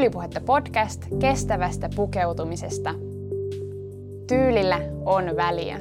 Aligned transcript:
Tyylipuhetta 0.00 0.40
podcast 0.40 1.02
kestävästä 1.20 1.88
pukeutumisesta. 1.96 2.94
Tyylillä 4.28 4.78
on 5.04 5.36
väliä. 5.36 5.80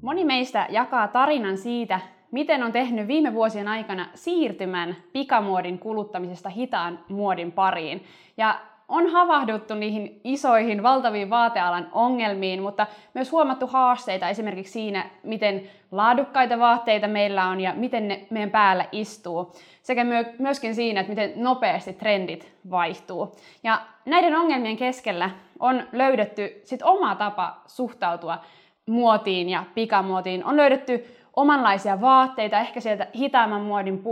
Moni 0.00 0.24
meistä 0.24 0.66
jakaa 0.70 1.08
tarinan 1.08 1.58
siitä, 1.58 2.00
miten 2.30 2.62
on 2.62 2.72
tehnyt 2.72 3.08
viime 3.08 3.34
vuosien 3.34 3.68
aikana 3.68 4.08
siirtymän 4.14 4.96
pikamuodin 5.12 5.78
kuluttamisesta 5.78 6.48
hitaan 6.48 6.98
muodin 7.08 7.52
pariin. 7.52 8.04
Ja 8.36 8.60
on 8.88 9.06
havahduttu 9.06 9.74
niihin 9.74 10.20
isoihin, 10.24 10.82
valtaviin 10.82 11.30
vaatealan 11.30 11.88
ongelmiin, 11.92 12.62
mutta 12.62 12.86
myös 13.14 13.32
huomattu 13.32 13.66
haasteita 13.66 14.28
esimerkiksi 14.28 14.72
siinä, 14.72 15.10
miten 15.22 15.62
laadukkaita 15.90 16.58
vaatteita 16.58 17.08
meillä 17.08 17.46
on 17.46 17.60
ja 17.60 17.72
miten 17.74 18.08
ne 18.08 18.26
meidän 18.30 18.50
päällä 18.50 18.84
istuu, 18.92 19.52
sekä 19.82 20.04
myöskin 20.38 20.74
siinä, 20.74 21.00
että 21.00 21.10
miten 21.10 21.32
nopeasti 21.36 21.92
trendit 21.92 22.52
vaihtuu. 22.70 23.36
Ja 23.62 23.80
näiden 24.04 24.36
ongelmien 24.36 24.76
keskellä 24.76 25.30
on 25.60 25.82
löydetty 25.92 26.60
sit 26.64 26.82
oma 26.82 27.14
tapa 27.14 27.62
suhtautua 27.66 28.38
muotiin 28.86 29.48
ja 29.48 29.64
pikamuotiin. 29.74 30.44
On 30.44 30.56
löydetty 30.56 31.04
omanlaisia 31.36 32.00
vaatteita, 32.00 32.58
ehkä 32.58 32.80
sieltä 32.80 33.06
hitaamman 33.16 33.60
muodin 33.60 34.02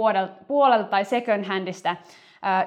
puolelta 0.47 0.89
tai 0.91 1.05
second 1.05 1.45
handista, 1.45 1.97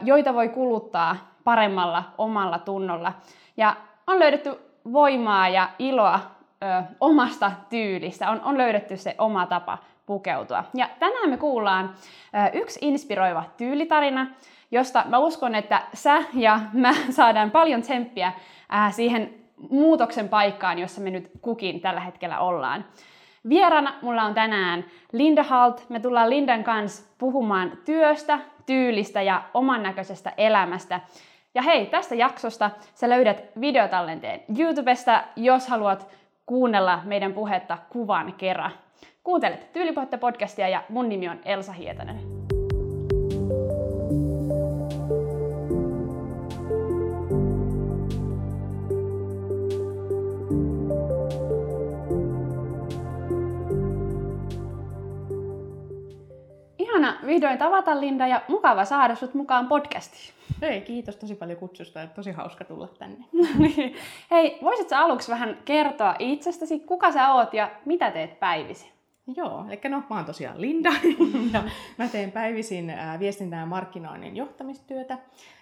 joita 0.01 0.33
voi 0.33 0.49
kuluttaa 0.49 1.36
paremmalla 1.47 2.03
omalla 2.17 2.59
tunnolla. 2.59 3.13
Ja 3.57 3.75
on 4.07 4.19
löydetty 4.19 4.59
voimaa 4.93 5.49
ja 5.49 5.69
iloa 5.79 6.19
ö, 6.63 6.83
omasta 6.99 7.51
tyylistä, 7.69 8.29
on, 8.29 8.41
on 8.41 8.57
löydetty 8.57 8.97
se 8.97 9.15
oma 9.17 9.45
tapa 9.45 9.77
pukeutua. 10.05 10.63
Ja 10.73 10.89
tänään 10.99 11.29
me 11.29 11.37
kuullaan 11.37 11.93
ö, 11.93 12.57
yksi 12.57 12.79
inspiroiva 12.81 13.43
tyylitarina, 13.57 14.27
josta 14.71 15.03
mä 15.05 15.17
uskon, 15.17 15.55
että 15.55 15.81
sä 15.93 16.23
ja 16.33 16.59
mä 16.73 16.93
saadaan 17.09 17.51
paljon 17.51 17.81
tsemppiä 17.81 18.31
ää, 18.69 18.91
siihen 18.91 19.33
muutoksen 19.69 20.29
paikkaan, 20.29 20.79
jossa 20.79 21.01
me 21.01 21.09
nyt 21.09 21.31
kukin 21.41 21.81
tällä 21.81 21.99
hetkellä 21.99 22.39
ollaan. 22.39 22.85
Vierana 23.49 23.93
mulla 24.01 24.23
on 24.23 24.33
tänään 24.33 24.85
Linda 25.11 25.43
Halt. 25.43 25.85
Me 25.89 25.99
tullaan 25.99 26.29
Lindan 26.29 26.63
kanssa 26.63 27.03
puhumaan 27.17 27.71
työstä, 27.85 28.39
tyylistä 28.65 29.21
ja 29.21 29.43
oman 29.53 29.83
näköisestä 29.83 30.33
elämästä. 30.37 30.99
Ja 31.57 31.63
hei, 31.63 31.85
tästä 31.85 32.15
jaksosta 32.15 32.71
sä 32.93 33.09
löydät 33.09 33.43
videotallenteen 33.61 34.41
YouTubesta, 34.59 35.23
jos 35.35 35.67
haluat 35.67 36.07
kuunnella 36.45 36.99
meidän 37.03 37.33
puhetta 37.33 37.77
kuvan 37.89 38.33
kerran. 38.33 38.71
Kuuntelet 39.23 39.73
Tyylipuhetta 39.73 40.17
podcastia 40.17 40.69
ja 40.69 40.83
mun 40.89 41.09
nimi 41.09 41.29
on 41.29 41.39
Elsa 41.45 41.71
Hietanen. 41.71 42.36
Ihana 56.97 57.17
vihdoin 57.25 57.57
tavata 57.57 57.99
Linda 58.01 58.27
ja 58.27 58.41
mukava 58.47 58.85
saada 58.85 59.15
sut 59.15 59.33
mukaan 59.33 59.67
podcastiin. 59.67 60.33
Hei, 60.61 60.81
kiitos 60.81 61.15
tosi 61.15 61.35
paljon 61.35 61.59
kutsusta 61.59 61.99
ja 61.99 62.07
tosi 62.07 62.31
hauska 62.31 62.63
tulla 62.63 62.87
tänne. 62.87 63.25
Niin. 63.59 63.95
Hei, 64.31 64.57
voisitko 64.61 64.95
aluksi 64.95 65.31
vähän 65.31 65.57
kertoa 65.65 66.15
itsestäsi, 66.19 66.79
kuka 66.79 67.11
sä 67.11 67.33
oot 67.33 67.53
ja 67.53 67.71
mitä 67.85 68.11
teet 68.11 68.39
päivisin? 68.39 68.89
Joo, 69.35 69.65
eli 69.69 69.79
no 69.89 70.03
mä 70.09 70.15
oon 70.15 70.25
tosiaan 70.25 70.61
Linda 70.61 70.89
ja 71.53 71.63
mä 71.97 72.07
teen 72.07 72.31
päivisin 72.31 72.93
viestintää 73.19 73.59
ja 73.59 73.65
markkinoinnin 73.65 74.35
johtamistyötä 74.35 75.17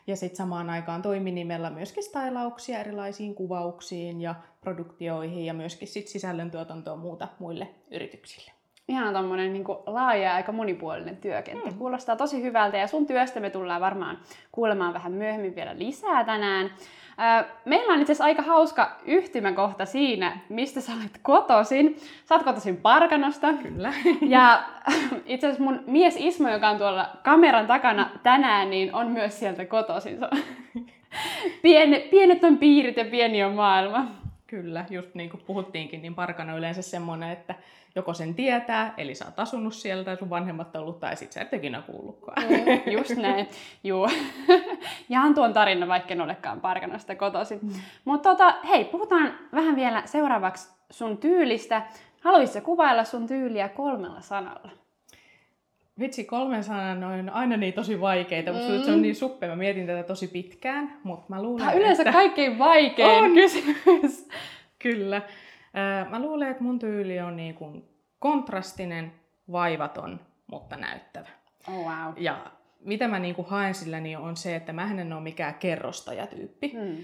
ja 0.07 0.15
sitten 0.15 0.37
samaan 0.37 0.69
aikaan 0.69 1.01
toiminimellä 1.01 1.69
myöskin 1.69 2.03
stylauksia 2.03 2.79
erilaisiin 2.79 3.35
kuvauksiin 3.35 4.21
ja 4.21 4.35
produktioihin 4.61 5.45
ja 5.45 5.53
myöskin 5.53 5.87
sit 5.87 6.07
sisällöntuotantoa 6.07 6.95
muuta 6.95 7.27
muille 7.39 7.67
yrityksille 7.91 8.54
ihan 8.87 9.13
tommonen 9.13 9.53
niin 9.53 9.65
laaja 9.85 10.23
ja 10.23 10.35
aika 10.35 10.51
monipuolinen 10.51 11.17
työkenttä. 11.17 11.69
Mm. 11.69 11.77
Kuulostaa 11.77 12.15
tosi 12.15 12.41
hyvältä 12.41 12.77
ja 12.77 12.87
sun 12.87 13.07
työstä 13.07 13.39
me 13.39 13.49
tullaan 13.49 13.81
varmaan 13.81 14.17
kuulemaan 14.51 14.93
vähän 14.93 15.11
myöhemmin 15.11 15.55
vielä 15.55 15.77
lisää 15.77 16.23
tänään. 16.23 16.71
Meillä 17.65 17.93
on 17.93 18.01
itse 18.01 18.11
asiassa 18.11 18.23
aika 18.23 18.41
hauska 18.41 18.99
yhtymäkohta 19.05 19.85
siinä, 19.85 20.37
mistä 20.49 20.81
sä 20.81 20.91
olet 20.99 21.19
kotoisin. 21.21 21.97
Sä 22.25 22.35
oot 22.35 22.43
kotoisin 22.43 22.77
Parkanosta. 22.77 23.53
Kyllä. 23.53 23.93
Ja 24.21 24.63
itse 25.25 25.47
asiassa 25.47 25.63
mun 25.63 25.83
mies 25.87 26.15
Ismo, 26.19 26.49
joka 26.49 26.69
on 26.69 26.77
tuolla 26.77 27.09
kameran 27.23 27.67
takana 27.67 28.09
tänään, 28.23 28.69
niin 28.69 28.93
on 28.93 29.07
myös 29.07 29.39
sieltä 29.39 29.65
kotoisin. 29.65 30.17
Pienet, 31.61 32.09
pienet 32.09 32.43
on 32.43 32.57
piirit 32.57 32.97
ja 32.97 33.05
pieni 33.05 33.43
on 33.43 33.53
maailma. 33.53 34.05
Kyllä, 34.47 34.85
just 34.89 35.15
niin 35.15 35.29
kuin 35.29 35.43
puhuttiinkin, 35.45 36.01
niin 36.01 36.15
Parkano 36.15 36.51
on 36.51 36.57
yleensä 36.57 36.81
semmoinen, 36.81 37.31
että 37.31 37.55
joko 37.95 38.13
sen 38.13 38.35
tietää, 38.35 38.93
eli 38.97 39.15
sä 39.15 39.25
oot 39.25 39.39
asunut 39.39 39.73
sieltä 39.73 40.11
ja 40.11 40.17
sun 40.17 40.29
vanhemmat 40.29 40.75
on 40.75 40.81
ollut, 40.81 40.99
tai 40.99 41.15
sit 41.15 41.31
sä 41.31 41.41
et 41.41 41.53
ikinä 41.53 41.81
kuullutkaan. 41.81 42.43
Mm, 42.43 42.91
just 42.91 43.15
näin, 43.15 43.47
juu. 43.83 44.07
Jaan 45.09 45.35
tuon 45.35 45.53
tarina, 45.53 45.87
vaikka 45.87 46.13
en 46.13 46.21
olekaan 46.21 46.61
Parkanosta 46.61 47.15
kotoisin. 47.15 47.59
Mm. 47.61 47.73
Mutta 48.05 48.29
tota, 48.29 48.55
hei, 48.67 48.85
puhutaan 48.85 49.33
vähän 49.53 49.75
vielä 49.75 50.03
seuraavaksi 50.05 50.69
sun 50.89 51.17
tyylistä. 51.17 51.81
Haluaisitko 52.21 52.65
kuvailla 52.65 53.03
sun 53.03 53.27
tyyliä 53.27 53.69
kolmella 53.69 54.21
sanalla? 54.21 54.69
Vitsi, 55.99 56.23
kolmen 56.23 56.63
sanan 56.63 57.03
on 57.03 57.29
aina 57.29 57.57
niin 57.57 57.73
tosi 57.73 58.01
vaikeita, 58.01 58.51
mm. 58.51 58.83
se 58.85 58.91
on 58.91 59.01
niin 59.01 59.15
suppea. 59.15 59.49
Mä 59.49 59.55
mietin 59.55 59.87
tätä 59.87 60.03
tosi 60.03 60.27
pitkään, 60.27 60.97
mutta 61.03 61.25
mä 61.29 61.41
luulen, 61.41 61.59
Tämä 61.59 61.71
on 61.71 61.77
yleensä 61.77 62.01
että... 62.01 62.13
kaikkein 62.13 62.59
vaikein 62.59 63.23
on. 63.23 63.33
kysymys. 63.33 64.27
Kyllä. 64.79 65.21
Mä 66.09 66.21
luulen, 66.21 66.51
että 66.51 66.63
mun 66.63 66.79
tyyli 66.79 67.19
on 67.19 67.35
niin 67.35 67.55
kuin 67.55 67.89
kontrastinen, 68.19 69.13
vaivaton, 69.51 70.19
mutta 70.47 70.77
näyttävä. 70.77 71.29
Oh, 71.67 71.75
wow. 71.75 72.13
Ja 72.17 72.51
mitä 72.79 73.07
mä 73.07 73.19
niin 73.19 73.35
kuin 73.35 73.47
haen 73.47 73.73
sillä, 73.73 73.99
niin 73.99 74.17
on 74.17 74.37
se, 74.37 74.55
että 74.55 74.73
mä 74.73 74.91
en 74.91 75.13
ole 75.13 75.21
mikään 75.21 75.55
kerrostajatyyppi. 75.55 76.71
Hmm. 76.71 77.03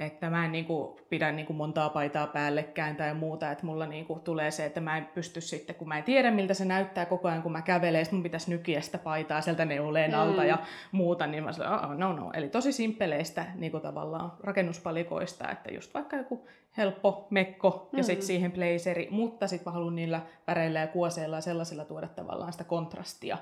Että 0.00 0.30
mä 0.30 0.44
en 0.44 0.52
niin 0.52 0.64
kuin, 0.64 0.96
pidä 1.08 1.32
niin 1.32 1.46
kuin 1.46 1.56
montaa 1.56 1.88
paitaa 1.88 2.26
päällekkäin 2.26 2.96
tai 2.96 3.14
muuta, 3.14 3.50
että 3.50 3.66
mulla 3.66 3.86
niin 3.86 4.06
kuin, 4.06 4.20
tulee 4.20 4.50
se, 4.50 4.66
että 4.66 4.80
mä 4.80 4.96
en 4.96 5.06
pysty 5.06 5.40
sitten, 5.40 5.76
kun 5.76 5.88
mä 5.88 5.98
en 5.98 6.04
tiedä 6.04 6.30
miltä 6.30 6.54
se 6.54 6.64
näyttää 6.64 7.06
koko 7.06 7.28
ajan, 7.28 7.42
kun 7.42 7.52
mä 7.52 7.62
kävelen, 7.62 8.06
mun 8.12 8.22
pitäisi 8.22 8.50
nykiä 8.50 8.80
sitä 8.80 8.98
paitaa 8.98 9.40
sieltä 9.40 9.64
neuleen 9.64 10.14
alta 10.14 10.40
mm. 10.40 10.48
ja 10.48 10.58
muuta, 10.92 11.26
niin 11.26 11.44
mä 11.44 11.52
sanoin, 11.52 11.84
oh, 11.84 11.96
no 11.96 12.12
no. 12.12 12.30
Eli 12.34 12.48
tosi 12.48 12.72
simppeleistä 12.72 13.46
niin 13.54 13.72
kuin 13.72 13.82
tavallaan 13.82 14.32
rakennuspalikoista, 14.42 15.50
että 15.50 15.74
just 15.74 15.94
vaikka 15.94 16.16
joku 16.16 16.48
helppo 16.76 17.26
mekko 17.30 17.88
ja 17.92 17.98
mm. 17.98 18.04
sitten 18.04 18.26
siihen 18.26 18.52
blazeri, 18.52 19.08
mutta 19.10 19.48
sitten 19.48 19.70
mä 19.70 19.74
haluan 19.74 19.96
niillä 19.96 20.20
väreillä 20.46 20.80
ja 20.80 20.86
kuoseilla 20.86 21.36
ja 21.36 21.40
sellaisilla 21.40 21.84
tuoda 21.84 22.08
tavallaan 22.08 22.52
sitä 22.52 22.64
kontrastia 22.64 23.38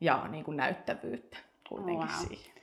ja 0.00 0.28
niin 0.28 0.44
kuin 0.44 0.56
näyttävyyttä 0.56 1.36
kuitenkin 1.68 2.08
wow. 2.08 2.28
siihen 2.28 2.59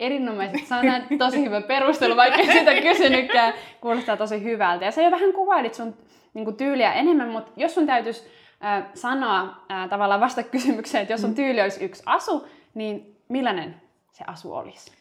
erinomaisesti. 0.00 0.66
Se 0.66 0.74
on 0.74 1.18
tosi 1.18 1.44
hyvä 1.44 1.60
perustelu, 1.60 2.16
vaikka 2.16 2.42
sitä 2.52 2.74
kysynytkään. 2.74 3.54
Kuulostaa 3.80 4.16
tosi 4.16 4.42
hyvältä. 4.42 4.84
Ja 4.84 4.90
sä 4.90 5.02
jo 5.02 5.10
vähän 5.10 5.32
kuvailit 5.32 5.74
sun 5.74 5.96
niin 6.34 6.44
kuin, 6.44 6.56
tyyliä 6.56 6.92
enemmän, 6.92 7.28
mutta 7.28 7.52
jos 7.56 7.74
sun 7.74 7.86
täytyisi 7.86 8.26
äh, 8.64 8.84
sanoa 8.94 9.40
äh, 9.42 9.88
tavallaan 9.88 10.20
vasta 10.20 10.42
kysymykseen, 10.42 11.02
että 11.02 11.12
jos 11.12 11.20
sun 11.20 11.30
mm. 11.30 11.36
tyyli 11.36 11.60
olisi 11.60 11.84
yksi 11.84 12.02
asu, 12.06 12.48
niin 12.74 13.16
millainen 13.28 13.74
se 14.12 14.24
asu 14.26 14.54
olisi? 14.54 14.92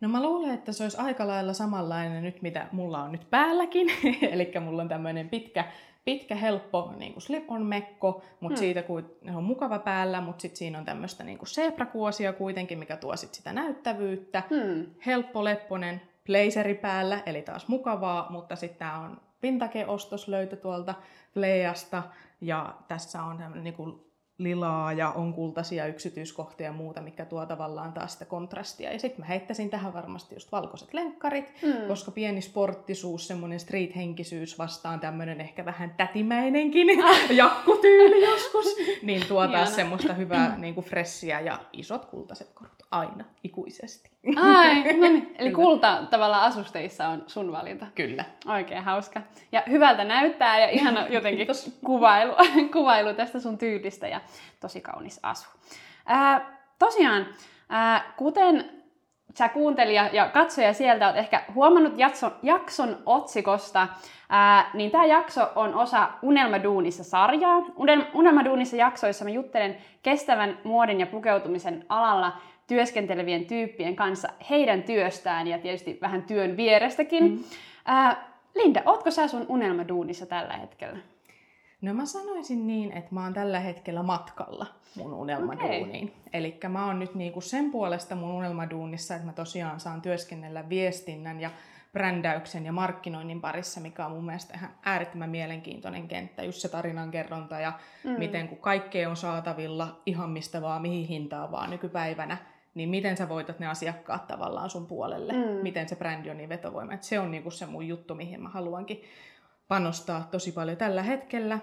No 0.00 0.08
mä 0.08 0.22
luulen, 0.22 0.54
että 0.54 0.72
se 0.72 0.82
olisi 0.82 0.98
aika 1.00 1.26
lailla 1.26 1.52
samanlainen 1.52 2.22
nyt, 2.22 2.42
mitä 2.42 2.66
mulla 2.72 3.02
on 3.02 3.12
nyt 3.12 3.30
päälläkin. 3.30 3.88
Eli 4.32 4.52
mulla 4.60 4.82
on 4.82 4.88
tämmöinen 4.88 5.28
pitkä 5.28 5.64
pitkä, 6.04 6.34
helppo 6.34 6.92
niin 6.96 7.12
kuin 7.12 7.22
slip-on 7.22 7.66
mekko, 7.66 8.22
mutta 8.40 8.56
hmm. 8.56 8.60
siitä 8.60 8.82
kun 8.82 9.10
on 9.34 9.44
mukava 9.44 9.78
päällä, 9.78 10.20
mutta 10.20 10.42
sitten 10.42 10.58
siinä 10.58 10.78
on 10.78 10.84
tämmöistä 10.84 11.24
niin 11.24 11.38
seprakuosia 11.44 12.32
kuitenkin, 12.32 12.78
mikä 12.78 12.96
tuo 12.96 13.16
sit 13.16 13.34
sitä 13.34 13.52
näyttävyyttä. 13.52 14.42
Hmm. 14.50 14.86
Helppo, 15.06 15.44
lepponen 15.44 16.02
blazeri 16.26 16.74
päällä, 16.74 17.22
eli 17.26 17.42
taas 17.42 17.68
mukavaa, 17.68 18.26
mutta 18.30 18.56
sitten 18.56 18.78
tämä 18.78 18.98
on 18.98 19.20
pintakeostos 19.40 20.28
löytö 20.28 20.56
tuolta 20.56 20.94
Fleasta, 21.34 22.02
ja 22.40 22.74
tässä 22.88 23.22
on 23.22 23.38
tämmöinen 23.38 23.64
niin 23.64 24.09
lilaa 24.42 24.92
ja 24.92 25.10
on 25.10 25.34
kultaisia 25.34 25.86
yksityiskohtia 25.86 26.66
ja 26.66 26.72
muuta, 26.72 27.00
mikä 27.00 27.24
tuo 27.24 27.46
tavallaan 27.46 27.92
taas 27.92 28.12
sitä 28.12 28.24
kontrastia. 28.24 28.92
Ja 28.92 28.98
sitten 28.98 29.20
mä 29.20 29.26
heittäisin 29.26 29.70
tähän 29.70 29.94
varmasti 29.94 30.34
just 30.34 30.52
valkoiset 30.52 30.94
lenkkarit, 30.94 31.52
mm. 31.62 31.88
koska 31.88 32.10
pieni 32.10 32.40
sporttisuus, 32.40 33.28
semmoinen 33.28 33.60
street-henkisyys 33.60 34.58
vastaan 34.58 35.00
tämmöinen 35.00 35.40
ehkä 35.40 35.64
vähän 35.64 35.94
tätimäinenkin 35.96 36.88
jakkutyyli 37.30 38.24
joskus, 38.24 38.76
niin 39.02 39.26
tuo 39.28 39.48
taas 39.48 39.74
semmoista 39.74 40.14
hyvää 40.14 40.56
niin 40.58 40.74
kuin 40.74 40.86
fressiä 40.86 41.40
ja 41.40 41.58
isot 41.72 42.04
kultaiset 42.04 42.50
korut 42.54 42.80
aina, 42.90 43.24
ikuisesti. 43.44 44.10
Ai, 44.36 44.74
no 44.74 45.08
niin. 45.08 45.34
Eli 45.38 45.50
kulta 45.50 46.02
tavallaan 46.10 46.42
asusteissa 46.42 47.08
on 47.08 47.24
sun 47.26 47.52
valinta. 47.52 47.86
Kyllä. 47.94 48.24
Oikein 48.46 48.82
hauska. 48.82 49.22
Ja 49.52 49.62
hyvältä 49.68 50.04
näyttää 50.04 50.60
ja 50.60 50.68
ihana 50.70 51.08
jotenkin 51.16 51.46
kuvailu, 51.84 52.32
kuvailu 52.72 53.14
tästä 53.14 53.40
sun 53.40 53.58
tyylistä. 53.58 54.08
Ja 54.08 54.20
tosi 54.60 54.80
kaunis 54.80 55.20
asu. 55.22 55.48
Ää, 56.06 56.58
tosiaan, 56.78 57.26
ää, 57.68 58.12
kuten 58.16 58.70
sä 59.38 59.48
kuuntelija 59.48 60.10
ja 60.12 60.28
katsoja 60.28 60.72
sieltä 60.72 61.06
oot 61.06 61.16
ehkä 61.16 61.42
huomannut 61.54 61.98
jakson, 61.98 62.30
jakson 62.42 62.98
otsikosta, 63.06 63.88
ää, 64.28 64.70
niin 64.74 64.90
tämä 64.90 65.06
jakso 65.06 65.48
on 65.54 65.74
osa 65.74 66.08
Unelmaduunissa 66.22 67.04
sarjaa. 67.04 67.62
Unelmaduunissa 68.14 68.76
jaksoissa 68.76 69.24
mä 69.24 69.30
juttelen 69.30 69.76
kestävän 70.02 70.58
muodin 70.64 71.00
ja 71.00 71.06
pukeutumisen 71.06 71.84
alalla 71.88 72.32
työskentelevien 72.66 73.46
tyyppien 73.46 73.96
kanssa 73.96 74.28
heidän 74.50 74.82
työstään 74.82 75.46
ja 75.46 75.58
tietysti 75.58 75.98
vähän 76.00 76.22
työn 76.22 76.56
vierestäkin. 76.56 77.24
Mm. 77.24 77.44
Ää, 77.84 78.30
Linda, 78.54 78.82
ootko 78.86 79.10
sä 79.10 79.28
sun 79.28 79.46
unelmaduunissa 79.48 80.26
tällä 80.26 80.54
hetkellä? 80.54 80.98
No 81.80 81.94
mä 81.94 82.06
sanoisin 82.06 82.66
niin, 82.66 82.92
että 82.92 83.14
mä 83.14 83.24
oon 83.24 83.34
tällä 83.34 83.60
hetkellä 83.60 84.02
matkalla 84.02 84.66
mun 84.96 85.14
unelmaduuniin. 85.14 86.08
Okay. 86.08 86.20
Eli 86.32 86.58
mä 86.68 86.86
oon 86.86 86.98
nyt 86.98 87.14
niinku 87.14 87.40
sen 87.40 87.70
puolesta 87.70 88.14
mun 88.14 88.30
unelmaduunissa, 88.30 89.14
että 89.14 89.26
mä 89.26 89.32
tosiaan 89.32 89.80
saan 89.80 90.02
työskennellä 90.02 90.68
viestinnän 90.68 91.40
ja 91.40 91.50
brändäyksen 91.92 92.64
ja 92.64 92.72
markkinoinnin 92.72 93.40
parissa, 93.40 93.80
mikä 93.80 94.06
on 94.06 94.12
mun 94.12 94.24
mielestä 94.24 94.54
ihan 94.54 94.70
äärettömän 94.84 95.30
mielenkiintoinen 95.30 96.08
kenttä. 96.08 96.42
Just 96.42 96.58
se 96.58 96.68
tarinankerronta 96.68 97.60
ja 97.60 97.72
mm. 98.04 98.10
miten 98.10 98.48
kun 98.48 98.58
kaikkea 98.58 99.10
on 99.10 99.16
saatavilla 99.16 100.00
ihan 100.06 100.30
mistä 100.30 100.62
vaan, 100.62 100.82
mihin 100.82 101.08
hintaan 101.08 101.52
vaan 101.52 101.70
nykypäivänä, 101.70 102.36
niin 102.74 102.88
miten 102.88 103.16
sä 103.16 103.28
voitat 103.28 103.58
ne 103.58 103.66
asiakkaat 103.66 104.26
tavallaan 104.26 104.70
sun 104.70 104.86
puolelle, 104.86 105.32
mm. 105.32 105.62
miten 105.62 105.88
se 105.88 105.96
brändi 105.96 106.30
on 106.30 106.36
niin 106.36 106.48
vetovoima. 106.48 106.92
Et 106.92 107.02
se 107.02 107.20
on 107.20 107.30
niinku 107.30 107.50
se 107.50 107.66
mun 107.66 107.88
juttu, 107.88 108.14
mihin 108.14 108.42
mä 108.42 108.48
haluankin 108.48 109.02
panostaa 109.70 110.28
tosi 110.30 110.52
paljon 110.52 110.76
tällä 110.76 111.02
hetkellä. 111.02 111.58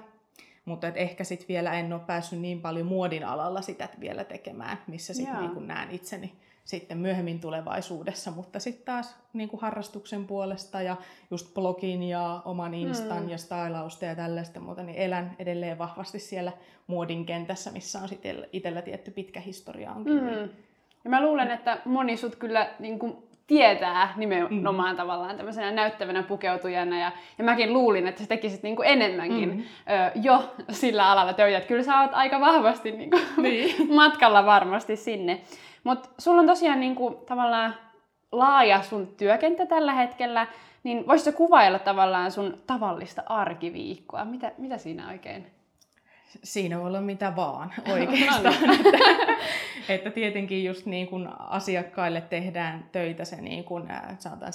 Mutta 0.65 0.88
et 0.88 0.98
ehkä 0.98 1.24
sitten 1.24 1.48
vielä 1.48 1.74
en 1.74 1.94
ole 1.94 2.01
päässyt 2.07 2.39
niin 2.39 2.62
paljon 2.62 2.88
muodin 2.88 3.25
alalla 3.25 3.62
sitä 3.62 3.89
vielä 4.00 4.24
tekemään, 4.24 4.77
missä 4.88 5.13
sitten 5.13 5.39
niinku 5.39 5.59
näen 5.59 5.92
itseni 5.92 6.33
sitten 6.68 6.98
myöhemmin 6.98 7.39
tulevaisuudessa, 7.39 8.31
mutta 8.31 8.59
sitten 8.59 8.86
taas 8.86 9.15
niin 9.33 9.50
kuin 9.50 9.62
harrastuksen 9.62 10.27
puolesta 10.27 10.81
ja 10.81 10.95
just 11.31 11.54
blogin 11.54 12.04
ja 12.04 12.42
oman 12.45 12.74
instan 12.74 13.24
mm. 13.24 13.30
ja 13.30 13.38
stylausta 13.38 14.06
ja 14.06 14.15
tällaista 14.15 14.60
muuta, 14.60 14.83
niin 14.83 14.98
elän 14.98 15.36
edelleen 15.39 15.77
vahvasti 15.77 16.19
siellä 16.19 16.51
muodin 16.88 17.25
kentässä, 17.25 17.71
missä 17.71 18.00
on 18.00 18.10
sitten 18.10 18.48
itsellä 18.53 18.81
tietty 18.81 19.12
pitkä 19.12 19.39
historia 19.39 19.92
onkin. 19.92 20.24
Mm. 20.24 20.50
Ja 21.03 21.10
mä 21.10 21.21
luulen, 21.21 21.51
että 21.51 21.81
moni 21.86 22.18
sut 22.18 22.36
kyllä 22.36 22.69
niin 22.80 23.00
kuin 23.00 23.26
tietää 23.47 24.13
nimenomaan 24.15 24.91
mm. 24.91 24.97
tavallaan 24.97 25.38
tämmöisenä 25.38 25.71
näyttävänä 25.71 26.23
pukeutujana. 26.23 26.99
Ja, 26.99 27.11
ja 27.38 27.44
mäkin 27.44 27.73
luulin, 27.73 28.07
että 28.07 28.21
sä 28.21 28.27
tekisit 28.27 28.63
niin 28.63 28.75
kuin 28.75 28.88
enemmänkin 28.88 29.49
mm. 29.49 29.59
ö, 29.59 30.11
jo 30.15 30.53
sillä 30.69 31.11
alalla 31.11 31.33
töitä. 31.33 31.57
Että 31.57 31.67
kyllä 31.67 31.83
sä 31.83 32.01
oot 32.01 32.13
aika 32.13 32.39
vahvasti 32.39 32.91
niin 32.91 33.09
kuin 33.09 33.23
niin. 33.44 33.94
matkalla 33.94 34.45
varmasti 34.45 34.95
sinne. 34.95 35.41
Mutta 35.83 36.09
sulla 36.17 36.41
on 36.41 36.47
tosiaan 36.47 36.79
niin 36.79 36.95
kuin, 36.95 37.15
tavallaan 37.25 37.75
laaja 38.31 38.81
sun 38.81 39.07
työkenttä 39.17 39.65
tällä 39.65 39.93
hetkellä, 39.93 40.47
niin 40.83 41.07
voisitko 41.07 41.38
kuvailla 41.38 41.79
tavallaan 41.79 42.31
sun 42.31 42.57
tavallista 42.67 43.23
arkiviikkoa? 43.25 44.25
Mitä, 44.25 44.51
mitä 44.57 44.77
siinä 44.77 45.07
oikein 45.09 45.56
Siinä 46.44 46.79
voi 46.79 46.88
olla 46.88 47.01
mitä 47.01 47.35
vaan 47.35 47.74
oikeastaan. 47.94 48.56
että, 48.56 48.97
että 49.94 50.12
tietenkin 50.12 50.65
just 50.65 50.85
niin 50.85 51.07
kuin 51.07 51.27
asiakkaille 51.39 52.21
tehdään 52.21 52.89
töitä 52.91 53.25
se 53.25 53.41
niin 53.41 53.63
kuin, 53.63 53.83
sanotaan 54.19 54.53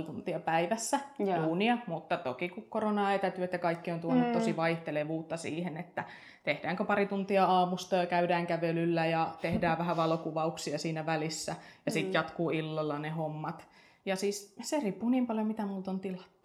7,5 0.00 0.06
tuntia 0.06 0.40
päivässä 0.40 1.00
Joo. 1.18 1.42
duunia, 1.42 1.78
mutta 1.86 2.16
toki 2.16 2.48
kun 2.48 2.66
korona 2.68 3.14
etätyöt 3.14 3.52
ja 3.52 3.58
kaikki 3.58 3.90
on 3.90 4.00
tuonut 4.00 4.26
mm. 4.26 4.32
tosi 4.32 4.56
vaihtelevuutta 4.56 5.36
siihen, 5.36 5.76
että 5.76 6.04
tehdäänkö 6.42 6.84
pari 6.84 7.06
tuntia 7.06 7.44
aamusta 7.44 7.96
ja 7.96 8.06
käydään 8.06 8.46
kävelyllä 8.46 9.06
ja 9.06 9.34
tehdään 9.40 9.78
vähän 9.78 9.96
valokuvauksia 9.96 10.78
siinä 10.78 11.06
välissä 11.06 11.56
ja 11.86 11.92
sitten 11.92 12.10
mm. 12.10 12.14
jatkuu 12.14 12.50
illalla 12.50 12.98
ne 12.98 13.10
hommat. 13.10 13.68
Ja 14.04 14.16
siis 14.16 14.54
se 14.62 14.80
riippuu 14.80 15.08
niin 15.08 15.26
paljon, 15.26 15.46
mitä 15.46 15.66
multa 15.66 15.90
on 15.90 16.00
tilattu. 16.00 16.39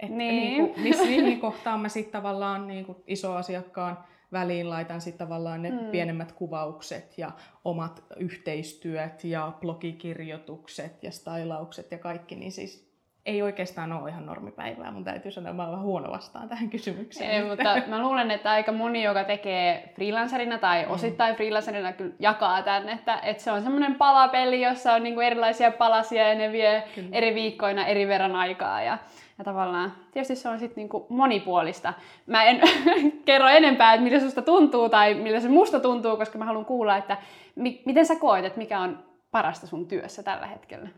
Että 0.00 0.16
niin. 0.16 0.36
Niin 0.36 0.68
kuin, 0.68 0.82
missä, 0.82 1.04
mihin 1.04 1.40
kohtaan 1.40 1.80
mä 1.80 1.88
sitten 1.88 2.12
tavallaan 2.12 2.66
niin 2.66 2.84
kuin 2.84 2.98
asiakkaan 3.36 3.98
väliin 4.32 4.70
laitan 4.70 5.00
sitten 5.00 5.26
tavallaan 5.26 5.62
ne 5.62 5.70
mm. 5.70 5.90
pienemmät 5.90 6.32
kuvaukset 6.32 7.18
ja 7.18 7.30
omat 7.64 8.04
yhteistyöt 8.16 9.24
ja 9.24 9.52
blogikirjoitukset 9.60 11.02
ja 11.02 11.10
stylaukset 11.10 11.90
ja 11.90 11.98
kaikki, 11.98 12.36
niin 12.36 12.52
siis 12.52 12.88
ei 13.26 13.42
oikeastaan 13.42 13.92
ole 13.92 14.10
ihan 14.10 14.26
normipäivää. 14.26 14.90
Mun 14.90 15.04
täytyy 15.04 15.30
sanoa, 15.30 15.50
että 15.50 15.62
mä 15.62 15.68
olen 15.68 15.80
huono 15.80 16.10
vastaan 16.10 16.48
tähän 16.48 16.70
kysymykseen. 16.70 17.30
Ei, 17.30 17.44
mutta 17.44 17.82
mä 17.86 18.02
luulen, 18.02 18.30
että 18.30 18.50
aika 18.50 18.72
moni, 18.72 19.02
joka 19.02 19.24
tekee 19.24 19.92
freelancerina 19.94 20.58
tai 20.58 20.84
mm. 20.84 20.90
osittain 20.90 21.36
freelancerina, 21.36 21.92
kyllä 21.92 22.14
jakaa 22.18 22.62
tämän, 22.62 22.88
että, 22.88 23.20
että 23.22 23.42
se 23.42 23.52
on 23.52 23.62
semmoinen 23.62 23.94
palapeli, 23.94 24.62
jossa 24.62 24.92
on 24.92 25.02
niinku 25.02 25.20
erilaisia 25.20 25.70
palasia 25.70 26.28
ja 26.28 26.34
ne 26.34 26.52
vie 26.52 26.82
kyllä. 26.94 27.08
eri 27.12 27.34
viikkoina 27.34 27.86
eri 27.86 28.08
verran 28.08 28.36
aikaa. 28.36 28.82
Ja, 28.82 28.98
ja 29.38 29.44
tavallaan, 29.44 29.92
tietysti 30.12 30.36
se 30.36 30.48
on 30.48 30.58
sitten 30.58 30.76
niinku 30.76 31.06
monipuolista. 31.08 31.94
Mä 32.26 32.44
en 32.44 32.60
kerro 33.24 33.48
enempää, 33.48 33.94
että 33.94 34.04
miltä 34.04 34.20
susta 34.20 34.42
tuntuu 34.42 34.88
tai 34.88 35.14
miltä 35.14 35.40
se 35.40 35.48
musta 35.48 35.80
tuntuu, 35.80 36.16
koska 36.16 36.38
mä 36.38 36.44
haluan 36.44 36.64
kuulla, 36.64 36.96
että 36.96 37.16
mi- 37.54 37.82
miten 37.86 38.06
sä 38.06 38.16
koet, 38.16 38.44
että 38.44 38.58
mikä 38.58 38.80
on 38.80 39.04
parasta 39.30 39.66
sun 39.66 39.88
työssä 39.88 40.22
tällä 40.22 40.46
hetkellä. 40.46 40.88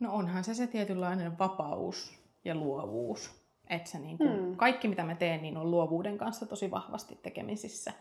No 0.00 0.12
onhan 0.12 0.44
se 0.44 0.54
se 0.54 0.66
tietynlainen 0.66 1.38
vapaus 1.38 2.20
ja 2.44 2.54
luovuus. 2.54 3.44
Että 3.70 3.90
se 3.90 3.98
niin 3.98 4.18
kuin, 4.18 4.42
mm. 4.42 4.56
kaikki 4.56 4.88
mitä 4.88 5.04
mä 5.04 5.14
teen, 5.14 5.42
niin 5.42 5.56
on 5.56 5.70
luovuuden 5.70 6.18
kanssa 6.18 6.46
tosi 6.46 6.70
vahvasti 6.70 7.18
tekemisissä. 7.22 7.92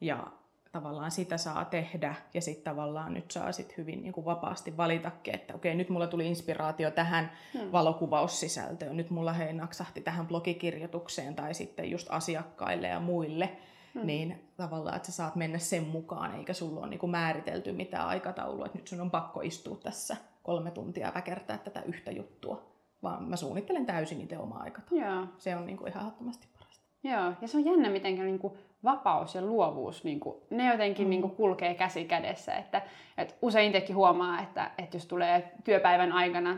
Ja 0.00 0.26
tavallaan 0.72 1.10
sitä 1.10 1.38
saa 1.38 1.64
tehdä 1.64 2.14
ja 2.34 2.40
sitten 2.40 2.64
tavallaan 2.64 3.14
nyt 3.14 3.30
saa 3.30 3.52
sit 3.52 3.76
hyvin 3.76 4.02
niin 4.02 4.12
kuin 4.12 4.24
vapaasti 4.24 4.76
valitakin, 4.76 5.34
että 5.34 5.54
okei, 5.54 5.74
nyt 5.74 5.88
mulla 5.88 6.06
tuli 6.06 6.28
inspiraatio 6.28 6.90
tähän 6.90 7.32
hmm. 7.54 7.72
valokuvaussisältöön, 7.72 8.96
nyt 8.96 9.10
mulla 9.10 9.32
hei 9.32 9.52
naksahti 9.52 10.00
tähän 10.00 10.26
blogikirjoitukseen 10.26 11.34
tai 11.34 11.54
sitten 11.54 11.90
just 11.90 12.06
asiakkaille 12.10 12.86
ja 12.86 13.00
muille, 13.00 13.50
hmm. 13.94 14.06
niin 14.06 14.48
tavallaan, 14.56 14.96
että 14.96 15.06
sä 15.06 15.12
saat 15.12 15.36
mennä 15.36 15.58
sen 15.58 15.84
mukaan, 15.84 16.34
eikä 16.34 16.52
sulla 16.52 16.80
ole 16.80 16.88
niin 16.88 17.00
kuin 17.00 17.10
määritelty 17.10 17.72
mitään 17.72 18.08
aikataulua, 18.08 18.66
että 18.66 18.78
nyt 18.78 18.88
sun 18.88 19.00
on 19.00 19.10
pakko 19.10 19.40
istua 19.40 19.76
tässä 19.76 20.16
kolme 20.42 20.70
tuntia 20.70 21.12
väkertää 21.14 21.58
tätä 21.58 21.82
yhtä 21.82 22.10
juttua, 22.10 22.62
vaan 23.02 23.24
mä 23.24 23.36
suunnittelen 23.36 23.86
täysin 23.86 24.20
itse 24.20 24.38
omaa 24.38 24.62
aikataulua. 24.62 25.28
Se 25.38 25.56
on 25.56 25.66
niin 25.66 25.76
kuin 25.76 25.88
ihan 25.88 26.02
ehdottomasti 26.02 26.48
Joo, 27.02 27.32
ja 27.40 27.48
se 27.48 27.56
on 27.56 27.64
jännä, 27.64 27.90
miten 27.90 28.14
niin 28.14 28.38
kuin 28.38 28.52
vapaus 28.84 29.34
ja 29.34 29.42
luovuus, 29.42 30.04
niin 30.04 30.20
kuin, 30.20 30.36
ne 30.50 30.72
jotenkin 30.72 31.06
mm. 31.06 31.10
niin 31.10 31.20
kuin 31.20 31.34
kulkee 31.34 31.74
käsi 31.74 32.04
kädessä. 32.04 32.54
Että, 32.54 32.82
että 33.18 33.34
usein 33.42 33.66
itsekin 33.66 33.96
huomaa, 33.96 34.40
että, 34.40 34.70
että 34.78 34.96
jos 34.96 35.06
tulee 35.06 35.52
työpäivän 35.64 36.12
aikana, 36.12 36.56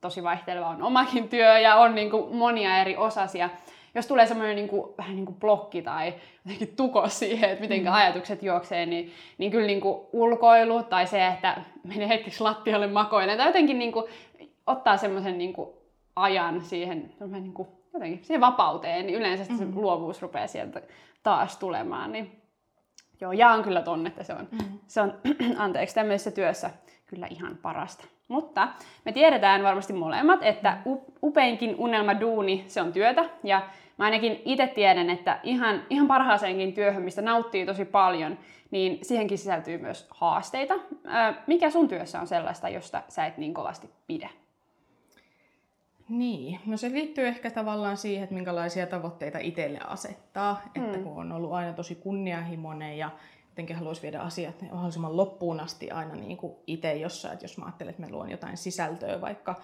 tosi 0.00 0.22
vaihteleva 0.22 0.68
on 0.68 0.82
omakin 0.82 1.28
työ 1.28 1.58
ja 1.58 1.76
on 1.76 1.94
niin 1.94 2.10
kuin 2.10 2.36
monia 2.36 2.78
eri 2.78 2.96
osasia, 2.96 3.50
jos 3.94 4.06
tulee 4.06 4.26
semmoinen 4.26 4.56
niin 4.56 4.68
kuin, 4.68 4.94
vähän 4.98 5.16
niin 5.16 5.26
kuin 5.26 5.36
blokki 5.40 5.82
tai 5.82 6.14
jotenkin 6.44 6.76
tuko 6.76 7.08
siihen, 7.08 7.50
että 7.50 7.60
miten 7.60 7.82
mm. 7.82 7.92
ajatukset 7.92 8.42
juoksee, 8.42 8.86
niin, 8.86 9.12
niin 9.38 9.50
kyllä 9.50 9.66
niin 9.66 9.80
kuin 9.80 10.00
ulkoilu 10.12 10.82
tai 10.82 11.06
se, 11.06 11.26
että 11.26 11.62
menee 11.84 12.08
hetkeksi 12.08 12.42
lattialle 12.42 12.86
makoilemaan 12.86 13.38
tai 13.38 13.48
jotenkin 13.48 13.78
niin 13.78 13.92
kuin, 13.92 14.04
ottaa 14.66 14.96
semmoisen 14.96 15.38
niin 15.38 15.52
kuin, 15.52 15.70
ajan 16.16 16.60
siihen 16.64 17.12
niin 17.20 17.52
kuin, 17.52 17.68
jotenkin 17.92 18.24
siihen 18.24 18.40
vapauteen, 18.40 19.06
niin 19.06 19.18
yleensä 19.18 19.44
mm-hmm. 19.52 19.72
se 19.72 19.80
luovuus 19.80 20.22
rupeaa 20.22 20.46
sieltä 20.46 20.82
taas 21.22 21.56
tulemaan. 21.56 22.12
Niin 22.12 22.42
joo, 23.20 23.32
jaan 23.32 23.62
kyllä 23.62 23.82
tonne, 23.82 24.08
että 24.08 24.22
se 24.22 24.32
on, 24.32 24.48
mm-hmm. 24.50 24.78
se 24.86 25.00
on 25.00 25.14
anteeksi, 25.56 25.94
tämmöisessä 25.94 26.30
työssä 26.30 26.70
kyllä 27.06 27.26
ihan 27.30 27.58
parasta. 27.62 28.04
Mutta 28.28 28.68
me 29.04 29.12
tiedetään 29.12 29.62
varmasti 29.62 29.92
molemmat, 29.92 30.42
että 30.42 30.78
upeinkin 31.22 31.76
unelma 31.78 32.20
duuni, 32.20 32.64
se 32.66 32.80
on 32.82 32.92
työtä. 32.92 33.24
Ja 33.44 33.62
mä 33.98 34.04
ainakin 34.04 34.42
itse 34.44 34.66
tiedän, 34.66 35.10
että 35.10 35.40
ihan, 35.42 35.82
ihan 35.90 36.08
parhaaseenkin 36.08 36.72
työhön, 36.72 37.02
mistä 37.02 37.22
nauttii 37.22 37.66
tosi 37.66 37.84
paljon, 37.84 38.38
niin 38.70 38.98
siihenkin 39.02 39.38
sisältyy 39.38 39.78
myös 39.78 40.06
haasteita. 40.10 40.74
Mikä 41.46 41.70
sun 41.70 41.88
työssä 41.88 42.20
on 42.20 42.26
sellaista, 42.26 42.68
josta 42.68 43.02
sä 43.08 43.26
et 43.26 43.38
niin 43.38 43.54
kovasti 43.54 43.90
pidä? 44.06 44.28
Niin, 46.12 46.60
no 46.66 46.76
se 46.76 46.90
liittyy 46.90 47.26
ehkä 47.26 47.50
tavallaan 47.50 47.96
siihen, 47.96 48.22
että 48.22 48.34
minkälaisia 48.34 48.86
tavoitteita 48.86 49.38
itselle 49.38 49.78
asettaa. 49.86 50.62
Mm. 50.76 50.84
Että 50.84 50.98
kun 50.98 51.18
on 51.18 51.32
ollut 51.32 51.52
aina 51.52 51.72
tosi 51.72 51.94
kunnianhimoinen 51.94 52.98
ja 52.98 53.10
jotenkin 53.48 53.76
haluaisi 53.76 54.02
viedä 54.02 54.20
asiat 54.20 54.62
mahdollisimman 54.62 55.16
loppuun 55.16 55.60
asti 55.60 55.90
aina 55.90 56.14
niin 56.14 56.36
kuin 56.36 56.52
itse 56.66 56.94
jossain. 56.94 57.32
Että 57.32 57.44
jos 57.44 57.58
mä 57.58 57.64
ajattelen, 57.64 57.90
että 57.90 58.02
mä 58.02 58.08
luon 58.10 58.30
jotain 58.30 58.56
sisältöä 58.56 59.20
vaikka 59.20 59.54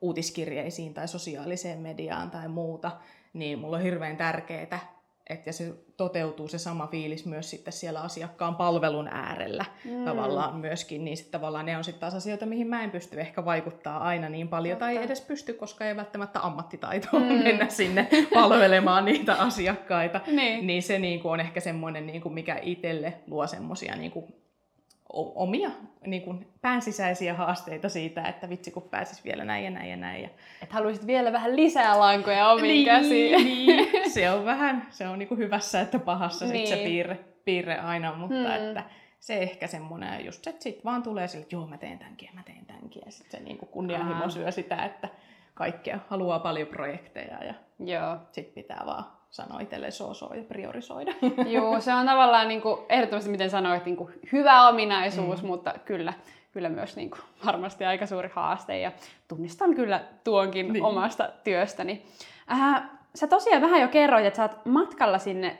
uutiskirjeisiin 0.00 0.94
tai 0.94 1.08
sosiaaliseen 1.08 1.78
mediaan 1.78 2.30
tai 2.30 2.48
muuta, 2.48 2.90
niin 3.32 3.58
mulla 3.58 3.76
on 3.76 3.82
hirveän 3.82 4.16
tärkeää, 4.16 4.97
että 5.28 5.52
se 5.52 5.74
toteutuu 5.96 6.48
se 6.48 6.58
sama 6.58 6.86
fiilis 6.86 7.26
myös 7.26 7.50
sitten 7.50 7.72
siellä 7.72 8.00
asiakkaan 8.00 8.56
palvelun 8.56 9.08
äärellä 9.08 9.64
mm. 9.84 10.04
tavallaan 10.04 10.56
myöskin, 10.56 11.04
niin 11.04 11.16
sitten 11.16 11.40
tavallaan 11.40 11.66
ne 11.66 11.76
on 11.76 11.84
sitten 11.84 12.00
taas 12.00 12.14
asioita, 12.14 12.46
mihin 12.46 12.66
mä 12.66 12.84
en 12.84 12.90
pysty 12.90 13.20
ehkä 13.20 13.44
vaikuttaa 13.44 13.98
aina 13.98 14.28
niin 14.28 14.48
paljon, 14.48 14.74
Totta. 14.74 14.84
tai 14.84 14.96
ei 14.96 15.04
edes 15.04 15.20
pysty, 15.20 15.52
koska 15.52 15.84
ei 15.84 15.96
välttämättä 15.96 16.40
ammattitaito 16.40 17.08
mm. 17.12 17.24
mennä 17.44 17.68
sinne 17.68 18.08
palvelemaan 18.34 19.04
niitä 19.04 19.34
asiakkaita, 19.34 20.20
niin. 20.26 20.66
niin 20.66 20.82
se 20.82 20.98
niin 20.98 21.20
kuin 21.20 21.32
on 21.32 21.40
ehkä 21.40 21.60
semmoinen, 21.60 22.06
niin 22.06 22.20
kuin 22.20 22.34
mikä 22.34 22.58
itselle 22.62 23.14
luo 23.26 23.46
semmoisia 23.46 23.96
niin 23.96 24.10
kuin 24.10 24.34
omia 25.12 25.70
niin 26.06 26.22
kuin 26.22 26.46
päänsisäisiä 26.60 27.34
haasteita 27.34 27.88
siitä, 27.88 28.22
että 28.22 28.48
vitsi 28.48 28.70
kun 28.70 28.82
pääsis 28.82 29.24
vielä 29.24 29.44
näin 29.44 29.64
ja 29.64 29.70
näin 29.70 29.90
ja 29.90 29.96
näin. 29.96 30.22
Ja... 30.22 30.28
Että 30.62 30.74
haluaisit 30.74 31.06
vielä 31.06 31.32
vähän 31.32 31.56
lisää 31.56 31.98
lankoja 31.98 32.48
omiin 32.48 32.64
niin, 32.64 32.86
käsiin. 32.86 33.44
Niin. 33.44 34.10
Se 34.10 34.30
on 34.30 34.44
vähän, 34.44 34.86
se 34.90 35.08
on 35.08 35.18
niin 35.18 35.28
kuin 35.28 35.38
hyvässä 35.38 35.80
että 35.80 35.98
pahassa 35.98 36.44
niin. 36.44 36.58
sit 36.58 36.66
se 36.66 36.74
niin. 36.74 36.88
piirre, 36.88 37.18
piirre 37.44 37.78
aina, 37.78 38.14
mutta 38.14 38.36
hmm. 38.36 38.46
että 38.46 38.84
se 39.20 39.38
ehkä 39.38 39.66
semmoinen 39.66 40.24
just, 40.24 40.46
että 40.46 40.62
sit 40.62 40.84
vaan 40.84 41.02
tulee 41.02 41.28
sille, 41.28 41.42
että 41.42 41.56
joo 41.56 41.66
mä 41.66 41.78
teen 41.78 41.98
tämänkin 41.98 42.26
ja 42.26 42.32
mä 42.34 42.42
teen 42.42 42.66
tämänkin 42.66 43.02
ja 43.06 43.12
sitten 43.12 43.40
se 43.40 43.44
niin 43.44 43.58
kuin 43.58 43.68
kunnianhimo 43.68 44.30
syö 44.30 44.50
sitä, 44.50 44.84
että 44.84 45.08
kaikkea 45.54 45.98
haluaa 46.08 46.38
paljon 46.38 46.68
projekteja 46.68 47.44
ja 47.44 47.54
Joo. 47.78 48.16
sitten 48.32 48.54
pitää 48.54 48.82
vaan 48.86 49.17
sanoa 49.30 49.60
itselleen 49.60 49.92
soosoo 49.92 50.34
ja 50.34 50.42
priorisoida. 50.42 51.12
Joo, 51.56 51.80
se 51.80 51.94
on 51.94 52.06
tavallaan 52.06 52.48
niin 52.48 52.62
kuin, 52.62 52.80
ehdottomasti, 52.88 53.30
miten 53.30 53.50
sanoit, 53.50 53.84
niin 53.84 53.96
kuin, 53.96 54.12
hyvä 54.32 54.68
ominaisuus, 54.68 55.42
mm. 55.42 55.46
mutta 55.46 55.74
kyllä, 55.84 56.12
kyllä 56.52 56.68
myös 56.68 56.96
niin 56.96 57.10
kuin, 57.10 57.20
varmasti 57.46 57.84
aika 57.84 58.06
suuri 58.06 58.30
haaste 58.32 58.78
ja 58.78 58.92
tunnistan 59.28 59.74
kyllä 59.74 60.04
tuonkin 60.24 60.72
niin. 60.72 60.84
omasta 60.84 61.30
työstäni. 61.44 62.06
Äh, 62.52 62.82
sä 63.14 63.26
tosiaan 63.26 63.62
vähän 63.62 63.80
jo 63.80 63.88
kerroit, 63.88 64.26
että 64.26 64.36
sä 64.36 64.42
oot 64.42 64.66
matkalla 64.66 65.18
sinne 65.18 65.58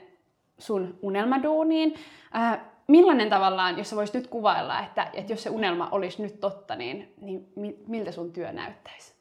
sun 0.57 0.99
unelmaduuniin. 1.01 1.95
Äh, 2.35 2.59
millainen 2.87 3.29
tavallaan, 3.29 3.77
jos 3.77 3.89
sä 3.89 3.95
voisit 3.95 4.15
nyt 4.15 4.27
kuvailla, 4.27 4.79
että, 4.79 5.07
että 5.13 5.33
jos 5.33 5.43
se 5.43 5.49
unelma 5.49 5.89
olisi 5.91 6.21
nyt 6.21 6.39
totta, 6.39 6.75
niin, 6.75 7.13
niin 7.21 7.47
miltä 7.87 8.11
sun 8.11 8.33
työ 8.33 8.51
näyttäisi? 8.51 9.13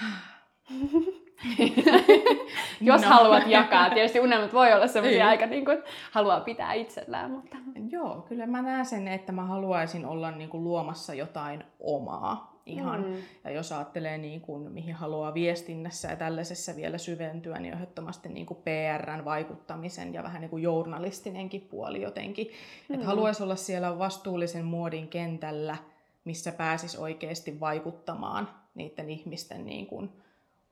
Jos 2.80 3.02
no. 3.02 3.08
haluat 3.08 3.46
jakaa. 3.46 3.90
Tietysti 3.90 4.20
unelmat 4.20 4.52
voi 4.52 4.72
olla 4.72 4.86
sellaisia 4.86 5.28
aika, 5.28 5.46
niin 5.46 5.64
kuin, 5.64 5.82
haluaa 6.10 6.40
pitää 6.40 6.72
itsellään. 6.72 7.30
Mutta... 7.30 7.56
Joo, 7.90 8.24
kyllä 8.28 8.46
mä 8.46 8.62
näen 8.62 8.86
sen, 8.86 9.08
että 9.08 9.32
mä 9.32 9.44
haluaisin 9.44 10.06
olla 10.06 10.30
niin 10.30 10.50
kuin, 10.50 10.64
luomassa 10.64 11.14
jotain 11.14 11.64
omaa. 11.80 12.54
Ihan. 12.66 13.04
Mm. 13.04 13.16
Ja 13.44 13.50
jos 13.50 13.72
ajattelee, 13.72 14.18
niin 14.18 14.40
kuin, 14.40 14.72
mihin 14.72 14.94
haluaa 14.94 15.34
viestinnässä 15.34 16.08
ja 16.08 16.16
tällaisessa 16.16 16.76
vielä 16.76 16.98
syventyä, 16.98 17.58
niin 17.58 17.74
ehdottomasti 17.74 18.28
niin 18.28 18.46
kuin 18.46 18.58
PRn 18.62 19.24
vaikuttamisen 19.24 20.14
ja 20.14 20.22
vähän 20.22 20.40
niin 20.40 20.50
kuin 20.50 20.62
journalistinenkin 20.62 21.60
puoli 21.60 22.02
jotenkin. 22.02 22.46
Mm. 22.88 22.94
Että 22.94 23.06
haluaisi 23.06 23.42
olla 23.42 23.56
siellä 23.56 23.98
vastuullisen 23.98 24.64
muodin 24.64 25.08
kentällä, 25.08 25.76
missä 26.24 26.52
pääsis 26.52 26.96
oikeasti 26.96 27.60
vaikuttamaan 27.60 28.48
niiden 28.74 29.10
ihmisten 29.10 29.66
niin 29.66 29.86
kuin, 29.86 30.10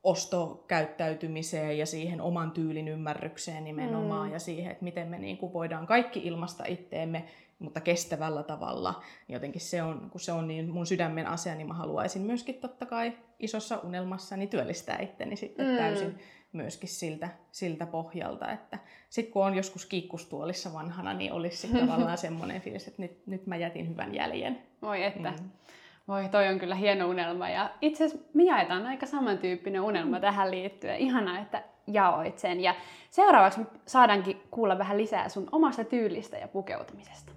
ostokäyttäytymiseen 0.03 1.79
ja 1.79 1.87
siihen 1.87 2.21
oman 2.21 2.51
tyylin 2.51 2.89
ymmärrykseen 2.89 3.65
nimenomaan 3.65 4.27
mm. 4.27 4.33
ja 4.33 4.39
siihen, 4.39 4.73
että 4.73 4.85
miten 4.85 5.09
me 5.09 5.19
niin 5.19 5.39
kuin 5.39 5.53
voidaan 5.53 5.87
kaikki 5.87 6.21
ilmasta 6.25 6.65
itteemme, 6.67 7.25
mutta 7.59 7.81
kestävällä 7.81 8.43
tavalla. 8.43 9.03
Jotenkin 9.29 9.61
se 9.61 9.83
on, 9.83 10.09
kun 10.11 10.21
se 10.21 10.33
on 10.33 10.49
niin 10.49 10.71
mun 10.71 10.87
sydämen 10.87 11.27
asia, 11.27 11.55
niin 11.55 11.69
mä 11.69 11.75
haluaisin 11.75 12.23
myöskin 12.23 12.55
totta 12.55 12.87
kai 12.87 13.13
isossa 13.39 13.79
unelmassani 13.79 14.47
työllistää 14.47 14.99
itteni 14.99 15.37
sitten 15.37 15.67
mm. 15.67 15.77
täysin 15.77 16.19
myöskin 16.53 16.89
siltä, 16.89 17.29
siltä 17.53 17.87
pohjalta, 17.87 18.53
että 18.53 18.79
sitten 19.11 19.33
kun 19.33 19.47
on 19.47 19.55
joskus 19.55 19.87
kiikkustuolissa 19.87 20.73
vanhana, 20.73 21.15
niin 21.15 21.33
olisi 21.33 21.57
sitten 21.57 21.81
tavallaan 21.87 22.19
semmoinen 22.19 22.61
fiilis, 22.61 22.89
että 22.89 23.03
nyt, 23.03 23.27
nyt 23.27 23.47
mä 23.47 23.57
jätin 23.57 23.89
hyvän 23.89 24.15
jäljen. 24.15 24.63
Voi 24.83 25.05
että. 25.05 25.31
Mm. 25.31 25.51
Voi, 26.09 26.29
toi 26.29 26.49
on 26.49 26.59
kyllä 26.59 26.75
hieno 26.75 27.09
unelma 27.09 27.49
ja 27.49 27.71
itse 27.81 28.05
asiassa 28.05 28.29
me 28.35 28.43
jaetaan 28.43 28.87
aika 28.87 29.07
samantyyppinen 29.07 29.81
unelma 29.81 30.17
mm. 30.17 30.21
tähän 30.21 30.51
liittyen. 30.51 30.97
Ihanaa, 30.97 31.39
että 31.39 31.63
jaoit 31.87 32.39
sen. 32.39 32.61
Ja 32.61 32.75
seuraavaksi 33.11 33.61
saadaankin 33.87 34.43
kuulla 34.51 34.79
vähän 34.79 34.99
lisää 34.99 35.29
sun 35.29 35.49
omasta 35.53 35.85
tyylistä 35.85 36.37
ja 36.37 36.49
pukeutumisesta. 36.49 37.33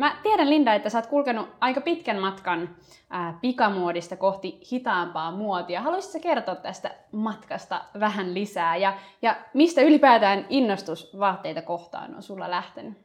Mä 0.00 0.16
tiedän 0.22 0.50
Linda, 0.50 0.74
että 0.74 0.90
sä 0.90 0.98
oot 0.98 1.06
kulkenut 1.06 1.48
aika 1.60 1.80
pitkän 1.80 2.18
matkan 2.18 2.76
ää, 3.10 3.38
pikamuodista 3.40 4.16
kohti 4.16 4.60
hitaampaa 4.72 5.32
muotia. 5.32 5.80
Haluaisitko 5.80 6.18
kertoa 6.28 6.54
tästä 6.54 6.94
matkasta 7.12 7.84
vähän 8.00 8.34
lisää 8.34 8.76
ja, 8.76 8.98
ja 9.22 9.36
mistä 9.54 9.80
ylipäätään 9.80 10.46
innostus 10.48 11.18
vaatteita 11.18 11.62
kohtaan 11.62 12.14
on 12.14 12.22
sulla 12.22 12.50
lähtenyt? 12.50 12.98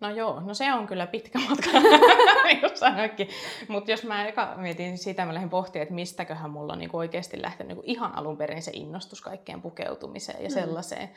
No 0.00 0.10
joo, 0.10 0.40
no 0.40 0.54
se 0.54 0.72
on 0.72 0.86
kyllä 0.86 1.06
pitkä 1.06 1.38
matka, 1.48 1.70
Mutta 3.68 3.90
jos 3.90 4.04
mä 4.04 4.26
eka 4.26 4.54
mietin 4.56 4.98
sitä, 4.98 5.26
mä 5.26 5.34
lähdin 5.34 5.50
pohtimaan, 5.50 5.82
että 5.82 5.94
mistäköhän 5.94 6.50
mulla 6.50 6.72
on 6.72 6.78
niinku 6.78 6.96
oikeasti 6.96 7.42
lähtenyt 7.42 7.68
niinku 7.68 7.82
ihan 7.86 8.18
alun 8.18 8.36
perin 8.36 8.62
se 8.62 8.70
innostus 8.74 9.20
kaikkeen 9.20 9.62
pukeutumiseen 9.62 10.42
ja 10.42 10.48
mm. 10.48 10.54
sellaiseen, 10.54 11.10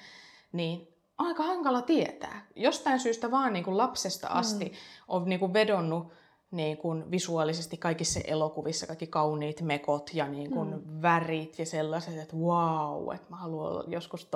niin 0.51 0.92
aika 1.17 1.43
hankala 1.43 1.81
tietää. 1.81 2.47
Jostain 2.55 2.99
syystä 2.99 3.31
vaan 3.31 3.53
niin 3.53 3.65
kuin 3.65 3.77
lapsesta 3.77 4.27
asti 4.27 4.65
mm. 4.65 4.71
on 5.07 5.25
niin 5.25 5.39
kuin 5.39 5.53
vedonnut 5.53 6.13
niin 6.53 6.77
kuin 6.77 7.11
visuaalisesti 7.11 7.77
kaikissa 7.77 8.19
elokuvissa 8.25 8.87
kaikki 8.87 9.07
kauniit 9.07 9.61
mekot 9.61 10.09
ja 10.13 10.27
niin 10.27 10.51
kuin 10.51 10.69
mm. 10.69 11.01
värit 11.01 11.59
ja 11.59 11.65
sellaiset, 11.65 12.17
että 12.17 12.35
wow, 12.35 13.15
että 13.15 13.27
mä 13.29 13.35
haluan 13.35 13.91
joskus 13.91 14.29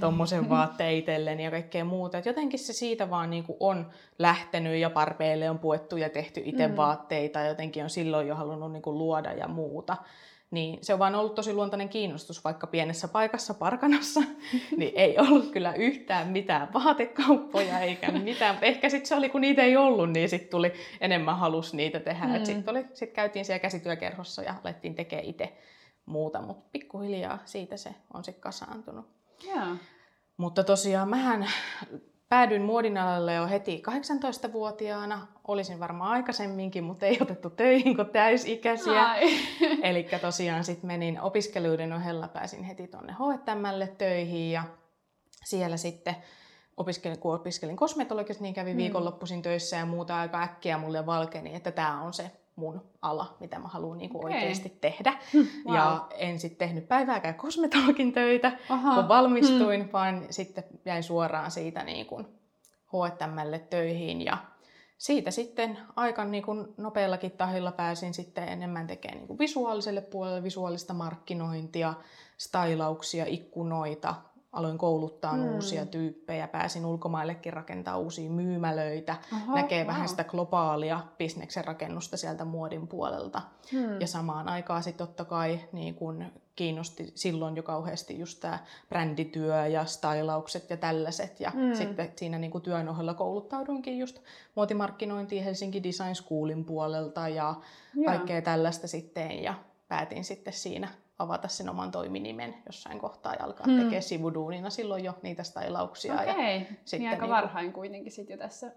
tuommoisen 0.00 0.42
mm. 0.42 0.48
vaatteen 0.56 0.94
itselleni 0.94 1.44
ja 1.44 1.50
kaikkea 1.50 1.84
muuta. 1.84 2.18
Et 2.18 2.26
jotenkin 2.26 2.58
se 2.58 2.72
siitä 2.72 3.10
vaan 3.10 3.30
niin 3.30 3.44
kuin 3.44 3.56
on 3.60 3.90
lähtenyt 4.18 4.76
ja 4.76 4.90
parpeille 4.90 5.50
on 5.50 5.58
puettu 5.58 5.96
ja 5.96 6.10
tehty 6.10 6.42
itse 6.44 6.68
mm. 6.68 6.76
vaatteita. 6.76 7.40
Jotenkin 7.40 7.84
on 7.84 7.90
silloin 7.90 8.28
jo 8.28 8.34
halunnut 8.34 8.72
niin 8.72 8.82
kuin 8.82 8.98
luoda 8.98 9.32
ja 9.32 9.48
muuta 9.48 9.96
niin 10.50 10.78
se 10.82 10.92
on 10.92 10.98
vaan 10.98 11.14
ollut 11.14 11.34
tosi 11.34 11.52
luontainen 11.52 11.88
kiinnostus, 11.88 12.44
vaikka 12.44 12.66
pienessä 12.66 13.08
paikassa 13.08 13.54
Parkanassa, 13.54 14.20
niin 14.76 14.92
ei 14.96 15.18
ollut 15.18 15.50
kyllä 15.50 15.74
yhtään 15.74 16.28
mitään 16.28 16.68
vaatekauppoja 16.72 17.80
eikä 17.80 18.12
mitään. 18.18 18.58
Ehkä 18.62 18.88
sitten 18.88 19.06
se 19.06 19.14
oli, 19.14 19.28
kun 19.28 19.40
niitä 19.40 19.62
ei 19.62 19.76
ollut, 19.76 20.10
niin 20.10 20.28
sitten 20.28 20.50
tuli 20.50 20.72
enemmän 21.00 21.38
halus 21.38 21.74
niitä 21.74 22.00
tehdä. 22.00 22.26
Mm. 22.26 22.44
Sitten 22.44 22.88
sit 22.94 23.12
käytiin 23.12 23.44
siellä 23.44 23.58
käsityökerhossa 23.58 24.42
ja 24.42 24.54
alettiin 24.64 24.94
tekemään 24.94 25.28
itse 25.28 25.52
muuta, 26.06 26.42
mutta 26.42 26.68
pikkuhiljaa 26.72 27.38
siitä 27.44 27.76
se 27.76 27.94
on 28.14 28.24
sitten 28.24 28.42
kasaantunut. 28.42 29.06
Yeah. 29.46 29.78
Mutta 30.36 30.64
tosiaan 30.64 31.08
mähän 31.08 31.50
Päädyin 32.30 32.62
muodin 32.62 32.98
alalle 32.98 33.34
jo 33.34 33.48
heti 33.48 33.82
18-vuotiaana. 33.88 35.26
Olisin 35.48 35.80
varmaan 35.80 36.10
aikaisemminkin, 36.10 36.84
mutta 36.84 37.06
ei 37.06 37.18
otettu 37.20 37.50
töihin 37.50 37.96
kuin 37.96 38.08
täysikäisiä. 38.08 39.14
Eli 39.82 40.06
tosiaan 40.20 40.64
sitten 40.64 40.86
menin 40.86 41.20
opiskeluiden 41.20 41.92
ohella, 41.92 42.28
pääsin 42.28 42.64
heti 42.64 42.86
tuonne 42.86 43.12
H&Mlle 43.12 43.86
töihin 43.86 44.52
ja 44.52 44.64
siellä 45.44 45.76
sitten 45.76 46.16
opiskelin, 46.76 47.18
kun 47.18 47.34
opiskelin 47.34 47.76
kosmetologista, 47.76 48.42
niin 48.42 48.54
kävin 48.54 48.76
mm. 48.76 48.78
viikonloppuisin 48.78 49.42
töissä 49.42 49.76
ja 49.76 49.86
muuta 49.86 50.20
aika 50.20 50.42
äkkiä 50.42 50.78
mulle 50.78 51.06
valkeni, 51.06 51.54
että 51.54 51.72
tämä 51.72 52.02
on 52.02 52.12
se 52.12 52.30
mun 52.60 52.90
ala, 53.02 53.36
mitä 53.40 53.58
mä 53.58 53.68
haluan 53.68 53.98
niin 53.98 54.16
okay. 54.16 54.30
oikeasti 54.30 54.78
tehdä. 54.80 55.18
Wow. 55.66 55.74
Ja 55.76 56.06
en 56.14 56.38
sitten 56.38 56.68
tehnyt 56.68 56.88
päivääkään 56.88 57.34
kosmetologin 57.34 58.12
töitä, 58.12 58.52
Aha. 58.68 58.94
kun 58.94 59.08
valmistuin, 59.08 59.82
hmm. 59.82 59.92
vaan 59.92 60.26
sitten 60.30 60.64
jäin 60.84 61.02
suoraan 61.02 61.50
siitä 61.50 61.84
niin 61.84 62.06
kuin 62.06 62.26
H&Mlle 62.86 63.58
töihin 63.58 64.24
ja 64.24 64.38
siitä 64.98 65.30
sitten 65.30 65.78
aika 65.96 66.24
niin 66.24 66.42
kuin 66.42 66.66
nopeallakin 66.76 67.30
tahilla 67.30 67.72
pääsin 67.72 68.14
sitten 68.14 68.48
enemmän 68.48 68.86
tekemään 68.86 69.18
niin 69.18 69.26
kuin 69.26 69.38
visuaaliselle 69.38 70.00
puolelle 70.00 70.42
visuaalista 70.42 70.94
markkinointia, 70.94 71.94
stylauksia, 72.38 73.24
ikkunoita, 73.28 74.14
aloin 74.52 74.78
kouluttaa 74.78 75.36
mm. 75.36 75.54
uusia 75.54 75.86
tyyppejä, 75.86 76.48
pääsin 76.48 76.86
ulkomaillekin 76.86 77.52
rakentaa 77.52 77.98
uusia 77.98 78.30
myymälöitä, 78.30 79.16
Aha, 79.32 79.54
näkee 79.54 79.84
wow. 79.84 79.86
vähän 79.86 80.08
sitä 80.08 80.24
globaalia 80.24 81.00
bisneksen 81.18 81.64
rakennusta 81.64 82.16
sieltä 82.16 82.44
muodin 82.44 82.88
puolelta. 82.88 83.42
Mm. 83.72 84.00
Ja 84.00 84.06
samaan 84.06 84.48
aikaan 84.48 84.82
sitten 84.82 85.06
totta 85.06 85.24
kai 85.24 85.60
niin 85.72 85.94
kun 85.94 86.24
kiinnosti 86.56 87.12
silloin 87.14 87.56
jo 87.56 87.62
kauheasti 87.62 88.18
just 88.18 88.40
tämä 88.40 88.58
brändityö 88.88 89.66
ja 89.66 89.84
stylaukset 89.84 90.70
ja 90.70 90.76
tällaiset. 90.76 91.40
Ja 91.40 91.52
mm. 91.54 91.74
sitten 91.74 92.12
siinä 92.16 92.38
niin 92.38 92.62
työn 92.62 92.88
ohella 92.88 93.14
kouluttauduinkin 93.14 93.98
just 93.98 94.18
muotimarkkinointiin 94.54 95.44
Helsinki 95.44 95.82
Design 95.82 96.14
Schoolin 96.14 96.64
puolelta 96.64 97.28
ja 97.28 97.54
yeah. 97.96 98.06
kaikkea 98.06 98.42
tällaista 98.42 98.88
sitten. 98.88 99.42
Ja 99.42 99.54
päätin 99.88 100.24
sitten 100.24 100.52
siinä 100.52 100.88
avata 101.22 101.48
sen 101.48 101.68
oman 101.68 101.90
toiminimen 101.90 102.54
jossain 102.66 102.98
kohtaa 102.98 103.34
ja 103.34 103.44
alkaa 103.44 103.66
hmm. 103.66 103.76
tekemään 103.76 104.02
sivuduunina 104.02 104.70
silloin 104.70 105.04
jo 105.04 105.18
niitä 105.22 105.42
stylauksia. 105.42 106.14
Okei, 106.14 106.30
okay. 106.30 106.42
ja 106.92 106.98
niin 106.98 107.10
aika 107.10 107.22
niin 107.22 107.34
varhain 107.34 107.72
kuitenkin 107.72 108.12
sitten 108.12 108.34
jo 108.34 108.38
tässä 108.38 108.72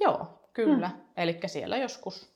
Joo, 0.00 0.26
kyllä. 0.52 0.88
Mm. 0.88 1.00
Eli 1.16 1.38
siellä 1.46 1.76
joskus 1.76 2.32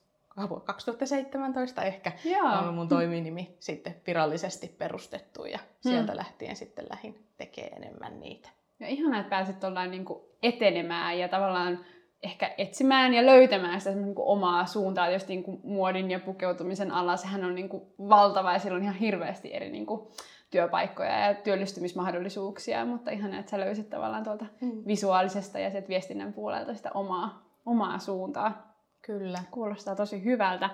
2017 0.65 1.83
ehkä 1.83 2.13
Joo. 2.25 2.49
on 2.49 2.75
mun 2.75 2.89
toiminimi 2.89 3.57
sitten 3.61 3.97
virallisesti 4.07 4.69
perustettu 4.79 5.45
ja 5.45 5.59
sieltä 5.81 6.17
lähtien 6.17 6.57
sitten 6.57 6.87
lähin 6.91 7.27
tekee 7.37 7.67
enemmän 7.67 8.21
niitä. 8.21 8.49
Ja 8.81 8.89
ihana, 8.89 9.21
että 9.21 9.31
pääsit 9.31 9.61
tuollain 9.61 9.91
niin 9.91 10.05
etenemään 10.43 11.19
ja 11.19 11.29
tavallaan 11.29 11.85
ehkä 12.23 12.55
etsimään 12.59 13.15
ja 13.15 13.27
löytämään 13.27 13.81
sitä 13.81 13.95
niin 13.95 14.15
kuin 14.15 14.29
omaa 14.29 14.67
suuntaa. 14.67 15.07
Tietysti 15.07 15.33
niin 15.33 15.45
kuin 15.45 15.61
muodin 15.65 16.11
ja 16.11 16.21
pukeutumisen 16.21 16.91
alla 16.91 17.17
sehän 17.17 17.45
on 17.45 17.55
niin 17.55 17.69
kuin 17.69 17.83
valtava 17.99 18.53
ja 18.53 18.59
sillä 18.59 18.77
on 18.77 18.83
ihan 18.83 18.95
hirveästi 18.95 19.55
eri 19.55 19.71
niin 19.71 19.87
kuin 19.87 20.09
työpaikkoja 20.51 21.19
ja 21.19 21.35
työllistymismahdollisuuksia, 21.35 22.85
mutta 22.85 23.11
ihan 23.11 23.35
että 23.35 23.51
sä 23.51 23.61
löysit 23.61 23.91
tavallaan 23.91 24.25
tuolta 24.25 24.47
mm. 24.61 24.83
visuaalisesta 24.87 25.59
ja 25.59 25.71
sieltä 25.71 25.89
viestinnän 25.89 26.33
puolelta 26.33 26.75
sitä 26.75 26.91
omaa, 26.95 27.43
omaa 27.67 27.99
suuntaa. 27.99 28.75
Kyllä. 29.03 29.39
Kuulostaa 29.51 29.97
tosi 29.97 30.25
hyvältä. 30.25 30.71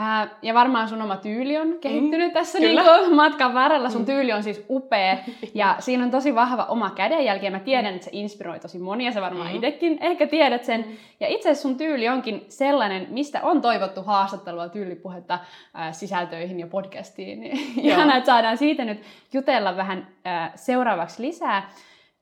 Ää, 0.00 0.28
ja 0.42 0.54
varmaan 0.54 0.88
sun 0.88 1.02
oma 1.02 1.16
tyyli 1.16 1.58
on 1.58 1.78
kehittynyt 1.80 2.28
mm, 2.28 2.32
tässä 2.32 2.58
niinku 2.58 2.82
matkan 3.14 3.54
varrella. 3.54 3.90
Sun 3.90 4.00
mm. 4.00 4.06
tyyli 4.06 4.32
on 4.32 4.42
siis 4.42 4.64
upea 4.70 5.18
ja 5.54 5.76
siinä 5.78 6.04
on 6.04 6.10
tosi 6.10 6.34
vahva 6.34 6.64
oma 6.64 6.90
kädenjälki 6.90 7.44
ja 7.44 7.50
mä 7.50 7.60
tiedän, 7.60 7.94
että 7.94 8.04
se 8.04 8.10
inspiroi 8.12 8.60
tosi 8.60 8.78
monia. 8.78 9.12
Sä 9.12 9.20
varmaan 9.20 9.48
mm. 9.48 9.54
itsekin 9.54 9.98
ehkä 10.00 10.26
tiedät 10.26 10.64
sen. 10.64 10.80
Mm. 10.80 10.96
Ja 11.20 11.28
itse 11.28 11.50
asiassa 11.50 11.68
sun 11.68 11.76
tyyli 11.76 12.08
onkin 12.08 12.44
sellainen, 12.48 13.06
mistä 13.10 13.40
on 13.42 13.60
toivottu 13.60 14.02
haastattelua 14.02 14.68
tyylipuhetta 14.68 15.38
ää, 15.74 15.92
sisältöihin 15.92 16.60
ja 16.60 16.66
podcastiin. 16.66 17.42
Ihana, 17.90 18.16
että 18.16 18.26
saadaan 18.26 18.58
siitä 18.58 18.84
nyt 18.84 19.02
jutella 19.32 19.76
vähän 19.76 20.08
ää, 20.24 20.52
seuraavaksi 20.54 21.22
lisää. 21.22 21.70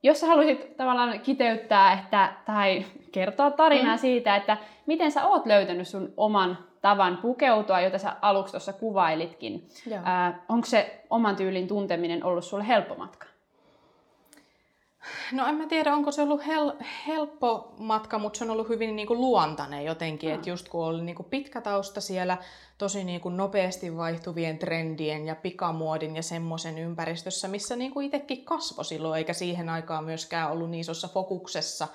Jos 0.02 0.21
sä 0.21 0.26
haluaisit 0.26 0.76
tavallaan 0.76 1.21
kiteyttää 1.21 1.92
että, 1.92 2.33
tai 2.47 2.85
kertoa 3.12 3.50
tarinaa 3.50 3.97
mm. 3.97 4.00
siitä, 4.00 4.37
että 4.37 4.56
miten 4.87 5.12
sä 5.12 5.26
oot 5.26 5.47
löytänyt 5.47 5.88
sun 5.88 6.12
oman 6.16 6.59
tavan 6.80 7.16
pukeutua, 7.16 7.80
jota 7.80 7.99
sä 7.99 8.16
aluksi 8.23 8.50
tuossa 8.50 8.73
kuvailitkin. 8.73 9.68
Ää, 10.04 10.45
onko 10.49 10.66
se 10.66 11.04
oman 11.11 11.37
tyylin 11.37 11.68
tunteminen 11.68 12.25
ollut 12.25 12.45
sulle 12.45 12.68
helppo 12.68 12.95
matka? 12.95 13.26
No 15.33 15.47
en 15.47 15.54
mä 15.54 15.66
tiedä, 15.66 15.92
onko 15.92 16.12
se 16.12 16.23
ollut 16.23 16.40
hel- 16.47 16.85
helppo 17.06 17.75
matka, 17.78 18.18
mutta 18.18 18.38
se 18.38 18.45
on 18.45 18.50
ollut 18.50 18.68
hyvin 18.68 18.97
niin 18.97 19.09
kuin 19.09 19.21
luontainen 19.21 19.85
jotenkin. 19.85 20.28
No. 20.28 20.35
Että 20.35 20.50
just 20.50 20.68
kun 20.68 20.85
oli 20.85 21.02
niin 21.02 21.16
kuin 21.16 21.26
pitkä 21.30 21.61
tausta 21.61 22.00
siellä 22.00 22.38
tosi 22.78 23.04
niin 23.04 23.21
kuin 23.21 23.37
nopeasti 23.37 23.97
vaihtuvien 23.97 24.59
trendien 24.59 25.26
ja 25.26 25.35
pikamuodin 25.35 26.16
ja 26.16 26.23
semmoisen 26.23 26.78
ympäristössä, 26.78 27.49
missä 27.49 27.76
niin 27.76 27.92
kuin 27.92 28.06
itsekin 28.06 28.45
kasvoi 28.45 28.85
silloin, 28.85 29.18
eikä 29.18 29.33
siihen 29.33 29.68
aikaan 29.68 30.04
myöskään 30.04 30.52
ollut 30.52 30.71
niin 30.71 30.80
isossa 30.80 31.09
fokuksessa 31.09 31.88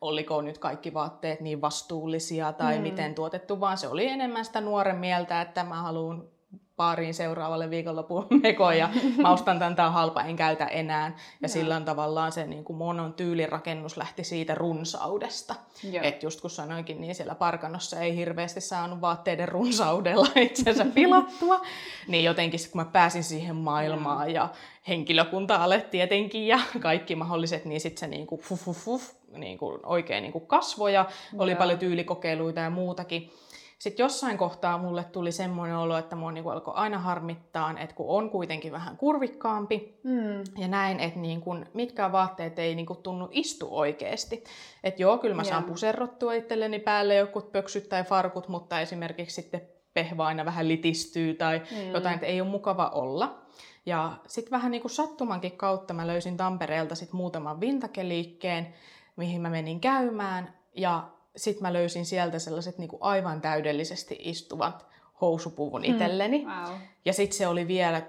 oliko 0.00 0.42
nyt 0.42 0.58
kaikki 0.58 0.94
vaatteet 0.94 1.40
niin 1.40 1.60
vastuullisia 1.60 2.52
tai 2.52 2.76
mm. 2.76 2.82
miten 2.82 3.14
tuotettu, 3.14 3.60
vaan 3.60 3.78
se 3.78 3.88
oli 3.88 4.06
enemmän 4.06 4.44
sitä 4.44 4.60
nuoren 4.60 4.96
mieltä, 4.96 5.40
että 5.40 5.64
mä 5.64 5.82
haluan 5.82 6.28
baariin 6.76 7.14
seuraavalle 7.14 7.70
viikonlopun 7.70 8.26
mekoon 8.42 8.78
ja 8.78 8.88
mä 9.22 9.32
ostan 9.32 9.58
tämän, 9.58 9.76
tämä 9.76 9.88
on 9.88 9.94
halpa, 9.94 10.22
en 10.22 10.36
käytä 10.36 10.66
enää. 10.66 11.06
Ja 11.06 11.12
no. 11.40 11.48
silloin 11.48 11.84
tavallaan 11.84 12.32
se 12.32 12.46
niin 12.46 12.64
kuin 12.64 12.76
monon 12.76 13.12
tyylirakennus 13.12 13.96
lähti 13.96 14.24
siitä 14.24 14.54
runsaudesta. 14.54 15.54
Että 16.02 16.26
just 16.26 16.40
kun 16.40 16.50
sanoinkin, 16.50 17.00
niin 17.00 17.14
siellä 17.14 17.34
Parkanossa 17.34 18.00
ei 18.00 18.16
hirveästi 18.16 18.60
saanut 18.60 19.00
vaatteiden 19.00 19.48
runsaudella 19.48 20.28
itsensä 20.40 20.84
pilattua. 20.84 21.60
niin 22.08 22.24
jotenkin 22.24 22.60
kun 22.72 22.80
mä 22.80 22.84
pääsin 22.84 23.24
siihen 23.24 23.56
maailmaan 23.56 24.32
ja 24.32 24.48
henkilökunta 24.88 25.56
alle 25.56 25.80
tietenkin 25.80 26.46
ja 26.46 26.60
kaikki 26.80 27.16
mahdolliset, 27.16 27.64
niin 27.64 27.80
sitten 27.80 28.00
se 28.00 28.06
niin 28.06 28.26
kuin 28.26 28.40
fuf, 28.40 28.60
fuf, 28.60 28.78
fuf, 28.78 29.10
niin 29.32 29.58
kuin 29.58 29.80
oikein 29.86 30.22
niin 30.22 30.32
kuin 30.32 30.46
kasvoja, 30.46 31.06
oli 31.38 31.54
paljon 31.54 31.78
tyylikokeiluita 31.78 32.60
ja 32.60 32.70
muutakin. 32.70 33.32
Sitten 33.78 34.04
jossain 34.04 34.38
kohtaa 34.38 34.78
mulle 34.78 35.04
tuli 35.04 35.32
semmoinen 35.32 35.76
olo, 35.76 35.98
että 35.98 36.16
mua 36.16 36.32
niin 36.32 36.48
alkoi 36.48 36.74
aina 36.76 36.98
harmittaa, 36.98 37.74
että 37.78 37.96
kun 37.96 38.06
on 38.08 38.30
kuitenkin 38.30 38.72
vähän 38.72 38.96
kurvikkaampi 38.96 40.00
mm. 40.02 40.60
ja 40.62 40.68
näin, 40.68 41.00
että 41.00 41.18
niin 41.18 41.40
kun, 41.40 41.66
mitkään 41.74 42.12
vaatteet 42.12 42.58
ei 42.58 42.74
niin 42.74 42.86
kun 42.86 43.02
tunnu 43.02 43.28
istu 43.30 43.68
oikeasti. 43.70 44.44
Että 44.84 45.02
joo, 45.02 45.18
kyllä 45.18 45.34
mä 45.34 45.42
yeah. 45.42 45.50
saan 45.50 45.64
puserrottua 45.64 46.32
itselleni 46.32 46.78
päälle 46.78 47.14
joku 47.14 47.40
pöksyt 47.40 47.88
tai 47.88 48.04
farkut, 48.04 48.48
mutta 48.48 48.80
esimerkiksi 48.80 49.42
sitten 49.42 49.68
pehva 49.94 50.26
aina 50.26 50.44
vähän 50.44 50.68
litistyy 50.68 51.34
tai 51.34 51.62
mm. 51.70 51.90
jotain, 51.92 52.14
että 52.14 52.26
ei 52.26 52.40
ole 52.40 52.50
mukava 52.50 52.88
olla. 52.88 53.42
Ja 53.86 54.12
sitten 54.26 54.50
vähän 54.50 54.70
niin 54.70 54.80
kuin 54.82 54.90
sattumankin 54.90 55.56
kautta 55.56 55.94
mä 55.94 56.06
löysin 56.06 56.36
Tampereelta 56.36 56.94
sit 56.94 57.12
muutaman 57.12 57.60
vintakeliikkeen, 57.60 58.74
mihin 59.16 59.40
mä 59.40 59.50
menin 59.50 59.80
käymään. 59.80 60.54
Ja 60.76 61.08
sitten 61.36 61.62
mä 61.62 61.72
löysin 61.72 62.06
sieltä 62.06 62.38
sellaiset 62.38 62.78
niin 62.78 62.88
kuin 62.88 63.02
aivan 63.02 63.40
täydellisesti 63.40 64.16
istuvat 64.20 64.86
housupuvun 65.20 65.82
hmm. 65.82 65.92
itselleni. 65.92 66.44
Wow. 66.44 66.74
Ja 67.04 67.12
sitten 67.12 67.38
se 67.38 67.46
oli 67.46 67.68
vielä 67.68 68.02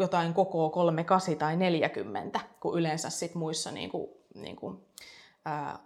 jotain 0.00 0.34
koko 0.34 0.70
38 0.70 1.36
tai 1.36 1.56
40, 1.56 2.40
kun 2.60 2.78
yleensä 2.78 3.10
sit 3.10 3.34
muissa 3.34 3.70
niin 3.70 3.90
kuin, 3.90 4.10
niin 4.34 4.56
kuin, 4.56 4.78
ää, 5.44 5.78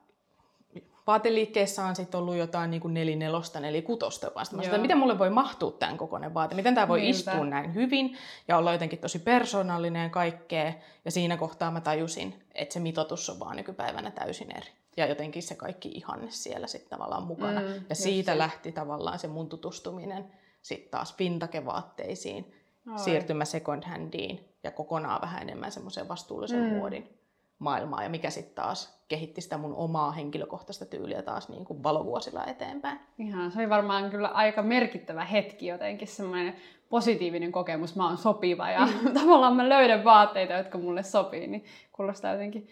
vaateliikkeissä 1.06 1.84
on 1.84 1.96
sitten 1.96 2.20
ollut 2.20 2.36
jotain 2.36 2.70
niin 2.70 2.80
kuin 2.80 2.94
nelinelosta, 2.94 3.60
nelikutosta 3.60 4.30
vasta. 4.34 4.56
Mä 4.56 4.78
miten 4.78 4.98
mulle 4.98 5.18
voi 5.18 5.30
mahtua 5.30 5.72
tämän 5.72 5.96
kokoinen 5.96 6.34
vaate, 6.34 6.54
miten 6.54 6.74
tämä 6.74 6.88
voi 6.88 7.00
Niinpä. 7.00 7.18
istua 7.18 7.46
näin 7.46 7.74
hyvin 7.74 8.16
ja 8.48 8.58
olla 8.58 8.72
jotenkin 8.72 8.98
tosi 8.98 9.18
persoonallinen 9.18 10.02
ja 10.02 10.08
kaikkea. 10.08 10.72
Ja 11.04 11.10
siinä 11.10 11.36
kohtaa 11.36 11.70
mä 11.70 11.80
tajusin, 11.80 12.42
että 12.54 12.72
se 12.72 12.80
mitoitus 12.80 13.30
on 13.30 13.40
vaan 13.40 13.56
nykypäivänä 13.56 14.10
täysin 14.10 14.56
eri. 14.56 14.79
Ja 15.00 15.06
jotenkin 15.06 15.42
se 15.42 15.54
kaikki 15.54 15.88
ihanne 15.88 16.30
siellä 16.30 16.66
sitten 16.66 16.90
tavallaan 16.90 17.22
mukana. 17.22 17.60
Mm, 17.60 17.66
ja 17.88 17.94
siitä 17.94 18.32
se. 18.32 18.38
lähti 18.38 18.72
tavallaan 18.72 19.18
se 19.18 19.28
mun 19.28 19.48
tutustuminen 19.48 20.24
sitten 20.62 20.90
taas 20.90 21.12
pintakevaatteisiin, 21.12 22.54
Oi. 22.92 22.98
siirtymä 22.98 23.44
second 23.44 23.84
handiin 23.84 24.48
ja 24.64 24.70
kokonaan 24.70 25.20
vähän 25.22 25.42
enemmän 25.42 25.72
semmoiseen 25.72 26.08
vastuullisen 26.08 26.60
mm. 26.60 26.68
muodin 26.68 27.20
maailmaa 27.58 28.02
ja 28.02 28.08
mikä 28.08 28.30
sitten 28.30 28.54
taas 28.54 29.00
kehitti 29.08 29.40
sitä 29.40 29.58
mun 29.58 29.74
omaa 29.74 30.12
henkilökohtaista 30.12 30.86
tyyliä 30.86 31.22
taas 31.22 31.48
niin 31.48 31.64
kuin 31.64 31.82
valovuosilla 31.82 32.46
eteenpäin. 32.46 33.00
Ihan, 33.18 33.52
se 33.52 33.58
oli 33.58 33.70
varmaan 33.70 34.10
kyllä 34.10 34.28
aika 34.28 34.62
merkittävä 34.62 35.24
hetki 35.24 35.66
jotenkin, 35.66 36.08
semmoinen 36.08 36.54
positiivinen 36.88 37.52
kokemus, 37.52 37.96
mä 37.96 38.08
oon 38.08 38.18
sopiva 38.18 38.70
ja 38.70 38.86
mm. 38.86 39.14
tavallaan 39.20 39.56
mä 39.56 39.68
löydän 39.68 40.04
vaatteita, 40.04 40.52
jotka 40.52 40.78
mulle 40.78 41.02
sopii, 41.02 41.46
niin 41.46 41.64
kuulostaa 41.92 42.32
jotenkin 42.32 42.68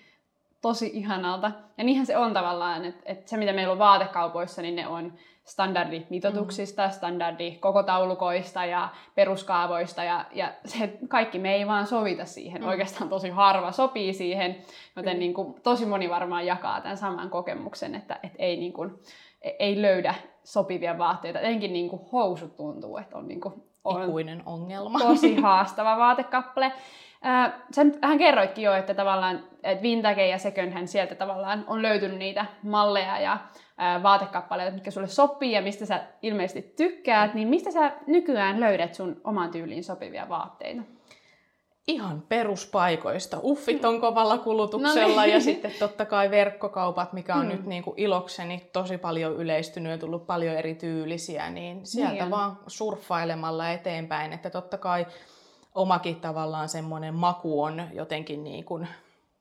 tosi 0.61 0.91
ihanalta. 0.95 1.51
Ja 1.79 1.85
niinhän 1.85 2.07
se 2.07 2.17
on 2.17 2.35
tavallaan, 2.35 2.85
että, 2.85 3.03
että 3.07 3.31
se 3.31 3.37
mitä 3.37 3.53
meillä 3.53 3.73
on 3.73 3.79
vaatekaupoissa, 3.79 4.63
niin 4.63 4.77
ne 4.77 4.87
on 4.87 5.13
standardimitoituksista, 5.45 6.87
mm. 6.87 6.93
standardi 6.93 7.51
koko 7.61 7.83
taulukoista 7.83 8.65
ja 8.65 8.89
peruskaavoista 9.15 10.05
ja, 10.05 10.25
ja 10.33 10.53
se 10.65 10.99
kaikki 11.09 11.39
me 11.39 11.55
ei 11.55 11.67
vaan 11.67 11.87
sovita 11.87 12.25
siihen. 12.25 12.63
Mm. 12.63 12.69
Oikeastaan 12.69 13.11
tosi 13.11 13.31
harva 13.31 13.73
sopii 13.73 14.13
siihen, 14.13 14.57
joten 14.97 15.17
mm. 15.17 15.19
niin 15.19 15.35
kuin, 15.35 15.63
tosi 15.63 15.87
moni 15.87 16.11
varmaan 16.11 16.47
jakaa 16.47 16.81
tämän 16.81 16.97
saman 16.97 17.31
kokemuksen, 17.31 17.95
että, 17.95 18.19
että 18.23 18.39
ei, 18.39 18.57
niin 18.57 18.73
kuin, 18.73 18.91
ei 19.59 19.83
löydä 19.83 20.15
sopivia 20.45 20.99
vaatteita. 20.99 21.41
Etenkin 21.41 21.73
niin 21.73 21.89
kuin 21.89 22.03
housut 22.13 22.57
tuntuu, 22.57 22.97
että 22.97 23.19
on, 23.19 23.29
niin 23.29 23.41
kuin, 23.41 23.55
on 23.85 24.03
Ikuinen 24.03 24.43
ongelma. 24.47 24.99
tosi 24.99 25.41
haastava 25.41 25.97
vaatekappale. 25.97 26.73
Sä 27.75 27.85
nyt 27.85 28.03
vähän 28.03 28.19
kerroitkin 28.19 28.65
jo, 28.65 28.75
että 28.75 28.95
tavallaan 28.95 29.45
että 29.63 29.83
vintage 29.83 30.27
ja 30.27 30.39
second 30.39 30.73
hand 30.73 30.87
sieltä 30.87 31.15
tavallaan 31.15 31.65
on 31.67 31.83
löytynyt 31.83 32.19
niitä 32.19 32.47
malleja 32.63 33.21
ja 33.21 33.39
vaatekappaleita, 34.03 34.75
mitkä 34.75 34.91
sulle 34.91 35.09
sopii 35.09 35.53
ja 35.53 35.63
mistä 35.63 35.87
sä 35.87 36.05
ilmeisesti 36.23 36.73
tykkäät, 36.77 37.35
niin 37.35 37.49
mistä 37.49 37.71
sä 37.71 37.93
nykyään 38.07 38.61
löydät 38.61 38.95
sun 38.95 39.21
oman 39.25 39.51
tyyliin 39.51 39.85
sopivia 39.85 40.29
vaatteita? 40.29 40.83
Ihan 41.89 42.23
peruspaikoista. 42.29 43.39
Uffit 43.43 43.85
on 43.85 44.01
kovalla 44.01 44.39
kulutuksella 44.39 45.17
no 45.17 45.23
niin. 45.23 45.35
ja 45.35 45.41
sitten 45.41 45.73
totta 45.79 46.05
kai 46.05 46.31
verkkokaupat, 46.31 47.13
mikä 47.13 47.35
on 47.35 47.41
hmm. 47.41 47.49
nyt 47.49 47.67
niin 47.67 47.83
kuin 47.83 47.95
ilokseni 47.99 48.71
tosi 48.73 48.99
paljon 48.99 49.37
yleistynyt 49.37 49.93
ja 49.93 49.99
tullut 49.99 50.27
paljon 50.27 50.57
eri 50.57 50.75
tyylisiä, 50.75 51.51
niin 51.51 51.87
sieltä 51.87 52.13
niin 52.13 52.31
vaan 52.31 52.59
surffailemalla 52.67 53.71
eteenpäin, 53.71 54.33
että 54.33 54.51
totta 54.51 54.79
kai 54.79 55.07
omakin 55.79 56.21
tavallaan 56.21 56.69
semmoinen 56.69 57.15
maku 57.15 57.63
on 57.63 57.83
jotenkin 57.93 58.45
niin 58.45 58.65
kuin 58.65 58.89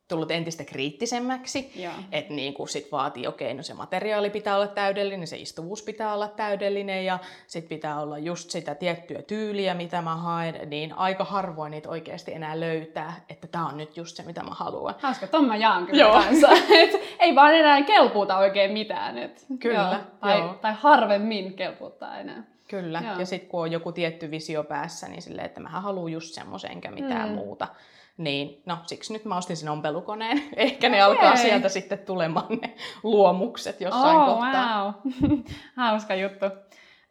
tullut 0.08 0.32
entistä 0.32 0.64
kriittisemmäksi, 0.64 1.74
että 2.12 2.34
niin 2.34 2.54
kuin 2.54 2.70
sit 2.70 2.92
vaatii, 2.92 3.28
okei, 3.28 3.48
okay, 3.48 3.58
no 3.58 3.64
se 3.64 3.74
materiaali 3.74 4.30
pitää 4.30 4.56
olla 4.56 4.68
täydellinen, 4.68 5.28
se 5.28 5.38
istuvuus 5.38 5.84
pitää 5.84 6.14
olla 6.14 6.28
täydellinen 6.28 7.06
ja 7.06 7.20
sit 7.48 7.70
pitää 7.70 8.02
olla 8.02 8.18
just 8.18 8.50
sitä 8.50 8.76
tiettyä 8.76 9.22
tyyliä, 9.22 9.74
mitä 9.74 10.02
mä 10.02 10.16
haen, 10.16 10.70
niin 10.70 10.94
aika 10.94 11.24
harvoin 11.24 11.72
niitä 11.72 11.90
oikeasti 11.90 12.34
enää 12.34 12.60
löytää, 12.60 13.26
että 13.30 13.48
tämä 13.48 13.68
on 13.68 13.78
nyt 13.78 13.98
just 13.98 14.16
se, 14.16 14.24
mitä 14.24 14.44
mä 14.44 14.52
haluan. 14.52 14.96
Hauska, 15.00 15.28
ton 15.28 15.46
mä 15.46 15.56
jaan 15.56 15.86
kyllä 15.86 16.04
joo. 16.04 16.14
kanssa. 16.14 16.48
Et 16.82 16.92
ei 17.20 17.36
vaan 17.36 17.56
enää 17.56 17.82
kelpuuta 17.82 18.38
oikein 18.38 18.72
mitään. 18.72 19.18
Et, 19.18 19.46
kyllä. 19.60 19.80
Joo. 19.80 20.02
Tai, 20.20 20.40
joo. 20.40 20.54
tai 20.54 20.74
harvemmin 20.74 21.54
kelpuuttaa 21.54 22.18
enää. 22.18 22.57
Kyllä, 22.68 23.02
Joo. 23.06 23.20
ja 23.20 23.26
sitten 23.26 23.50
kun 23.50 23.62
on 23.62 23.72
joku 23.72 23.92
tietty 23.92 24.32
visio 24.32 24.64
päässä, 24.64 25.08
niin 25.08 25.22
silleen, 25.22 25.46
että 25.46 25.60
mä 25.60 25.70
haluan 25.70 26.12
just 26.12 26.34
semmoisen 26.34 26.72
enkä 26.72 26.92
mitään 26.92 27.30
mm. 27.30 27.36
muuta. 27.36 27.68
Niin, 28.18 28.62
no 28.66 28.78
siksi 28.86 29.14
nyt 29.14 29.26
mä 29.26 29.38
ostin 29.38 29.58
sen 29.58 29.70
ompelukoneen. 29.70 30.44
Ehkä 30.56 30.90
ne 30.90 31.06
okay. 31.06 31.18
alkaa 31.18 31.36
sieltä 31.36 31.70
sitten 31.70 32.00
tulemaan 32.00 32.58
ne 32.62 32.76
luomukset 33.04 33.82
jossain 33.82 34.18
oh, 34.18 34.26
kohtaa. 34.26 34.84
Wow. 34.86 35.40
Hauska 35.76 36.16
juttu. 36.16 36.46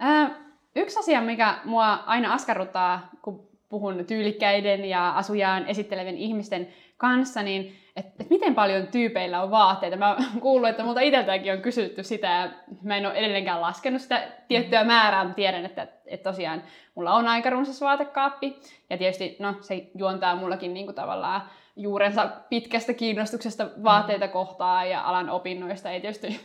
Äh, 0.03 0.31
yksi 0.77 0.99
asia, 0.99 1.21
mikä 1.21 1.59
mua 1.65 1.95
aina 1.95 2.33
askarruttaa, 2.33 3.09
kun 3.23 3.49
puhun 3.77 4.05
tyylikkäiden 4.07 4.85
ja 4.85 5.11
asujaan 5.11 5.67
esittelevien 5.67 6.17
ihmisten 6.17 6.69
kanssa, 6.97 7.43
niin 7.43 7.77
että 7.97 8.13
et 8.21 8.31
miten 8.31 8.55
paljon 8.55 8.87
tyypeillä 8.87 9.43
on 9.43 9.51
vaatteita. 9.51 9.97
Mä 9.97 10.09
oon 10.09 10.41
kuullut, 10.41 10.69
että 10.69 10.85
multa 10.85 11.01
itseltäänkin 11.01 11.53
on 11.53 11.63
kysytty 11.63 12.03
sitä, 12.03 12.29
ja 12.29 12.49
mä 12.83 12.97
en 12.97 13.07
ole 13.07 13.15
edelleenkään 13.15 13.61
laskenut 13.61 14.01
sitä 14.01 14.29
tiettyä 14.49 14.81
mm. 14.81 14.87
määrää, 14.87 15.25
mutta 15.25 15.37
tiedän, 15.37 15.65
että, 15.65 15.89
että 16.07 16.31
tosiaan 16.31 16.63
mulla 16.95 17.15
on 17.15 17.29
aika 17.29 17.51
runsas 17.51 17.81
vaatekaappi. 17.81 18.61
Ja 18.91 18.99
tietysti 18.99 19.37
no, 19.39 19.55
se 19.61 19.91
juontaa 19.95 20.37
mullakin 20.37 20.75
niin 20.75 20.87
kuin 20.87 20.97
tavallaan 20.97 21.43
juurensa 21.77 22.29
pitkästä 22.49 22.95
kiinnostuksesta 22.95 23.69
vaatteita 23.85 24.29
kohtaan 24.29 24.91
ja 24.91 25.03
alan 25.03 25.31
opinnoista. 25.31 25.91
Ei 25.91 26.01
tietysti, 26.01 26.41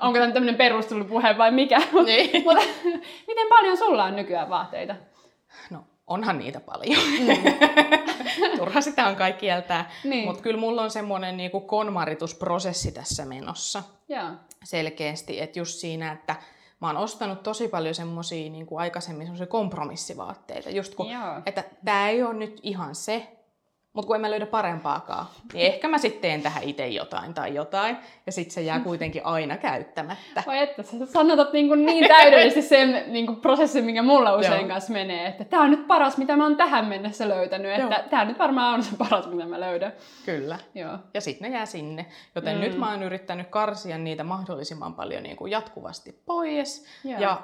onko 0.00 0.18
tämä 0.18 0.32
tämmöinen 0.32 0.56
perustelupuhe 0.56 1.38
vai 1.38 1.50
mikä, 1.50 1.78
niin. 2.04 2.44
mutta 2.44 2.62
miten 3.28 3.46
paljon 3.48 3.76
sulla 3.76 4.04
on 4.04 4.16
nykyään 4.16 4.50
vaatteita? 4.50 4.96
No 5.70 5.84
onhan 6.10 6.38
niitä 6.38 6.60
paljon. 6.60 7.00
Mm. 7.20 8.56
Turha 8.58 8.80
sitä 8.80 9.06
on 9.06 9.16
kaikki 9.16 9.40
kieltää. 9.40 9.90
Niin. 10.04 10.24
Mutta 10.24 10.42
kyllä 10.42 10.60
mulla 10.60 10.82
on 10.82 10.90
semmoinen 10.90 11.36
niinku 11.36 11.60
konmaritusprosessi 11.60 12.92
tässä 12.92 13.24
menossa. 13.24 13.82
Ja. 14.08 14.34
Selkeästi, 14.64 15.40
että 15.40 15.58
just 15.58 15.78
siinä, 15.78 16.12
että 16.12 16.36
mä 16.80 16.86
oon 16.86 16.96
ostanut 16.96 17.42
tosi 17.42 17.68
paljon 17.68 17.94
semmoisia 17.94 18.50
niin 18.50 18.66
aikaisemmin 18.76 19.26
semmoisia 19.26 19.46
kompromissivaatteita. 19.46 20.70
Just 20.70 20.94
kun, 20.94 21.06
että 21.46 21.64
tämä 21.84 22.08
ei 22.08 22.22
ole 22.22 22.34
nyt 22.34 22.60
ihan 22.62 22.94
se, 22.94 23.36
mutta 23.92 24.06
kun 24.06 24.16
en 24.16 24.20
mä 24.20 24.30
löydä 24.30 24.46
parempaakaan, 24.46 25.26
niin 25.52 25.66
ehkä 25.66 25.88
mä 25.88 25.98
sitten 25.98 26.20
teen 26.20 26.42
tähän 26.42 26.62
itse 26.62 26.88
jotain 26.88 27.34
tai 27.34 27.54
jotain, 27.54 27.96
ja 28.26 28.32
sitten 28.32 28.54
se 28.54 28.60
jää 28.60 28.80
kuitenkin 28.90 29.26
aina 29.26 29.56
käyttämättä. 29.56 30.42
Vai 30.46 30.58
että 30.58 30.82
sä 30.82 31.06
sanotat 31.06 31.52
niin, 31.52 31.68
kuin 31.68 31.86
niin 31.86 32.08
täydellisesti 32.08 32.62
sen 32.62 33.04
niin 33.06 33.26
kuin 33.26 33.40
prosessin, 33.40 33.84
mikä 33.84 34.02
mulla 34.02 34.36
usein 34.36 34.68
kanssa 34.68 34.92
menee, 34.92 35.26
että 35.26 35.44
tämä 35.44 35.62
on 35.62 35.70
nyt 35.70 35.86
paras, 35.86 36.18
mitä 36.18 36.36
mä 36.36 36.42
oon 36.44 36.56
tähän 36.56 36.86
mennessä 36.86 37.28
löytänyt, 37.28 37.80
että 37.80 38.04
tämä 38.10 38.24
nyt 38.24 38.38
varmaan 38.38 38.74
on 38.74 38.82
se 38.82 38.96
paras, 38.96 39.26
mitä 39.26 39.46
mä 39.46 39.60
löydän. 39.60 39.92
Kyllä. 40.26 40.58
Joo. 40.74 40.98
Ja 41.14 41.20
sitten 41.20 41.50
ne 41.50 41.56
jää 41.56 41.66
sinne. 41.66 42.06
Joten 42.34 42.54
mm. 42.54 42.60
nyt 42.60 42.78
mä 42.78 42.90
oon 42.90 43.02
yrittänyt 43.02 43.48
karsia 43.48 43.98
niitä 43.98 44.24
mahdollisimman 44.24 44.94
paljon 44.94 45.22
niin 45.22 45.36
kuin 45.36 45.50
jatkuvasti 45.50 46.22
pois, 46.26 46.86
Joo. 47.04 47.20
ja 47.20 47.42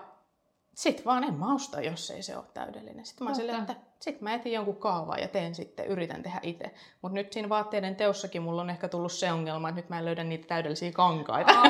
sitten 0.77 1.05
vaan 1.05 1.25
en 1.25 1.35
mausta, 1.35 1.81
jos 1.81 2.11
ei 2.11 2.23
se 2.23 2.37
ole 2.37 2.45
täydellinen. 2.55 3.07
Sitten 3.07 3.27
mä 3.27 3.35
silleen, 3.35 3.61
että 3.61 3.75
sit 4.01 4.21
mä 4.21 4.35
etin 4.35 4.53
jonkun 4.53 4.77
kaavaa 4.77 5.19
ja 5.19 5.29
teen 5.29 5.55
sitten, 5.55 5.87
yritän 5.87 6.23
tehdä 6.23 6.41
itse. 6.43 6.71
Mutta 7.03 7.15
nyt 7.15 7.33
siinä 7.33 7.49
vaatteiden 7.49 7.97
teossakin 7.97 8.43
mulla 8.43 8.62
on 8.62 8.71
ehkä 8.71 8.89
tullut 8.89 9.12
se 9.12 9.33
ongelma, 9.33 9.69
että 9.69 9.81
nyt 9.81 9.89
mä 9.89 9.99
en 9.99 10.05
löydä 10.05 10.25
niitä 10.25 10.47
täydellisiä 10.47 10.93
kankaita. 10.93 11.53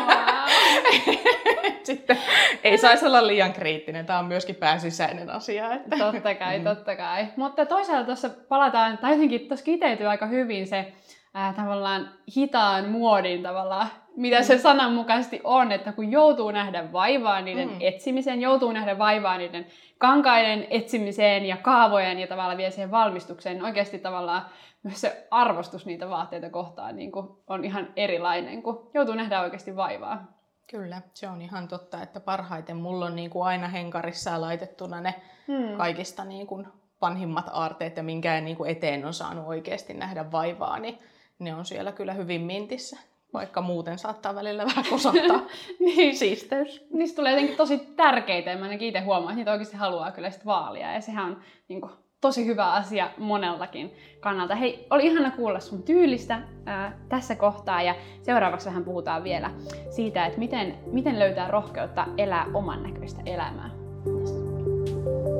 Sitten 1.82 2.18
ei 2.64 2.78
saisi 2.78 3.06
olla 3.06 3.26
liian 3.26 3.52
kriittinen. 3.52 4.06
Tämä 4.06 4.18
on 4.18 4.24
myöskin 4.24 4.54
pääsisäinen 4.54 5.30
asia. 5.30 5.74
Että... 5.74 5.96
Totta 5.98 6.34
kai, 6.34 6.58
mm. 6.58 6.64
totta 6.64 6.96
kai. 6.96 7.26
Mutta 7.36 7.66
toisaalta 7.66 8.06
tuossa 8.06 8.30
palataan, 8.48 8.98
tai 8.98 9.12
jotenkin 9.12 9.48
tuossa 9.48 9.64
kiteytyy 9.64 10.06
aika 10.06 10.26
hyvin 10.26 10.66
se 10.66 10.92
äh, 11.36 11.54
tavallaan 11.54 12.10
hitaan 12.36 12.88
muodin 12.88 13.42
tavallaan 13.42 13.88
mitä 14.16 14.42
se 14.42 14.58
sananmukaisesti 14.58 15.40
on, 15.44 15.72
että 15.72 15.92
kun 15.92 16.12
joutuu 16.12 16.50
nähdä 16.50 16.92
vaivaa 16.92 17.40
niiden 17.40 17.68
mm. 17.68 17.76
etsimiseen, 17.80 18.40
joutuu 18.40 18.72
nähdä 18.72 18.98
vaivaa 18.98 19.38
niiden 19.38 19.66
kankaiden 19.98 20.66
etsimiseen 20.70 21.46
ja 21.46 21.56
kaavojen 21.56 22.18
ja 22.18 22.26
tavallaan 22.26 22.58
vielä 22.58 22.70
siihen 22.70 22.90
valmistukseen, 22.90 23.56
niin 23.56 23.64
oikeasti 23.64 23.98
tavallaan 23.98 24.46
myös 24.82 25.00
se 25.00 25.26
arvostus 25.30 25.86
niitä 25.86 26.08
vaatteita 26.08 26.50
kohtaan 26.50 26.96
niin 26.96 27.12
kuin 27.12 27.28
on 27.46 27.64
ihan 27.64 27.88
erilainen, 27.96 28.62
kun 28.62 28.90
joutuu 28.94 29.14
nähdä 29.14 29.40
oikeasti 29.40 29.76
vaivaa. 29.76 30.36
Kyllä, 30.70 31.02
se 31.14 31.28
on 31.28 31.42
ihan 31.42 31.68
totta, 31.68 32.02
että 32.02 32.20
parhaiten 32.20 32.76
mulla 32.76 33.06
on 33.06 33.16
niin 33.16 33.30
kuin 33.30 33.46
aina 33.46 33.68
henkarissa 33.68 34.40
laitettuna 34.40 35.00
ne 35.00 35.14
hmm. 35.46 35.76
kaikista 35.76 36.24
niin 36.24 36.46
kuin 36.46 36.66
vanhimmat 37.00 37.50
aarteet 37.52 37.96
ja 37.96 38.02
minkä 38.02 38.40
niin 38.40 38.56
kuin 38.56 38.70
eteen 38.70 39.04
on 39.04 39.14
saanut 39.14 39.46
oikeasti 39.46 39.94
nähdä 39.94 40.32
vaivaa, 40.32 40.78
niin 40.78 40.98
ne 41.38 41.54
on 41.54 41.64
siellä 41.64 41.92
kyllä 41.92 42.12
hyvin 42.12 42.40
mintissä 42.40 42.98
vaikka 43.32 43.60
muuten 43.60 43.98
saattaa 43.98 44.34
välillä 44.34 44.64
vähän 44.64 44.84
kosottaa 44.90 45.40
niin. 45.86 46.16
siisteys. 46.16 46.86
Niistä 46.92 47.16
tulee 47.16 47.32
jotenkin 47.32 47.56
tosi 47.56 47.78
tärkeitä 47.78 48.50
ja 48.50 48.58
mä 48.58 48.64
ainakin 48.64 48.88
itse 48.88 49.00
huomaan, 49.00 49.30
että 49.32 49.36
niitä 49.36 49.52
oikeasti 49.52 49.76
haluaa 49.76 50.12
kyllä 50.12 50.30
sitten 50.30 50.46
vaalia 50.46 50.92
ja 50.92 51.00
sehän 51.00 51.24
on 51.24 51.40
niin 51.68 51.80
kuin, 51.80 51.92
tosi 52.20 52.46
hyvä 52.46 52.72
asia 52.72 53.10
monellakin 53.18 53.94
kannalta. 54.20 54.54
Hei, 54.54 54.86
oli 54.90 55.06
ihana 55.06 55.30
kuulla 55.30 55.60
sun 55.60 55.82
tyylistä 55.82 56.42
ää, 56.66 56.98
tässä 57.08 57.34
kohtaa 57.34 57.82
ja 57.82 57.94
seuraavaksi 58.22 58.68
vähän 58.68 58.84
puhutaan 58.84 59.24
vielä 59.24 59.50
siitä, 59.90 60.26
että 60.26 60.38
miten, 60.38 60.78
miten 60.86 61.18
löytää 61.18 61.48
rohkeutta 61.48 62.06
elää 62.18 62.46
oman 62.54 62.82
näköistä 62.82 63.22
elämää. 63.26 63.70
Yes. 64.06 65.35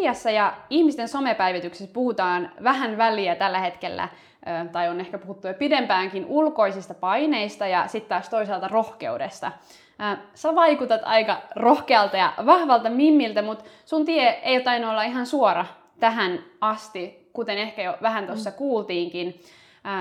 Mediassa 0.00 0.30
ja 0.30 0.52
ihmisten 0.70 1.08
somepäivityksessä 1.08 1.92
puhutaan 1.94 2.52
vähän 2.64 2.98
väliä 2.98 3.34
tällä 3.34 3.58
hetkellä, 3.58 4.08
tai 4.72 4.88
on 4.88 5.00
ehkä 5.00 5.18
puhuttu 5.18 5.48
jo 5.48 5.54
pidempäänkin, 5.54 6.26
ulkoisista 6.28 6.94
paineista 6.94 7.66
ja 7.66 7.86
sitten 7.88 8.08
taas 8.08 8.28
toisaalta 8.28 8.68
rohkeudesta. 8.68 9.52
Sä 10.34 10.54
vaikutat 10.54 11.00
aika 11.04 11.42
rohkealta 11.56 12.16
ja 12.16 12.32
vahvalta 12.46 12.90
mimmiltä, 12.90 13.42
mutta 13.42 13.64
sun 13.84 14.04
tie 14.04 14.28
ei 14.28 14.54
jotain 14.54 14.84
olla 14.84 15.02
ihan 15.02 15.26
suora 15.26 15.66
tähän 16.00 16.38
asti, 16.60 17.30
kuten 17.32 17.58
ehkä 17.58 17.82
jo 17.82 17.96
vähän 18.02 18.26
tuossa 18.26 18.50
mm. 18.50 18.56
kuultiinkin. 18.56 19.40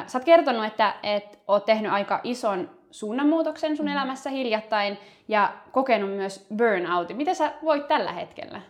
Sä 0.08 0.18
oot 0.18 0.26
kertonut, 0.26 0.66
että 0.66 0.94
et 1.04 1.40
oot 1.48 1.66
tehnyt 1.66 1.92
aika 1.92 2.20
ison 2.24 2.70
suunnanmuutoksen 2.92 3.78
sun 3.78 3.86
mm. 3.86 3.92
elämässä 3.92 4.30
hiljattain 4.30 4.98
ja 5.28 5.54
kokenut 5.72 6.10
myös 6.10 6.48
burnoutin. 6.56 7.18
Miten 7.18 7.36
sä 7.36 7.52
voit 7.64 7.88
tällä 7.88 8.12
hetkellä? 8.12 8.62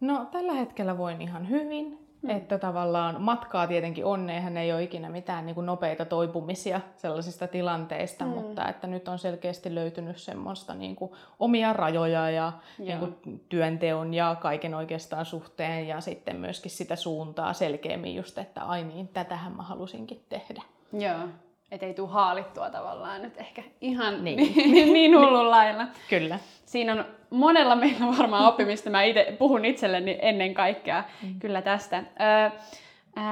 No 0.00 0.24
tällä 0.30 0.52
hetkellä 0.52 0.98
voin 0.98 1.22
ihan 1.22 1.48
hyvin. 1.48 2.08
Mm. 2.22 2.30
Että 2.30 2.58
tavallaan 2.58 3.20
matkaa 3.22 3.66
tietenkin 3.66 4.04
on, 4.04 4.30
eihän 4.30 4.56
ei 4.56 4.72
ole 4.72 4.82
ikinä 4.82 5.08
mitään 5.08 5.46
niin 5.46 5.54
kuin 5.54 5.66
nopeita 5.66 6.04
toipumisia 6.04 6.80
sellaisista 6.96 7.48
tilanteista, 7.48 8.24
mm. 8.24 8.30
mutta 8.30 8.68
että 8.68 8.86
nyt 8.86 9.08
on 9.08 9.18
selkeästi 9.18 9.74
löytynyt 9.74 10.16
semmoista 10.16 10.74
niin 10.74 10.96
kuin 10.96 11.12
omia 11.38 11.72
rajoja 11.72 12.30
ja 12.30 12.52
niin 12.78 12.98
kuin 12.98 13.40
työnteon 13.48 14.14
ja 14.14 14.36
kaiken 14.40 14.74
oikeastaan 14.74 15.26
suhteen 15.26 15.88
ja 15.88 16.00
sitten 16.00 16.36
myöskin 16.36 16.70
sitä 16.70 16.96
suuntaa 16.96 17.52
selkeämmin 17.52 18.14
just, 18.14 18.38
että 18.38 18.62
ai 18.62 18.84
niin, 18.84 19.08
tätähän 19.08 19.52
mä 19.52 19.62
halusinkin 19.62 20.24
tehdä. 20.28 20.62
Joo, 20.92 21.28
että 21.70 21.86
ei 21.86 21.94
tule 21.94 22.08
haalittua 22.08 22.70
tavallaan 22.70 23.22
nyt 23.22 23.36
ehkä 23.36 23.62
ihan 23.80 24.24
niin, 24.24 24.54
niin 24.92 25.18
hullun 25.18 25.50
lailla. 25.50 25.86
Kyllä. 26.10 26.38
Siinä 26.66 26.92
on 26.92 27.04
monella 27.30 27.76
meillä 27.76 28.16
varmaan 28.18 28.46
oppimista. 28.52 28.90
Mä 28.90 29.02
ite, 29.02 29.36
puhun 29.38 29.64
itselleni 29.64 30.18
ennen 30.22 30.54
kaikkea 30.54 31.04
mm. 31.22 31.38
kyllä 31.40 31.62
tästä. 31.62 31.98
Ö, 31.98 32.50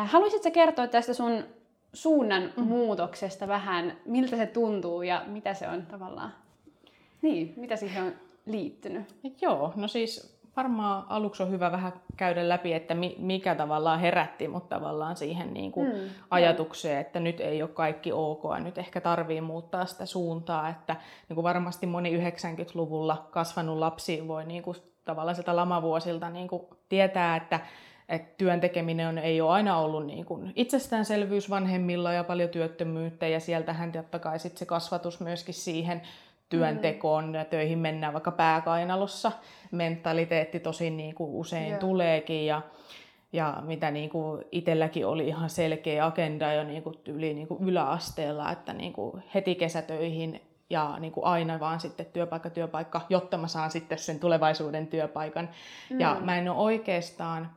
haluaisitko 0.05 0.51
kertoa 0.51 0.87
tästä 0.87 1.15
sun 1.15 1.45
suunnan 1.93 2.53
mm. 2.57 2.63
muutoksesta 2.63 3.49
vähän, 3.49 3.97
miltä 4.05 4.37
se 4.37 4.47
tuntuu 4.47 5.03
ja 5.03 5.23
mitä 5.27 5.55
se 5.55 5.69
on 5.69 5.87
tavallaan, 5.87 6.35
niin, 7.23 7.55
mitä 7.57 7.77
siihen 7.77 8.05
on 8.05 8.13
liittynyt? 8.47 9.05
Joo, 9.41 9.73
no 9.77 9.89
siis 9.89 10.36
varmaan 10.57 11.05
aluksi 11.09 11.43
on 11.43 11.51
hyvä 11.51 11.73
vähän 11.73 11.93
käydä 12.17 12.49
läpi, 12.49 12.73
että 12.73 12.95
mikä 13.19 13.55
tavallaan 13.55 14.01
herätti 14.01 14.49
mut 14.49 14.69
tavallaan 14.69 15.17
siihen 15.17 15.55
niin 15.55 15.73
kuin 15.73 15.89
mm, 15.89 16.09
ajatukseen, 16.31 17.01
että 17.01 17.21
nyt 17.21 17.41
ei 17.41 17.63
ole 17.63 17.71
kaikki 17.71 18.13
ok 18.13 18.43
ja 18.55 18.61
nyt 18.61 18.79
ehkä 18.79 19.01
tarvii 19.01 19.41
muuttaa 19.41 19.87
sitä 19.87 20.07
suuntaa, 20.07 20.69
että 20.69 20.97
niin 21.29 21.35
kuin 21.35 21.43
varmasti 21.43 21.87
moni 21.87 22.19
90-luvulla 22.19 23.29
kasvanut 23.31 23.79
lapsi 23.79 24.29
voi 24.29 24.45
niin 24.45 24.63
kuin 24.63 24.77
tavallaan 25.05 25.35
sieltä 25.35 25.57
lamavuosilta 25.57 26.31
niin 26.31 26.49
kuin 26.49 26.63
tietää, 26.89 27.37
että 27.37 27.61
että 28.09 28.35
työn 28.39 28.61
tekeminen 28.61 29.09
on, 29.09 29.19
ei 29.19 29.41
ole 29.41 29.51
aina 29.51 29.79
ollut 29.79 30.07
niin 30.07 30.25
kuin 30.25 30.53
itsestäänselvyys 30.57 31.51
vanhemmilla 31.51 32.13
ja 32.13 32.25
paljon 32.25 32.49
työttömyyttä 32.49 33.27
ja 33.27 33.41
sieltähän 33.41 33.93
totta 33.93 34.19
kai 34.19 34.39
sit 34.39 34.57
se 34.57 34.67
kasvatus 34.67 35.21
myöskin 35.21 35.55
siihen 35.55 36.03
työntekoon 36.49 37.35
ja 37.35 37.45
töihin 37.45 37.79
mennään 37.79 38.13
vaikka 38.13 38.31
pääkainalossa. 38.31 39.33
Mentaliteetti 39.71 40.61
tosi 40.61 40.91
niin 40.91 41.15
kuin 41.15 41.31
usein 41.31 41.67
yeah. 41.67 41.79
tuleekin 41.79 42.47
ja, 42.47 42.63
ja 43.33 43.63
mitä 43.67 43.91
niin 43.91 44.11
kuin 44.11 44.45
itselläkin 44.53 45.07
oli 45.07 45.29
ihan 45.29 45.51
selkeä 45.51 46.07
agenda 46.07 46.53
jo 46.53 46.65
niin 46.65 46.83
kuin 46.83 46.95
yli 47.09 47.35
niin 47.35 47.49
kuin 47.49 47.69
yläasteella, 47.69 48.53
että 48.53 48.73
niin 48.73 48.93
kuin 48.93 49.23
heti 49.35 49.55
kesätöihin 49.55 50.41
ja 50.71 50.97
niin 50.99 51.13
kuin 51.13 51.25
aina 51.25 51.61
vaan 51.61 51.81
sitten 51.81 52.07
työpaikka, 52.07 52.51
työpaikka, 52.51 53.01
jotta 53.09 53.39
mä 53.39 53.49
saan 53.49 53.71
sitten 53.71 53.99
sen 53.99 54.21
tulevaisuuden 54.21 54.87
työpaikan. 54.87 55.49
Mm. 55.91 56.01
Ja 56.01 56.17
mä 56.21 56.39
en 56.39 56.49
ole 56.49 56.59
oikeastaan 56.59 57.51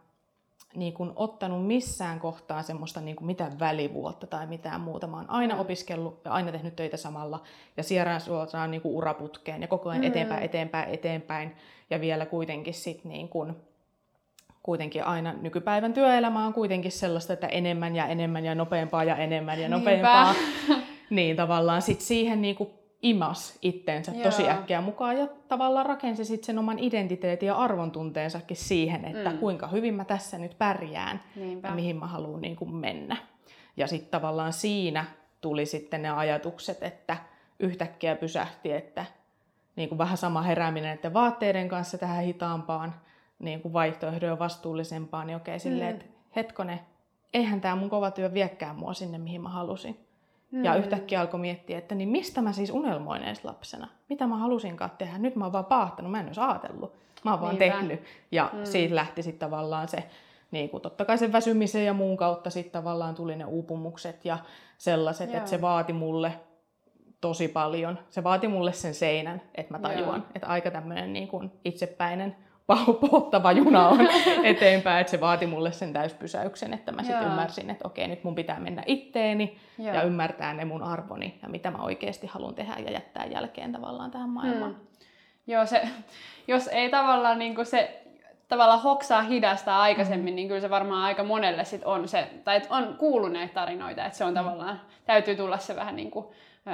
niin 0.75 0.93
kuin 0.93 1.11
ottanut 1.15 1.67
missään 1.67 2.19
kohtaa 2.19 2.63
semmoista 2.63 3.01
niin 3.01 3.15
kuin 3.15 3.25
mitään 3.25 3.59
välivuotta 3.59 4.27
tai 4.27 4.47
mitään 4.47 4.81
muuta. 4.81 5.07
Mä 5.07 5.17
oon 5.17 5.29
aina 5.29 5.55
opiskellut 5.55 6.21
ja 6.25 6.31
aina 6.31 6.51
tehnyt 6.51 6.75
töitä 6.75 6.97
samalla 6.97 7.43
ja 7.77 7.83
sierään 7.83 8.21
suoraan 8.21 8.71
niin 8.71 8.81
kuin 8.81 8.95
uraputkeen 8.95 9.61
ja 9.61 9.67
koko 9.67 9.89
ajan 9.89 10.01
mm. 10.01 10.07
eteenpäin, 10.07 10.43
eteenpäin, 10.43 10.89
eteenpäin. 10.89 11.55
Ja 11.89 12.01
vielä 12.01 12.25
kuitenkin 12.25 12.73
sit 12.73 13.03
niin 13.03 13.29
kuin, 13.29 13.55
kuitenkin 14.63 15.03
aina 15.03 15.33
nykypäivän 15.41 15.93
työelämä 15.93 16.45
on 16.45 16.53
kuitenkin 16.53 16.91
sellaista, 16.91 17.33
että 17.33 17.47
enemmän 17.47 17.95
ja 17.95 18.07
enemmän 18.07 18.45
ja 18.45 18.55
nopeampaa 18.55 19.03
ja 19.03 19.15
enemmän 19.15 19.61
ja 19.61 19.69
nopeampaa. 19.69 20.35
niin 21.09 21.35
tavallaan 21.35 21.81
sit 21.81 22.01
siihen 22.01 22.41
niin 22.41 22.55
kuin 22.55 22.69
imas 23.01 23.57
itteensä 23.61 24.11
Joo. 24.11 24.23
tosi 24.23 24.49
äkkiä 24.49 24.81
mukaan 24.81 25.17
ja 25.17 25.27
tavallaan 25.47 25.85
rakensi 25.85 26.25
sit 26.25 26.43
sen 26.43 26.59
oman 26.59 26.79
identiteetin 26.79 27.47
ja 27.47 27.55
arvontunteensakin 27.55 28.57
siihen, 28.57 29.05
että 29.05 29.29
mm. 29.29 29.37
kuinka 29.37 29.67
hyvin 29.67 29.93
mä 29.93 30.05
tässä 30.05 30.37
nyt 30.37 30.57
pärjään 30.57 31.23
Niinpä. 31.35 31.67
ja 31.67 31.75
mihin 31.75 31.95
mä 31.95 32.07
haluan 32.07 32.41
niin 32.41 32.55
kuin 32.55 32.75
mennä. 32.75 33.17
Ja 33.77 33.87
sitten 33.87 34.11
tavallaan 34.11 34.53
siinä 34.53 35.05
tuli 35.41 35.65
sitten 35.65 36.01
ne 36.01 36.09
ajatukset, 36.09 36.83
että 36.83 37.17
yhtäkkiä 37.59 38.15
pysähti, 38.15 38.71
että 38.71 39.05
niin 39.75 39.89
kuin 39.89 39.97
vähän 39.97 40.17
sama 40.17 40.41
herääminen 40.41 40.93
että 40.93 41.13
vaatteiden 41.13 41.69
kanssa 41.69 41.97
tähän 41.97 42.23
hitaampaan 42.23 42.95
niin 43.39 43.61
kuin 43.61 43.73
vaihtoehdoja 43.73 44.39
vastuullisempaan, 44.39 45.27
niin 45.27 45.37
okei, 45.37 45.59
silleen, 45.59 45.95
mm. 45.95 46.01
että 46.01 46.05
hetkone, 46.35 46.79
eihän 47.33 47.61
tämä 47.61 47.75
mun 47.75 47.89
kova 47.89 48.11
työ 48.11 48.33
viekään 48.33 48.75
mua 48.75 48.93
sinne, 48.93 49.17
mihin 49.17 49.41
mä 49.41 49.49
halusin. 49.49 50.08
Mm. 50.51 50.65
Ja 50.65 50.75
yhtäkkiä 50.75 51.21
alkoi 51.21 51.39
miettiä, 51.39 51.77
että 51.77 51.95
niin 51.95 52.09
mistä 52.09 52.41
mä 52.41 52.53
siis 52.53 52.69
unelmoin 52.69 53.23
edes 53.23 53.45
lapsena? 53.45 53.87
Mitä 54.09 54.27
mä 54.27 54.37
halusinkaan 54.37 54.91
tehdä? 54.97 55.17
Nyt 55.17 55.35
mä 55.35 55.45
oon 55.45 55.53
vaan 55.53 55.65
paahtanut, 55.65 56.11
mä 56.11 56.19
en 56.19 56.25
olisi 56.25 56.41
ajatellut. 56.41 56.93
Mä 57.25 57.31
oon 57.31 57.41
vaan 57.41 57.55
Niinpä. 57.59 57.77
tehnyt. 57.77 58.03
Ja 58.31 58.49
mm. 58.53 58.59
siitä 58.63 58.95
lähti 58.95 59.23
sitten 59.23 59.49
tavallaan 59.49 59.87
se, 59.87 60.03
niin 60.51 60.69
kuin 60.69 60.81
totta 60.81 61.05
kai 61.05 61.17
sen 61.17 61.31
väsymisen 61.31 61.85
ja 61.85 61.93
muun 61.93 62.17
kautta 62.17 62.49
sitten 62.49 62.71
tavallaan 62.71 63.15
tuli 63.15 63.35
ne 63.35 63.45
uupumukset 63.45 64.25
ja 64.25 64.37
sellaiset, 64.77 65.29
Joo. 65.29 65.37
että 65.37 65.49
se 65.49 65.61
vaati 65.61 65.93
mulle 65.93 66.33
tosi 67.21 67.47
paljon. 67.47 67.99
Se 68.09 68.23
vaati 68.23 68.47
mulle 68.47 68.73
sen 68.73 68.93
seinän, 68.93 69.41
että 69.55 69.73
mä 69.73 69.79
tajuan, 69.79 70.19
Joo. 70.19 70.31
että 70.35 70.47
aika 70.47 70.71
tämmöinen 70.71 71.13
niin 71.13 71.27
kuin 71.27 71.51
itsepäinen 71.65 72.35
pohottava 73.01 73.51
juna 73.51 73.87
on 73.87 74.07
eteenpäin, 74.43 75.01
että 75.01 75.11
se 75.11 75.19
vaati 75.19 75.47
mulle 75.47 75.71
sen 75.71 75.93
täyspysäyksen, 75.93 76.73
että 76.73 76.91
mä 76.91 77.03
sitten 77.03 77.27
ymmärsin, 77.27 77.69
että 77.69 77.87
okei, 77.87 78.07
nyt 78.07 78.23
mun 78.23 78.35
pitää 78.35 78.59
mennä 78.59 78.83
itteeni 78.85 79.57
Joo. 79.77 79.93
ja 79.95 80.01
ymmärtää 80.01 80.53
ne 80.53 80.65
mun 80.65 80.83
arvoni 80.83 81.39
ja 81.41 81.49
mitä 81.49 81.71
mä 81.71 81.77
oikeasti 81.77 82.27
haluan 82.27 82.55
tehdä 82.55 82.75
ja 82.85 82.91
jättää 82.91 83.25
jälkeen 83.25 83.71
tavallaan 83.71 84.11
tähän 84.11 84.29
maailmaan. 84.29 84.71
Hmm. 84.71 84.87
Joo, 85.47 85.65
se, 85.65 85.81
jos 86.47 86.67
ei 86.67 86.89
tavallaan 86.89 87.39
niin 87.39 87.65
se 87.65 88.03
tavallaan 88.49 88.81
hoksaa 88.81 89.21
hidastaa 89.21 89.81
aikaisemmin, 89.81 90.33
mm. 90.33 90.35
niin 90.35 90.47
kyllä 90.47 90.61
se 90.61 90.69
varmaan 90.69 91.03
aika 91.03 91.23
monelle 91.23 91.65
sit 91.65 91.83
on 91.83 92.07
se, 92.07 92.29
tai 92.43 92.61
on 92.69 92.95
kuullut 92.97 93.31
näitä 93.31 93.53
tarinoita, 93.53 94.05
että 94.05 94.17
se 94.17 94.23
on 94.23 94.31
mm. 94.31 94.35
tavallaan, 94.35 94.81
täytyy 95.05 95.35
tulla 95.35 95.57
se 95.57 95.75
vähän 95.75 95.95
niin 95.95 96.11
kuin 96.11 96.25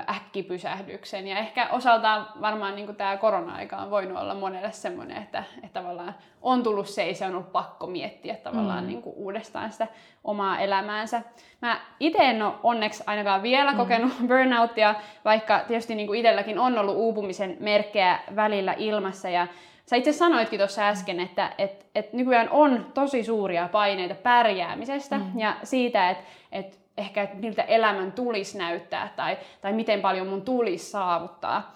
äkkipysähdyksen. 0.09 1.27
Ja 1.27 1.37
ehkä 1.37 1.67
osaltaan 1.71 2.27
varmaan 2.41 2.75
niin 2.75 2.95
tämä 2.95 3.17
korona-aika 3.17 3.77
on 3.77 3.91
voinut 3.91 4.17
olla 4.17 4.33
monelle 4.33 4.71
semmoinen, 4.71 5.23
että, 5.23 5.43
että 5.63 5.79
tavallaan 5.79 6.15
on 6.41 6.63
tullut 6.63 6.87
se, 6.87 7.03
ei 7.03 7.15
se 7.15 7.25
on 7.25 7.35
ollut 7.35 7.51
pakko 7.51 7.87
miettiä 7.87 8.35
tavallaan 8.35 8.83
mm. 8.83 8.87
niin 8.87 9.01
kuin 9.01 9.15
uudestaan 9.15 9.71
sitä 9.71 9.87
omaa 10.23 10.59
elämäänsä. 10.59 11.21
Mä 11.61 11.79
itse 11.99 12.17
en 12.23 12.41
ole 12.41 12.53
onneksi 12.63 13.03
ainakaan 13.07 13.43
vielä 13.43 13.71
mm. 13.71 13.77
kokenut 13.77 14.13
burnoutia, 14.27 14.95
vaikka 15.25 15.61
tietysti 15.67 15.95
niin 15.95 16.07
kuin 16.07 16.19
itselläkin 16.19 16.59
on 16.59 16.77
ollut 16.77 16.95
uupumisen 16.95 17.57
merkkejä 17.59 18.19
välillä 18.35 18.75
ilmassa. 18.77 19.29
Ja 19.29 19.47
Sä 19.85 19.95
itse 19.95 20.13
sanoitkin 20.13 20.59
tuossa 20.59 20.87
äsken, 20.87 21.19
että 21.19 21.51
et, 21.57 21.85
et 21.95 22.13
nykyään 22.13 22.49
on 22.49 22.85
tosi 22.93 23.23
suuria 23.23 23.69
paineita 23.71 24.15
pärjäämisestä 24.15 25.17
mm. 25.17 25.39
ja 25.39 25.55
siitä, 25.63 26.09
että 26.09 26.23
et 26.51 26.84
ehkä, 26.97 27.23
että 27.23 27.37
miltä 27.37 27.63
elämän 27.63 28.11
tulisi 28.11 28.57
näyttää 28.57 29.13
tai, 29.15 29.37
tai 29.61 29.73
miten 29.73 30.01
paljon 30.01 30.27
mun 30.27 30.41
tulisi 30.41 30.91
saavuttaa. 30.91 31.75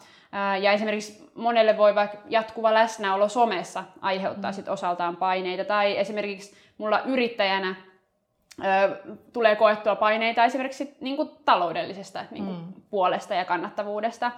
Ja 0.62 0.72
esimerkiksi 0.72 1.32
monelle 1.36 1.78
voi 1.78 1.96
vaikka 1.96 2.18
jatkuva 2.30 2.74
läsnäolo 2.74 3.30
somessa 3.30 3.84
aiheuttaa 4.02 4.52
mm. 4.52 4.56
sit 4.56 4.68
osaltaan 4.68 5.18
paineita. 5.18 5.66
Tai 5.66 5.98
esimerkiksi 5.98 6.56
mulla 6.78 7.00
yrittäjänä 7.00 7.76
ö, 8.60 8.98
tulee 9.34 9.56
koettua 9.56 9.96
paineita 9.96 10.46
esimerkiksi 10.46 10.96
niin 11.02 11.16
kuin 11.16 11.30
taloudellisesta 11.46 12.26
niin 12.32 12.46
kuin 12.46 12.58
mm. 12.58 12.74
puolesta 12.90 13.34
ja 13.34 13.46
kannattavuudesta. 13.46 14.32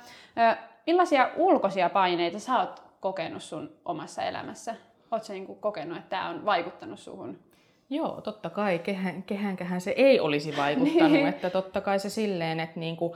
Ö, 0.53 0.57
millaisia 0.87 1.29
ulkoisia 1.35 1.89
paineita 1.89 2.39
sä 2.39 2.59
oot 2.59 2.83
kokenut 2.99 3.43
sun 3.43 3.71
omassa 3.85 4.23
elämässä? 4.23 4.75
Oletko 5.11 5.33
niin 5.33 5.55
kokenut, 5.55 5.97
että 5.97 6.09
tämä 6.09 6.29
on 6.29 6.45
vaikuttanut 6.45 6.99
suhun? 6.99 7.50
Joo, 7.91 8.21
totta 8.21 8.49
kai. 8.49 8.79
Kehän, 8.79 9.23
kehänkähän 9.23 9.81
se 9.81 9.91
ei 9.97 10.19
olisi 10.19 10.57
vaikuttanut. 10.57 11.11
niin. 11.17 11.27
Että 11.27 11.49
totta 11.49 11.81
kai 11.81 11.99
se 11.99 12.09
silleen, 12.09 12.59
että 12.59 12.79
niinku 12.79 13.15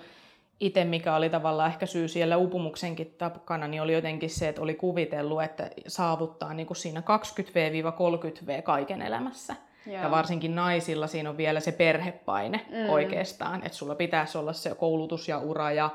itse 0.60 0.86
mikä 0.86 1.16
oli 1.16 1.30
tavallaan 1.30 1.70
ehkä 1.70 1.86
syy 1.86 2.08
siellä 2.08 2.38
upumuksenkin 2.38 3.16
takana, 3.18 3.68
niin 3.68 3.82
oli 3.82 3.94
jotenkin 3.94 4.30
se, 4.30 4.48
että 4.48 4.62
oli 4.62 4.74
kuvitellut, 4.74 5.44
että 5.44 5.70
saavuttaa 5.88 6.54
niinku 6.54 6.74
siinä 6.74 7.00
20V-30V 7.00 8.62
kaiken 8.62 9.02
elämässä. 9.02 9.56
Joo. 9.86 10.02
Ja 10.02 10.12
varsinkin 10.12 10.56
naisilla 10.56 11.08
siinä 11.08 11.30
on 11.30 11.38
vielä 11.38 11.60
se 11.60 11.72
perhepaine 11.72 12.66
mm. 12.70 12.90
oikeastaan, 12.90 13.64
että 13.66 13.78
sulla 13.78 13.96
pitäisi 13.96 14.38
olla 14.38 14.54
se 14.54 14.76
koulutus 14.76 15.28
ja 15.28 15.40
ura 15.40 15.72
ja 15.72 15.90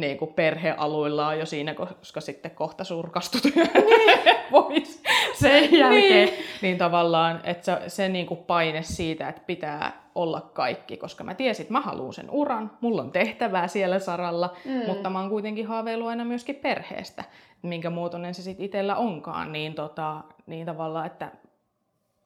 niin 0.00 0.18
kuin 0.18 0.34
perhealuillaan 0.34 1.38
jo 1.38 1.46
siinä, 1.46 1.74
koska 1.74 2.20
sitten 2.20 2.50
kohta 2.50 2.84
surkastut 2.84 3.44
niin. 3.44 3.70
pois 4.50 5.02
sen 5.34 5.78
jälkeen. 5.78 6.28
Niin, 6.28 6.44
niin 6.62 6.78
tavallaan, 6.78 7.40
että 7.44 7.64
se, 7.64 7.88
se 7.88 8.08
niin 8.08 8.26
kuin 8.26 8.40
paine 8.40 8.82
siitä, 8.82 9.28
että 9.28 9.42
pitää 9.46 10.08
olla 10.14 10.40
kaikki, 10.40 10.96
koska 10.96 11.24
mä 11.24 11.34
tiesin, 11.34 11.62
että 11.62 11.72
mä 11.72 11.80
haluan 11.80 12.12
sen 12.12 12.30
uran, 12.30 12.70
mulla 12.80 13.02
on 13.02 13.12
tehtävää 13.12 13.68
siellä 13.68 13.98
saralla, 13.98 14.56
mm. 14.64 14.86
mutta 14.86 15.10
mä 15.10 15.20
oon 15.20 15.30
kuitenkin 15.30 15.66
haaveillut 15.66 16.08
aina 16.08 16.24
myöskin 16.24 16.56
perheestä, 16.56 17.24
minkä 17.62 17.90
muotoinen 17.90 18.34
se 18.34 18.42
sitten 18.42 18.64
itsellä 18.64 18.96
onkaan, 18.96 19.52
niin, 19.52 19.74
tota, 19.74 20.24
niin 20.46 20.66
tavallaan, 20.66 21.06
että 21.06 21.32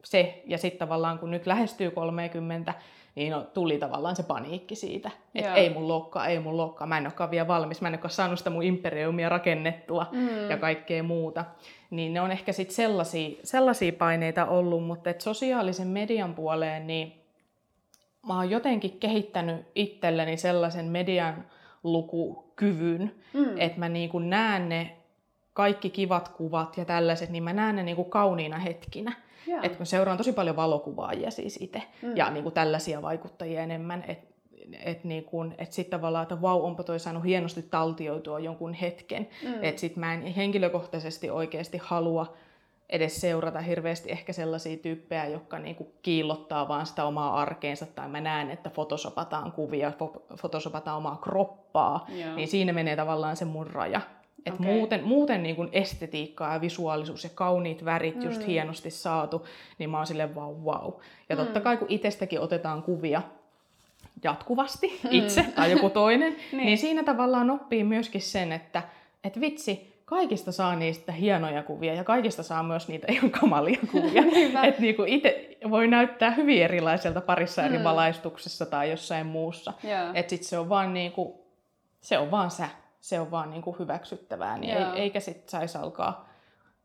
se, 0.04 0.42
ja 0.46 0.58
sitten 0.58 0.78
tavallaan 0.78 1.18
kun 1.18 1.30
nyt 1.30 1.46
lähestyy 1.46 1.90
30, 1.90 2.74
niin 3.14 3.32
no, 3.32 3.46
tuli 3.54 3.78
tavallaan 3.78 4.16
se 4.16 4.22
paniikki 4.22 4.74
siitä, 4.74 5.10
että 5.34 5.54
ei 5.54 5.70
mun 5.70 5.88
lokkaa, 5.88 6.26
ei 6.26 6.38
mun 6.38 6.56
lokkaa, 6.56 6.86
mä 6.86 6.98
en 6.98 7.06
olekaan 7.06 7.30
vielä 7.30 7.48
valmis, 7.48 7.80
mä 7.80 7.88
en 7.88 7.94
olekaan 7.94 8.10
saanut 8.10 8.38
sitä 8.38 8.50
mun 8.50 8.62
imperiumia 8.62 9.28
rakennettua 9.28 10.06
mm. 10.12 10.50
ja 10.50 10.56
kaikkea 10.56 11.02
muuta. 11.02 11.44
Niin 11.90 12.12
ne 12.12 12.20
on 12.20 12.30
ehkä 12.30 12.52
sitten 12.52 12.76
sellaisia, 12.76 13.30
sellaisia 13.44 13.92
paineita 13.92 14.46
ollut, 14.46 14.84
mutta 14.84 15.10
et 15.10 15.20
sosiaalisen 15.20 15.88
median 15.88 16.34
puoleen, 16.34 16.86
niin 16.86 17.12
mä 18.26 18.36
oon 18.36 18.50
jotenkin 18.50 18.98
kehittänyt 18.98 19.66
itselleni 19.74 20.36
sellaisen 20.36 20.86
median 20.86 21.44
lukukyvyn, 21.82 23.14
mm. 23.32 23.58
että 23.58 23.78
mä 23.78 23.88
niinku 23.88 24.18
näen 24.18 24.68
ne 24.68 24.96
kaikki 25.52 25.90
kivat 25.90 26.28
kuvat 26.28 26.76
ja 26.76 26.84
tällaiset, 26.84 27.30
niin 27.30 27.44
mä 27.44 27.52
näen 27.52 27.76
ne 27.76 27.82
niinku 27.82 28.04
kauniina 28.04 28.58
hetkinä. 28.58 29.12
Että 29.62 29.76
kun 29.76 29.86
seuraan 29.86 30.18
tosi 30.18 30.32
paljon 30.32 30.56
valokuvaajia 30.56 31.30
siis 31.30 31.58
itse 31.62 31.82
mm. 32.02 32.16
ja 32.16 32.30
niin 32.30 32.42
kuin 32.42 32.54
tällaisia 32.54 33.02
vaikuttajia 33.02 33.62
enemmän, 33.62 34.04
että 34.08 34.32
et 34.84 35.04
niin 35.04 35.26
et 35.58 35.72
sitten 35.72 36.00
tavallaan, 36.00 36.22
että 36.22 36.42
vau, 36.42 36.64
onpa 36.64 36.82
toi 36.82 37.00
saanut 37.00 37.24
hienosti 37.24 37.62
taltioitua 37.62 38.38
jonkun 38.38 38.74
hetken. 38.74 39.28
Mm. 39.42 39.64
Että 39.64 39.80
sitten 39.80 40.00
mä 40.00 40.14
en 40.14 40.22
henkilökohtaisesti 40.22 41.30
oikeasti 41.30 41.78
halua 41.82 42.36
edes 42.88 43.20
seurata 43.20 43.60
hirveästi 43.60 44.12
ehkä 44.12 44.32
sellaisia 44.32 44.76
tyyppejä, 44.76 45.26
jotka 45.26 45.58
niinku 45.58 45.92
kiillottaa 46.02 46.68
vaan 46.68 46.86
sitä 46.86 47.04
omaa 47.04 47.40
arkeensa, 47.40 47.86
tai 47.86 48.08
mä 48.08 48.20
näen, 48.20 48.50
että 48.50 48.70
fotosopataan 48.70 49.52
kuvia, 49.52 49.92
fotosopataan 50.36 50.98
omaa 50.98 51.16
kroppaa, 51.16 52.06
Joo. 52.08 52.34
niin 52.34 52.48
siinä 52.48 52.72
menee 52.72 52.96
tavallaan 52.96 53.36
se 53.36 53.44
mun 53.44 53.66
raja. 53.66 54.00
Et 54.46 54.54
okay. 54.54 54.66
Muuten, 54.66 55.04
muuten 55.04 55.42
niin 55.42 55.56
kuin 55.56 55.68
estetiikkaa 55.72 56.52
ja 56.52 56.60
visuaalisuus 56.60 57.24
ja 57.24 57.30
kauniit 57.34 57.84
värit 57.84 58.16
mm. 58.16 58.22
just 58.22 58.46
hienosti 58.46 58.90
saatu, 58.90 59.46
niin 59.78 59.90
mä 59.90 59.96
oon 59.96 60.06
silleen 60.06 60.34
vau 60.34 60.54
wow, 60.54 60.82
wow. 60.82 60.92
Ja 61.28 61.36
mm. 61.36 61.42
totta 61.42 61.60
kai 61.60 61.76
kun 61.76 61.88
itsestäkin 61.90 62.40
otetaan 62.40 62.82
kuvia 62.82 63.22
jatkuvasti 64.22 65.00
mm. 65.02 65.08
itse 65.10 65.42
tai 65.54 65.70
joku 65.70 65.90
toinen, 65.90 66.36
niin. 66.52 66.66
niin 66.66 66.78
siinä 66.78 67.04
tavallaan 67.04 67.50
oppii 67.50 67.84
myöskin 67.84 68.22
sen, 68.22 68.52
että 68.52 68.82
et 69.24 69.40
vitsi, 69.40 69.92
kaikista 70.04 70.52
saa 70.52 70.76
niistä 70.76 71.12
hienoja 71.12 71.62
kuvia 71.62 71.94
ja 71.94 72.04
kaikista 72.04 72.42
saa 72.42 72.62
myös 72.62 72.88
niitä 72.88 73.06
ihan 73.10 73.30
kamalia 73.30 73.78
kuvia. 73.92 74.22
että 74.68 74.80
niinku 74.80 75.04
itse 75.06 75.56
voi 75.70 75.88
näyttää 75.88 76.30
hyvin 76.30 76.62
erilaiselta 76.62 77.20
parissa 77.20 77.62
eri 77.62 77.78
mm. 77.78 77.84
valaistuksessa 77.84 78.66
tai 78.66 78.90
jossain 78.90 79.26
muussa. 79.26 79.72
Yeah. 79.84 80.16
Että 80.16 80.30
sit 80.30 80.42
se 80.42 80.58
on 80.58 80.68
vaan 80.68 80.94
niinku, 80.94 81.44
se 82.00 82.18
on 82.18 82.30
vaan 82.30 82.50
sä 82.50 82.68
se 83.02 83.20
on 83.20 83.30
vaan 83.30 83.50
niin 83.50 83.62
kuin 83.62 83.78
hyväksyttävää, 83.78 84.58
niin 84.58 84.76
ei, 84.76 84.84
eikä 85.00 85.20
sitten 85.20 85.48
saisi 85.48 85.78
alkaa 85.78 86.28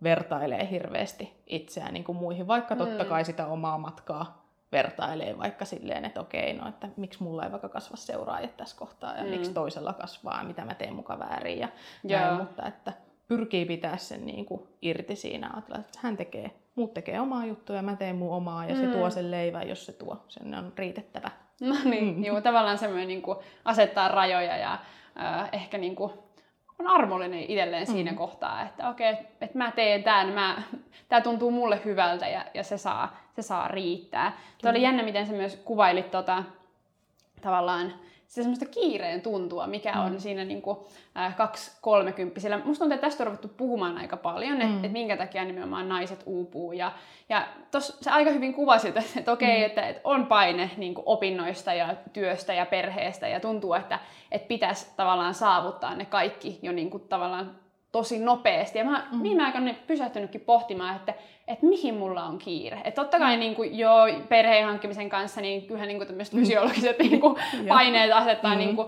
vertailee 0.04 0.68
hirveästi 0.72 1.44
itseään 1.48 1.94
niin 1.94 2.04
kuin 2.04 2.18
muihin, 2.18 2.48
vaikka 2.48 2.76
mm. 2.76 2.80
totta 2.80 3.06
kai 3.06 3.26
sitä 3.26 3.48
omaa 3.48 3.78
matkaa 3.78 4.48
vertailee 4.72 5.38
vaikka 5.38 5.66
silleen, 5.66 6.06
että 6.06 6.22
okei, 6.22 6.54
no 6.54 6.70
että 6.70 6.88
miksi 6.98 7.24
mulla 7.24 7.44
ei 7.46 7.52
vaikka 7.52 7.70
kasva 7.70 7.96
seuraajat 7.98 8.58
tässä 8.58 8.78
kohtaa 8.78 9.16
ja 9.18 9.24
mm. 9.24 9.30
miksi 9.30 9.54
toisella 9.54 9.94
kasvaa, 9.94 10.44
mitä 10.44 10.66
mä 10.66 10.74
teen 10.74 10.94
muka 10.96 11.20
väärin 11.20 11.60
ja 11.60 11.68
näin, 12.04 12.34
mutta 12.38 12.66
että 12.66 12.94
pyrkii 13.28 13.66
pitää 13.66 13.98
sen 13.98 14.26
niin 14.26 14.46
kuin 14.46 14.62
irti 14.82 15.16
siinä, 15.16 15.52
että 15.58 15.80
hän 16.00 16.18
tekee 16.18 16.52
muut 16.76 16.94
tekee 16.94 17.20
omaa 17.20 17.46
juttua 17.46 17.76
ja 17.76 17.82
mä 17.82 17.96
teen 17.96 18.16
mun 18.16 18.34
omaa 18.34 18.66
ja 18.66 18.76
se 18.76 18.86
Mm. 18.86 18.92
tuo 18.92 19.10
sen 19.10 19.32
leivän, 19.32 19.70
jos 19.70 19.86
se 19.86 19.92
tuo. 19.92 20.18
Sen 20.28 20.56
on 20.56 20.74
riitettävä. 20.78 21.32
No 21.62 21.76
niin, 21.86 22.04
Mm. 22.04 22.16
mm. 22.18 22.24
juu, 22.26 22.42
tavallaan 22.42 22.78
semmoinen 22.78 23.08
niin 23.08 23.22
kuin 23.22 23.38
asettaa 23.66 24.08
rajoja 24.08 24.58
ja 24.58 24.80
äh, 25.20 25.50
ehkä 25.52 25.78
niin 25.78 25.96
kuin 25.96 26.12
on 26.80 26.88
armollinen 26.88 27.40
itselleen 27.40 27.88
mm. 27.88 27.92
siinä 27.92 28.14
kohtaa, 28.14 28.62
että 28.62 28.90
okei, 28.90 29.14
okay, 29.14 29.26
että 29.42 29.58
mä 29.58 29.72
teen 29.72 30.04
tämän, 30.04 30.30
mä, 30.30 30.62
tämä 31.10 31.22
tuntuu 31.22 31.52
mulle 31.52 31.82
hyvältä 31.86 32.28
ja, 32.28 32.46
ja 32.54 32.64
se, 32.64 32.78
saa, 32.78 33.18
se 33.36 33.42
saa 33.42 33.68
riittää. 33.68 34.38
Tuo 34.62 34.72
oli 34.72 34.82
jännä, 34.82 35.04
miten 35.04 35.26
sä 35.26 35.34
myös 35.34 35.56
kuvailit 35.66 36.12
tota, 36.12 36.44
tavallaan 37.42 37.94
se 38.28 38.42
semmoista 38.44 38.66
kiireen 38.66 39.22
tuntua, 39.22 39.68
mikä 39.68 39.92
Mm. 39.94 40.02
on 40.06 40.22
siinä 40.22 40.44
niin 40.46 40.62
kuin, 40.62 40.78
äh, 41.18 41.36
2-30. 41.36 42.58
Musta 42.66 42.80
tuntuu, 42.84 42.96
että 42.96 43.08
tästä 43.08 43.24
on 43.24 43.28
ruvettu 43.28 43.48
puhumaan 43.48 43.98
aika 43.98 44.18
paljon, 44.18 44.62
että 44.62 44.74
Mm. 44.78 44.84
et 44.86 44.92
minkä 44.92 45.18
takia 45.18 45.46
nimenomaan 45.46 45.90
naiset 45.90 46.24
uupuu. 46.26 46.72
Ja, 46.72 46.92
ja 47.30 47.48
tos, 47.72 47.98
se 48.02 48.10
aika 48.12 48.32
hyvin 48.32 48.54
kuvasi, 48.54 48.88
että, 48.88 49.04
että 49.18 49.32
okei, 49.32 49.58
Mm. 49.60 49.66
että, 49.66 49.88
että 49.88 50.02
on 50.04 50.26
paine 50.28 50.72
niin 50.78 50.94
kuin 50.94 51.04
opinnoista 51.08 51.74
ja 51.74 51.96
työstä 52.14 52.54
ja 52.54 52.66
perheestä 52.66 53.28
ja 53.28 53.40
tuntuu, 53.40 53.74
että, 53.74 54.00
että 54.32 54.48
pitäisi 54.48 54.94
tavallaan 54.98 55.34
saavuttaa 55.34 55.96
ne 55.96 56.06
kaikki 56.06 56.60
jo 56.62 56.72
niin 56.72 56.90
kuin 56.90 57.04
tavallaan 57.10 57.56
tosi 57.92 58.20
nopeasti. 58.20 58.78
Ja 58.78 58.86
mä 58.86 59.08
mm. 59.12 59.24
viime 59.24 59.44
aikoina 59.44 59.74
pysähtynytkin 59.88 60.42
pohtimaan, 60.42 60.96
että, 60.96 61.14
että 61.48 61.66
mihin 61.66 61.96
mulla 61.96 62.24
on 62.24 62.38
kiire. 62.38 62.78
Että 62.84 63.02
totta 63.02 63.20
kai 63.20 63.38
niin 63.38 63.56
kuin, 63.56 63.78
jo 63.78 63.90
perheen 64.30 64.66
hankkimisen 64.66 65.10
kanssa, 65.10 65.42
niin 65.42 65.62
kyllähän 65.62 65.88
niin 65.88 65.98
kuin 65.98 66.08
tämmöiset 66.08 66.36
fysiologiset 66.36 67.00
niin 67.10 67.22
kuin, 67.22 67.36
paineet 67.68 68.12
asettaa 68.12 68.52
Mm. 68.54 68.58
niin 68.58 68.76
kuin, 68.76 68.88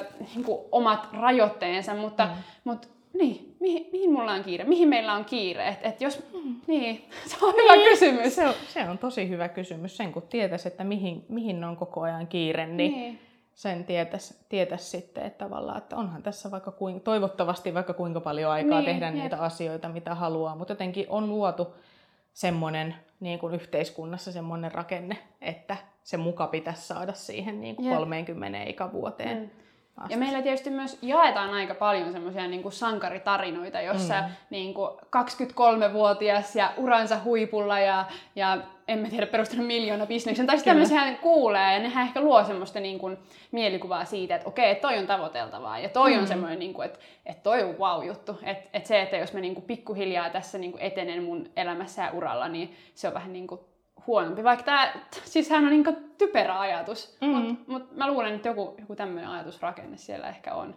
ö, 0.00 0.04
niin 0.34 0.44
kuin 0.44 0.58
omat 0.72 1.08
rajoitteensa, 1.12 1.94
mutta, 1.94 2.24
Mm. 2.24 2.30
mutta 2.64 2.88
niin, 3.12 3.54
mihin, 3.60 3.88
mihin 3.92 4.12
mulla 4.12 4.32
on 4.32 4.44
kiire? 4.44 4.64
Mihin 4.64 4.88
meillä 4.88 5.12
on 5.12 5.24
kiire? 5.24 5.68
Et, 5.68 5.78
et 5.82 6.00
jos, 6.00 6.26
niin, 6.66 7.04
se 7.26 7.36
on 7.42 7.54
hyvä 7.56 7.90
kysymys. 7.90 8.34
Se 8.34 8.46
on, 8.48 8.54
se 8.68 8.88
on 8.90 8.98
tosi 8.98 9.28
hyvä 9.28 9.48
kysymys. 9.48 9.96
Sen 9.96 10.12
kun 10.12 10.22
tietäisi, 10.22 10.68
että 10.68 10.84
mihin, 10.84 11.24
mihin 11.28 11.64
on 11.64 11.76
koko 11.76 12.00
ajan 12.00 12.26
kiire, 12.26 12.66
niin, 12.66 12.92
Niin. 12.92 13.18
Sen 13.54 13.84
tietäisi, 13.84 14.34
tietäisi 14.48 14.90
sitten, 14.90 15.24
että 15.24 15.44
tavallaan, 15.44 15.78
että 15.78 15.96
onhan 15.96 16.22
tässä 16.22 16.50
vaikka 16.50 16.70
kuin, 16.70 17.00
toivottavasti 17.00 17.74
vaikka 17.74 17.94
kuinka 17.94 18.20
paljon 18.20 18.50
aikaa 18.52 18.80
Niin, 18.80 18.84
tehdä 18.84 19.06
jep. 19.06 19.14
niitä 19.14 19.38
asioita, 19.38 19.88
mitä 19.88 20.14
haluaa, 20.14 20.56
mutta 20.56 20.72
jotenkin 20.72 21.06
on 21.08 21.28
luotu 21.28 21.74
semmoinen 22.32 22.94
niin 23.20 23.38
kuin 23.38 23.54
yhteiskunnassa 23.54 24.32
semmoinen 24.32 24.72
rakenne, 24.72 25.16
että 25.40 25.76
se 26.02 26.16
muka 26.16 26.46
pitäisi 26.46 26.86
saada 26.86 27.12
siihen 27.12 27.60
niin 27.60 27.76
kuin 27.76 27.86
Jep. 27.88 27.96
30 27.98 28.62
ikävuoteen. 28.62 29.38
Mm. 29.38 29.50
Ja 30.08 30.16
meillä 30.16 30.42
tietysti 30.42 30.70
myös 30.70 30.98
jaetaan 31.02 31.50
aika 31.54 31.74
paljon 31.74 32.12
semmoisia 32.12 32.46
niin 32.48 32.72
sankaritarinoita, 32.72 33.80
jossa 33.80 34.14
Mm. 34.20 34.28
niin 34.50 34.74
kuin 34.74 34.90
23-vuotias 35.70 36.56
ja 36.56 36.72
uransa 36.76 37.18
huipulla 37.24 37.78
ja, 37.80 38.04
ja 38.36 38.58
en 38.88 38.98
mä 38.98 39.08
tiedä, 39.08 39.26
perustanut 39.26 39.66
miljoona 39.66 40.06
bisneksen. 40.06 40.46
Tai 40.46 40.56
sitten 40.58 40.70
tämmöisiä 40.72 41.14
kuulee 41.22 41.72
ja 41.74 41.78
nehän 41.78 42.06
ehkä 42.06 42.20
luo 42.20 42.44
semmoista 42.44 42.80
niin 42.80 42.98
kuin 42.98 43.18
mielikuvaa 43.52 44.04
siitä, 44.04 44.34
että 44.36 44.48
okei, 44.48 44.74
toi 44.74 44.98
on 44.98 45.06
tavoiteltavaa 45.06 45.78
ja 45.78 45.88
toi 45.88 46.14
Mm. 46.14 46.20
on 46.20 46.26
semmoinen, 46.26 46.58
niin 46.58 46.74
kuin, 46.74 46.86
että, 46.86 46.98
että 47.26 47.42
toi 47.42 47.62
on 47.62 47.78
wow-juttu. 47.78 48.38
Että, 48.42 48.68
että 48.72 48.88
se, 48.88 49.02
että 49.02 49.16
jos 49.16 49.32
mä 49.32 49.40
niin 49.40 49.54
kuin 49.54 49.64
pikkuhiljaa 49.64 50.30
tässä 50.30 50.58
niin 50.58 50.72
kuin 50.72 50.82
etenen 50.82 51.22
mun 51.22 51.50
elämässä 51.56 52.02
ja 52.02 52.10
uralla, 52.12 52.48
niin 52.48 52.76
se 52.94 53.08
on 53.08 53.14
vähän 53.14 53.32
niin 53.32 53.46
kuin 53.46 53.60
huonompi. 54.06 54.44
Vaikka 54.44 54.64
tämä, 54.64 54.92
siis 55.24 55.50
hän 55.50 55.64
on 55.64 55.70
niin 55.70 55.84
typerä 56.18 56.60
ajatus, 56.60 57.16
Mm. 57.20 57.28
mutta 57.28 57.54
mut 57.72 57.96
mä 57.96 58.06
luulen, 58.10 58.34
että 58.34 58.48
joku, 58.48 58.74
joku 58.80 58.96
tämmöinen 58.96 59.30
ajatusrakenne 59.30 59.96
siellä 59.96 60.28
ehkä 60.28 60.54
on. 60.54 60.74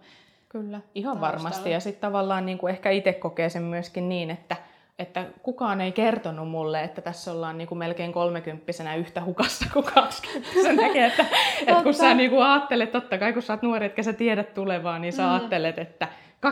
Kyllä, 0.49 0.79
ihan 0.95 1.11
taustalla. 1.17 1.33
varmasti. 1.33 1.71
Ja 1.71 1.79
sitten 1.79 2.01
tavallaan 2.01 2.45
niin 2.45 2.57
kuin 2.57 2.71
ehkä 2.71 2.89
itse 2.89 3.13
kokee 3.13 3.49
sen 3.49 3.61
myöskin 3.63 4.09
niin, 4.09 4.29
että, 4.31 4.55
että 4.99 5.25
kukaan 5.43 5.81
ei 5.81 5.91
kertonut 5.91 6.49
mulle, 6.49 6.83
että 6.83 7.01
tässä 7.01 7.31
ollaan 7.31 7.57
niin 7.57 7.67
kuin 7.67 7.77
melkein 7.79 8.13
kolmekymppisenä 8.13 8.95
yhtä 8.95 9.23
hukassa 9.23 9.65
kuin 9.73 9.85
kaksikymppisenäkin. 9.85 11.03
Että, 11.09 11.25
että 11.67 11.83
kun 11.83 11.93
sä 11.93 12.13
niin 12.13 12.29
kuin 12.29 12.43
ajattelet, 12.45 12.91
totta 12.91 13.17
kai 13.17 13.33
kun 13.33 13.41
sä 13.41 13.53
oot 13.53 13.61
nuori, 13.61 13.85
etkä 13.85 14.03
sä 14.03 14.13
tiedät 14.13 14.53
tulevaa, 14.53 14.99
niin 14.99 15.13
sä 15.13 15.23
Mm. 15.23 15.29
ajattelet, 15.29 15.77
että 15.79 16.07
25-30, 16.43 16.45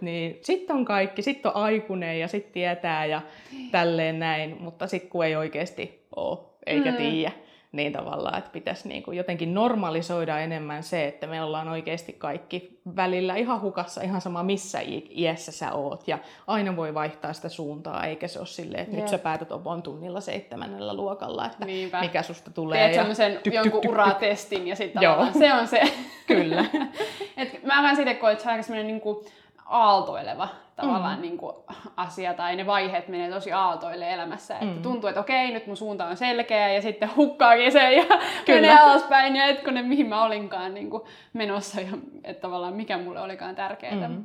niin 0.00 0.38
sitten 0.42 0.76
on 0.76 0.84
kaikki, 0.84 1.22
sitten 1.22 1.52
on 1.54 1.62
aikuinen 1.62 2.20
ja 2.20 2.28
sitten 2.28 2.52
tietää 2.52 3.06
ja 3.06 3.22
tälleen 3.70 4.18
näin, 4.18 4.56
mutta 4.60 4.86
sitten 4.86 5.10
kun 5.10 5.24
ei 5.24 5.36
oikeasti 5.36 6.00
ole 6.16 6.38
eikä 6.66 6.90
Mm. 6.90 6.96
tiedä, 6.96 7.32
niin 7.72 7.92
tavallaan, 7.92 8.38
että 8.38 8.50
pitäisi 8.50 8.88
niin 8.88 9.02
kuin 9.02 9.16
jotenkin 9.16 9.54
normalisoida 9.54 10.38
enemmän 10.38 10.82
se, 10.82 11.06
että 11.08 11.26
me 11.26 11.42
ollaan 11.42 11.68
oikeasti 11.68 12.12
kaikki 12.12 12.80
välillä 12.96 13.36
ihan 13.36 13.60
hukassa, 13.60 14.02
ihan 14.02 14.20
sama 14.20 14.42
missä 14.42 14.80
i- 14.80 15.08
iässä 15.10 15.52
sä 15.52 15.72
oot, 15.72 16.08
ja 16.08 16.18
aina 16.46 16.76
voi 16.76 16.94
vaihtaa 16.94 17.32
sitä 17.32 17.48
suuntaa, 17.48 18.04
eikä 18.06 18.28
se 18.28 18.38
ole 18.38 18.46
silleen, 18.46 18.82
että 18.82 18.94
Jep. 18.96 19.00
nyt 19.00 19.08
sä 19.10 19.18
päätät 19.18 19.52
opon 19.52 19.82
tunnilla 19.82 20.20
seitsemännellä 20.20 20.94
luokalla, 20.94 21.46
että 21.46 21.64
Niinpä. 21.64 22.00
mikä 22.00 22.22
susta 22.22 22.50
tulee. 22.50 22.78
Teet 22.78 22.92
ja 22.94 22.98
semmoisen 23.00 23.32
tyk, 23.32 23.42
tyk, 23.42 23.54
jonkun 23.54 23.80
tyk, 23.80 23.90
uratestin 23.90 24.68
ja 24.68 24.76
sitten 24.76 25.02
se 25.38 25.54
on 25.54 25.66
se. 25.68 25.80
Kyllä. 26.26 26.64
Et 27.36 27.62
mä 27.62 27.82
vähän 27.82 27.96
siitä 27.96 28.14
koen, 28.14 28.32
että 28.32 28.42
se 28.42 28.48
on 28.48 28.52
aika 28.52 28.62
semmoinen 28.62 28.86
niinku 28.86 29.24
aaltoileva 29.66 30.48
tavallaan 30.82 31.16
Mm. 31.16 31.22
niinku 31.22 31.64
asia, 31.96 32.34
tai 32.34 32.56
ne 32.56 32.66
vaiheet 32.66 33.08
menee 33.08 33.30
tosi 33.30 33.52
aaltoille 33.52 34.12
elämässä. 34.12 34.54
Että 34.54 34.66
Mm. 34.76 34.82
tuntuu, 34.82 35.08
että 35.08 35.20
okei, 35.20 35.50
nyt 35.52 35.66
mun 35.66 35.76
suunta 35.76 36.06
on 36.06 36.16
selkeä, 36.16 36.68
ja 36.72 36.82
sitten 36.82 37.16
hukkaakin 37.16 37.72
se, 37.72 37.92
ja 37.92 38.04
Kyllä. 38.46 38.60
menee 38.60 38.78
alaspäin, 38.78 39.36
ja 39.36 39.44
hetkonen, 39.46 39.84
mihin 39.86 40.06
mä 40.08 40.24
olinkaan 40.24 40.74
niinku 40.74 41.06
menossa, 41.32 41.80
ja 41.80 41.88
että 42.24 42.40
tavallaan 42.40 42.74
mikä 42.74 42.98
mulle 42.98 43.20
olikaan 43.20 43.54
tärkeää. 43.54 44.08
Mm. 44.08 44.24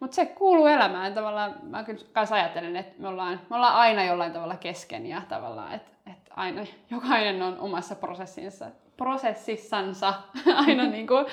Mutta 0.00 0.14
se 0.14 0.26
kuuluu 0.26 0.66
elämään. 0.66 1.14
Tavallaan 1.14 1.54
mä 1.62 1.84
kyllä 1.84 2.00
kanssa 2.12 2.34
ajattelen, 2.34 2.76
että 2.76 3.02
me 3.02 3.08
ollaan, 3.08 3.40
me 3.50 3.56
ollaan 3.56 3.74
aina 3.74 4.04
jollain 4.04 4.32
tavalla 4.32 4.56
kesken 4.56 5.06
ja 5.06 5.22
tavallaan, 5.28 5.72
että, 5.74 5.90
että 6.10 6.32
aina 6.36 6.62
jokainen 6.90 7.42
on 7.42 7.58
omassa 7.60 7.94
prosessinsa, 7.94 8.66
prosessissansa 8.96 10.14
aina 10.66 10.84
niin 10.94 11.06
kuin, 11.06 11.26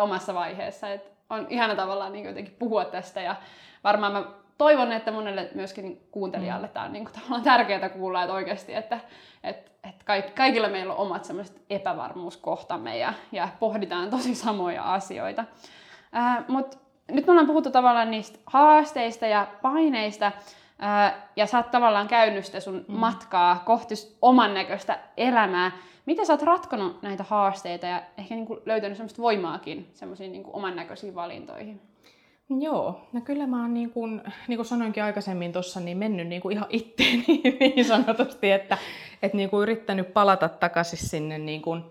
omassa 0.00 0.34
vaiheessa. 0.34 0.88
Et 0.90 1.15
on 1.30 1.46
ihana 1.50 1.76
tavallaan 1.76 2.12
niin 2.12 2.24
jotenkin 2.24 2.56
puhua 2.58 2.84
tästä 2.84 3.20
ja 3.20 3.36
varmaan 3.84 4.12
mä 4.12 4.24
toivon, 4.58 4.92
että 4.92 5.10
monelle 5.10 5.50
myöskin 5.54 6.08
kuuntelijalle 6.10 6.68
tämä 6.68 6.86
on 6.86 6.92
niin 6.92 7.04
kuin, 7.04 7.14
tavallaan 7.14 7.42
tärkeää 7.42 7.88
kuulla, 7.88 8.22
että 8.22 8.34
oikeasti, 8.34 8.74
että, 8.74 9.00
että, 9.44 9.70
että 9.88 10.04
kaikki, 10.04 10.32
kaikilla 10.32 10.68
meillä 10.68 10.92
on 10.94 11.06
omat 11.06 11.24
semmoiset 11.24 11.62
epävarmuuskohtamme 11.70 12.98
ja, 12.98 13.12
ja 13.32 13.48
pohditaan 13.60 14.10
tosi 14.10 14.34
samoja 14.34 14.94
asioita. 14.94 15.44
Ää, 16.12 16.44
Mutta 16.48 16.76
nyt 17.10 17.26
me 17.26 17.30
ollaan 17.30 17.46
puhuttu 17.46 17.70
tavallaan 17.70 18.10
niistä 18.10 18.38
haasteista 18.46 19.26
ja 19.26 19.46
paineista, 19.62 20.32
ää, 20.78 21.28
ja 21.36 21.46
sä 21.46 21.58
oot 21.58 21.70
tavallaan 21.70 22.08
käynyt 22.08 22.44
sitä 22.44 22.60
sun 22.60 22.84
mm. 22.88 22.98
matkaa 22.98 23.62
kohti 23.66 23.94
oman 24.22 24.54
näköistä 24.54 24.98
elämää. 25.16 25.72
Miten 26.06 26.26
sä 26.26 26.32
oot 26.32 26.42
ratkonut 26.42 27.02
näitä 27.02 27.22
haasteita 27.22 27.86
ja 27.86 28.02
ehkä 28.18 28.34
niinku 28.34 28.60
löytänyt 28.66 28.96
semmoista 28.96 29.22
voimaakin 29.22 29.90
semmoisiin 29.94 30.32
niinku 30.32 30.50
oman 30.52 30.76
näköisiin 30.76 31.14
valintoihin? 31.14 31.80
Joo, 32.60 33.00
no 33.12 33.20
kyllä 33.20 33.46
mä 33.46 33.62
oon 33.62 33.74
niin 33.74 33.90
kuin, 33.90 34.22
niin 34.48 34.56
kuin 34.56 34.66
sanoinkin 34.66 35.02
aikaisemmin 35.02 35.52
tuossa, 35.52 35.80
niin 35.80 35.98
mennyt 35.98 36.26
niin 36.26 36.42
kuin 36.42 36.52
ihan 36.52 36.66
itteeni 36.70 37.24
niin 37.60 37.84
sanotusti, 37.84 38.50
että, 38.50 38.78
että 39.22 39.36
niin 39.36 39.50
kuin 39.50 39.62
yrittänyt 39.62 40.12
palata 40.12 40.48
takaisin 40.48 40.98
sinne 40.98 41.38
niin 41.38 41.62
kuin, 41.62 41.82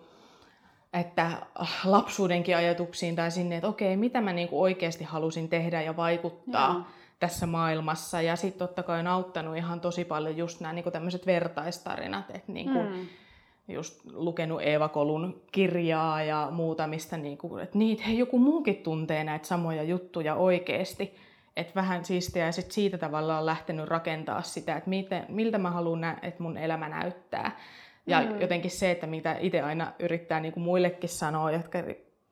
että 0.93 1.31
ah, 1.55 1.79
lapsuudenkin 1.85 2.57
ajatuksiin 2.57 3.15
tai 3.15 3.31
sinne, 3.31 3.55
että 3.55 3.67
okei, 3.67 3.97
mitä 3.97 4.21
mä 4.21 4.33
niin 4.33 4.47
kuin 4.47 4.61
oikeasti 4.61 5.03
halusin 5.03 5.49
tehdä 5.49 5.81
ja 5.81 5.95
vaikuttaa 5.95 6.73
Joo. 6.73 6.81
tässä 7.19 7.45
maailmassa. 7.45 8.21
Ja 8.21 8.35
sitten 8.35 8.67
totta 8.67 8.83
kai 8.83 8.99
on 8.99 9.07
auttanut 9.07 9.57
ihan 9.57 9.81
tosi 9.81 10.05
paljon 10.05 10.37
just 10.37 10.59
nämä 10.59 10.73
niin 10.73 10.83
kuin 10.83 10.93
tämmöiset 10.93 11.25
vertaistarinat, 11.25 12.29
että 12.29 12.51
niin 12.51 12.73
kuin, 12.73 12.89
Mm. 12.89 13.07
Just 13.67 14.01
lukenut 14.13 14.61
Eeva 14.61 14.89
Kolun 14.89 15.41
kirjaa 15.51 16.23
ja 16.23 16.47
muuta, 16.51 16.87
mistä 16.87 17.17
niinku, 17.17 17.57
että 17.57 17.77
niitä, 17.77 18.03
hei, 18.03 18.17
joku 18.17 18.39
muukin 18.39 18.75
tuntee 18.75 19.23
näitä 19.23 19.47
samoja 19.47 19.83
juttuja 19.83 20.35
oikeasti. 20.35 21.15
Että 21.57 21.75
vähän 21.75 22.05
siistiä 22.05 22.45
ja 22.45 22.51
sit 22.51 22.71
siitä 22.71 22.97
tavalla 22.97 23.37
on 23.39 23.45
lähtenyt 23.45 23.87
rakentaa 23.87 24.41
sitä, 24.41 24.75
että 24.75 24.89
miten, 24.89 25.25
miltä 25.29 25.57
mä 25.57 25.71
haluan, 25.71 26.01
nä- 26.01 26.17
että 26.21 26.43
mun 26.43 26.57
elämä 26.57 26.89
näyttää. 26.89 27.59
Ja 28.07 28.21
Mm. 28.21 28.41
jotenkin 28.41 28.71
se, 28.71 28.91
että 28.91 29.07
mitä 29.07 29.35
itse 29.39 29.61
aina 29.61 29.91
yrittää 29.99 30.39
niinku 30.39 30.59
muillekin 30.59 31.09
sanoa, 31.09 31.51
jotka 31.51 31.79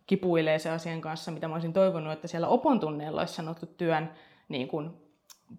kipuilee 0.08 0.60
se 0.60 0.70
asian 0.70 1.02
kanssa, 1.02 1.32
mitä 1.32 1.48
mä 1.48 1.54
olisin 1.54 1.74
toivonut, 1.74 2.14
että 2.14 2.28
siellä 2.28 2.48
opon 2.48 2.80
tunneilla 2.80 3.22
olisi 3.22 3.34
sanottu 3.34 3.66
työn 3.66 4.10
niin 4.50 4.68
kuin 4.68 4.92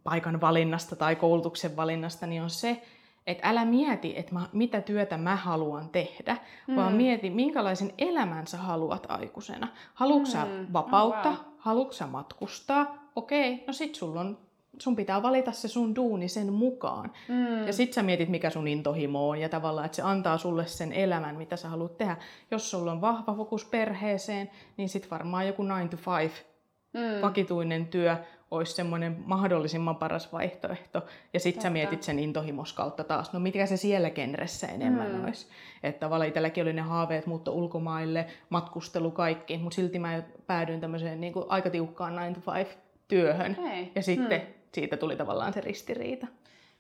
paikan 0.05 0.41
valinnasta 0.41 0.97
tai 0.97 1.17
koulutuksen 1.17 1.77
valinnasta, 1.77 2.27
niin 2.27 2.43
on 2.43 2.51
se, 2.51 2.83
että 3.27 3.49
älä 3.49 3.65
mieti, 3.65 4.19
että 4.19 4.35
mä, 4.35 4.49
mitä 4.53 4.81
työtä 4.81 5.17
mä 5.17 5.37
haluan 5.37 5.89
tehdä, 5.89 6.37
mm. 6.67 6.77
vaan 6.77 6.93
mieti, 6.93 7.31
minkälaisen 7.31 7.93
elämän 7.99 8.47
sä 8.47 8.57
haluat 8.57 9.07
aikuisena. 9.09 9.69
Haluatko 9.95 10.39
Mm. 10.45 10.67
vapautta? 10.73 11.29
Oh, 11.29 11.37
wow. 11.37 11.45
Haluatko 11.59 12.07
matkustaa? 12.11 13.09
Okei, 13.17 13.65
no 13.67 13.73
sit 13.73 13.95
sulla 13.95 14.21
on, 14.21 14.39
sun 14.79 14.97
pitää 14.97 15.23
valita 15.23 15.53
se 15.53 15.69
sun 15.69 15.97
duuni 15.97 16.29
sen 16.29 16.53
mukaan. 16.53 17.13
Mm. 17.29 17.67
Ja 17.67 17.73
sit 17.73 17.93
sä 17.93 18.03
mietit, 18.03 18.29
mikä 18.29 18.51
sun 18.51 18.69
intohimo 18.69 19.29
on 19.29 19.39
ja 19.39 19.49
tavallaan, 19.49 19.87
että 19.87 19.97
se 19.97 20.03
antaa 20.03 20.39
sulle 20.39 20.67
sen 20.67 20.93
elämän, 20.93 21.37
mitä 21.37 21.57
sä 21.57 21.69
haluat 21.69 21.97
tehdä. 21.99 22.17
Jos 22.51 22.71
sulla 22.71 22.93
on 22.93 23.01
vahva 23.01 23.35
fokus 23.35 23.65
perheeseen, 23.65 24.51
niin 24.77 24.89
sit 24.89 25.11
varmaan 25.11 25.47
joku 25.47 25.63
9 25.65 25.89
to 25.89 25.97
5 26.21 26.45
mm. 26.93 27.23
vakituinen 27.23 27.87
työ 27.87 28.17
olisi 28.57 28.73
semmoinen 28.73 29.17
mahdollisimman 29.27 29.97
paras 29.97 30.33
vaihtoehto. 30.33 31.05
Ja 31.33 31.41
sitten 31.41 31.63
sä 31.63 31.71
mietit 31.71 32.03
sen 32.03 32.19
intohimos 32.19 32.73
kautta 32.73 33.05
taas, 33.05 33.33
no 33.33 33.41
mitkä 33.41 33.67
se 33.67 33.77
siellä 33.77 34.11
genressä 34.11 34.67
enemmän 34.67 35.13
mm. 35.13 35.25
olisi. 35.25 35.47
Että 35.83 36.01
tavallaan 36.01 36.29
itselläkin 36.29 36.63
oli 36.63 36.73
ne 36.73 36.83
haaveet 36.83 37.27
muutto 37.27 37.53
ulkomaille, 37.53 38.27
matkustelu, 38.49 39.11
kaikki, 39.11 39.59
mutta 39.59 39.77
silti 39.77 39.99
mä 39.99 40.23
päädyin 40.47 40.81
tämmöiseen 40.81 41.21
niin 41.21 41.33
kuin 41.33 41.47
aika 41.49 41.71
tiukkaan 41.71 42.13
9 42.13 42.35
to 42.35 42.53
5 42.55 42.71
työhön. 43.09 43.57
Okay. 43.59 43.87
Ja 43.95 44.03
sitten 44.03 44.41
mm. 44.41 44.47
siitä 44.73 44.97
tuli 44.97 45.17
tavallaan 45.17 45.53
se 45.53 45.61
ristiriita. 45.61 46.27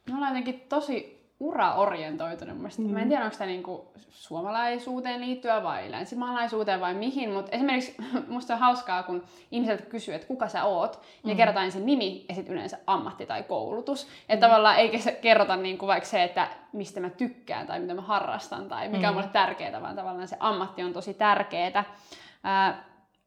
Me 0.09 0.14
ollaan 0.14 0.31
jotenkin 0.31 0.66
tosi 0.68 1.14
uraorientoitunut. 1.41 2.59
Mm. 2.78 2.91
Mä 2.91 3.01
en 3.01 3.09
tiedä, 3.09 3.24
onko 3.24 3.37
tämä 3.37 3.49
niinku 3.49 3.93
suomalaisuuteen 4.11 5.20
liittyä 5.20 5.62
vai 5.62 5.91
länsimaalaisuuteen 5.91 6.80
vai 6.80 6.95
mihin, 6.95 7.30
mutta 7.30 7.53
esimerkiksi 7.53 7.97
musta 8.28 8.53
on 8.55 8.61
hauskaa, 8.61 9.03
kun 9.03 9.22
ihmiset 9.51 9.89
kysyy, 9.89 10.14
että 10.14 10.26
kuka 10.26 10.49
sä 10.49 10.64
oot, 10.64 11.01
mm. 11.24 11.30
ja 11.30 11.37
kerrotaan 11.37 11.64
ensin 11.64 11.87
nimi 11.87 12.24
ja 12.28 12.35
sitten 12.35 12.55
yleensä 12.55 12.78
ammatti 12.87 13.26
tai 13.26 13.43
koulutus. 13.43 14.09
Että 14.28 14.47
mm. 14.47 14.51
tavallaan 14.51 14.76
se 14.99 15.12
kerrota 15.12 15.57
niinku 15.57 15.87
vaikka 15.87 16.09
se, 16.09 16.22
että 16.22 16.49
mistä 16.72 17.01
mä 17.01 17.11
tykkään 17.11 17.66
tai 17.66 17.80
mitä 17.80 17.95
mä 17.95 18.03
harrastan 18.03 18.68
tai 18.68 18.89
mikä 18.89 19.07
mm. 19.07 19.09
on 19.09 19.14
mulle 19.14 19.28
tärkeää, 19.32 19.82
vaan 19.82 19.97
tavallaan 19.97 20.28
se 20.28 20.37
ammatti 20.41 20.82
on 20.82 20.93
tosi 20.93 21.14
tärkeää. 21.14 21.85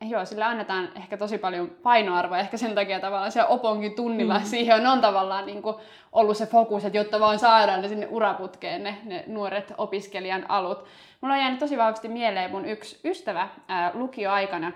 Joo, 0.01 0.25
sille 0.25 0.45
annetaan 0.45 0.89
ehkä 0.95 1.17
tosi 1.17 1.37
paljon 1.37 1.71
painoarvoa, 1.83 2.37
ehkä 2.37 2.57
sen 2.57 2.75
takia 2.75 2.99
tavallaan 2.99 3.31
se 3.31 3.45
oponkin 3.45 3.95
tunnilla 3.95 4.39
mm. 4.39 4.45
siihen 4.45 4.87
on 4.87 5.01
tavallaan 5.01 5.45
niin 5.45 5.61
kuin 5.61 5.75
ollut 6.11 6.37
se 6.37 6.45
fokus, 6.45 6.85
että 6.85 6.97
jotta 6.97 7.19
vaan 7.19 7.39
saadaan 7.39 7.81
ne 7.81 7.87
sinne 7.87 8.07
uraputkeen 8.09 8.83
ne, 8.83 8.97
ne 9.03 9.23
nuoret 9.27 9.73
opiskelijan 9.77 10.49
alut. 10.49 10.85
Mulla 11.21 11.33
on 11.35 11.41
jäänyt 11.41 11.59
tosi 11.59 11.77
vahvasti 11.77 12.07
mieleen 12.07 12.51
mun 12.51 12.65
yksi 12.65 12.99
ystävä 13.05 13.47
ää, 13.67 13.91
lukioaikana. 13.93 14.71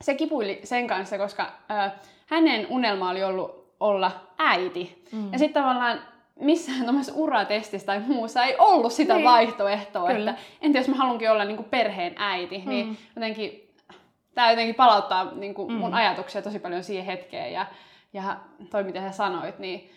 Se 0.00 0.14
kipuili 0.14 0.60
sen 0.64 0.86
kanssa, 0.86 1.18
koska 1.18 1.52
ää, 1.68 1.98
hänen 2.26 2.66
unelma 2.70 3.10
oli 3.10 3.24
ollut 3.24 3.74
olla 3.80 4.10
äiti. 4.38 5.04
Mm. 5.12 5.32
Ja 5.32 5.38
sitten 5.38 5.62
tavallaan 5.62 6.00
missään 6.40 6.82
tuommoisessa 6.82 7.20
uratestissä 7.20 7.86
tai 7.86 8.00
muussa 8.06 8.44
ei 8.44 8.56
ollut 8.58 8.92
sitä 8.92 9.14
niin. 9.14 9.24
vaihtoehtoa, 9.24 10.12
Kyllä. 10.12 10.30
että 10.30 10.42
entä 10.60 10.78
jos 10.78 10.88
mä 10.88 10.96
haluankin 10.96 11.30
olla 11.30 11.44
niin 11.44 11.56
kuin 11.56 11.68
perheen 11.68 12.14
äiti, 12.18 12.58
niin 12.58 12.86
mm. 12.86 12.92
niin 12.92 12.98
jotenkin 13.16 13.65
tämä 14.36 14.50
jotenkin 14.50 14.74
palauttaa 14.74 15.30
niin 15.34 15.54
kuin 15.54 15.72
mun 15.72 15.90
mm. 15.90 15.96
ajatuksia 15.96 16.42
tosi 16.42 16.58
paljon 16.58 16.84
siihen 16.84 17.06
hetkeen 17.06 17.52
ja, 17.52 17.66
ja 18.12 18.36
toi 18.70 18.84
mitä 18.84 19.00
sä 19.00 19.10
sanoit, 19.10 19.58
niin, 19.58 19.90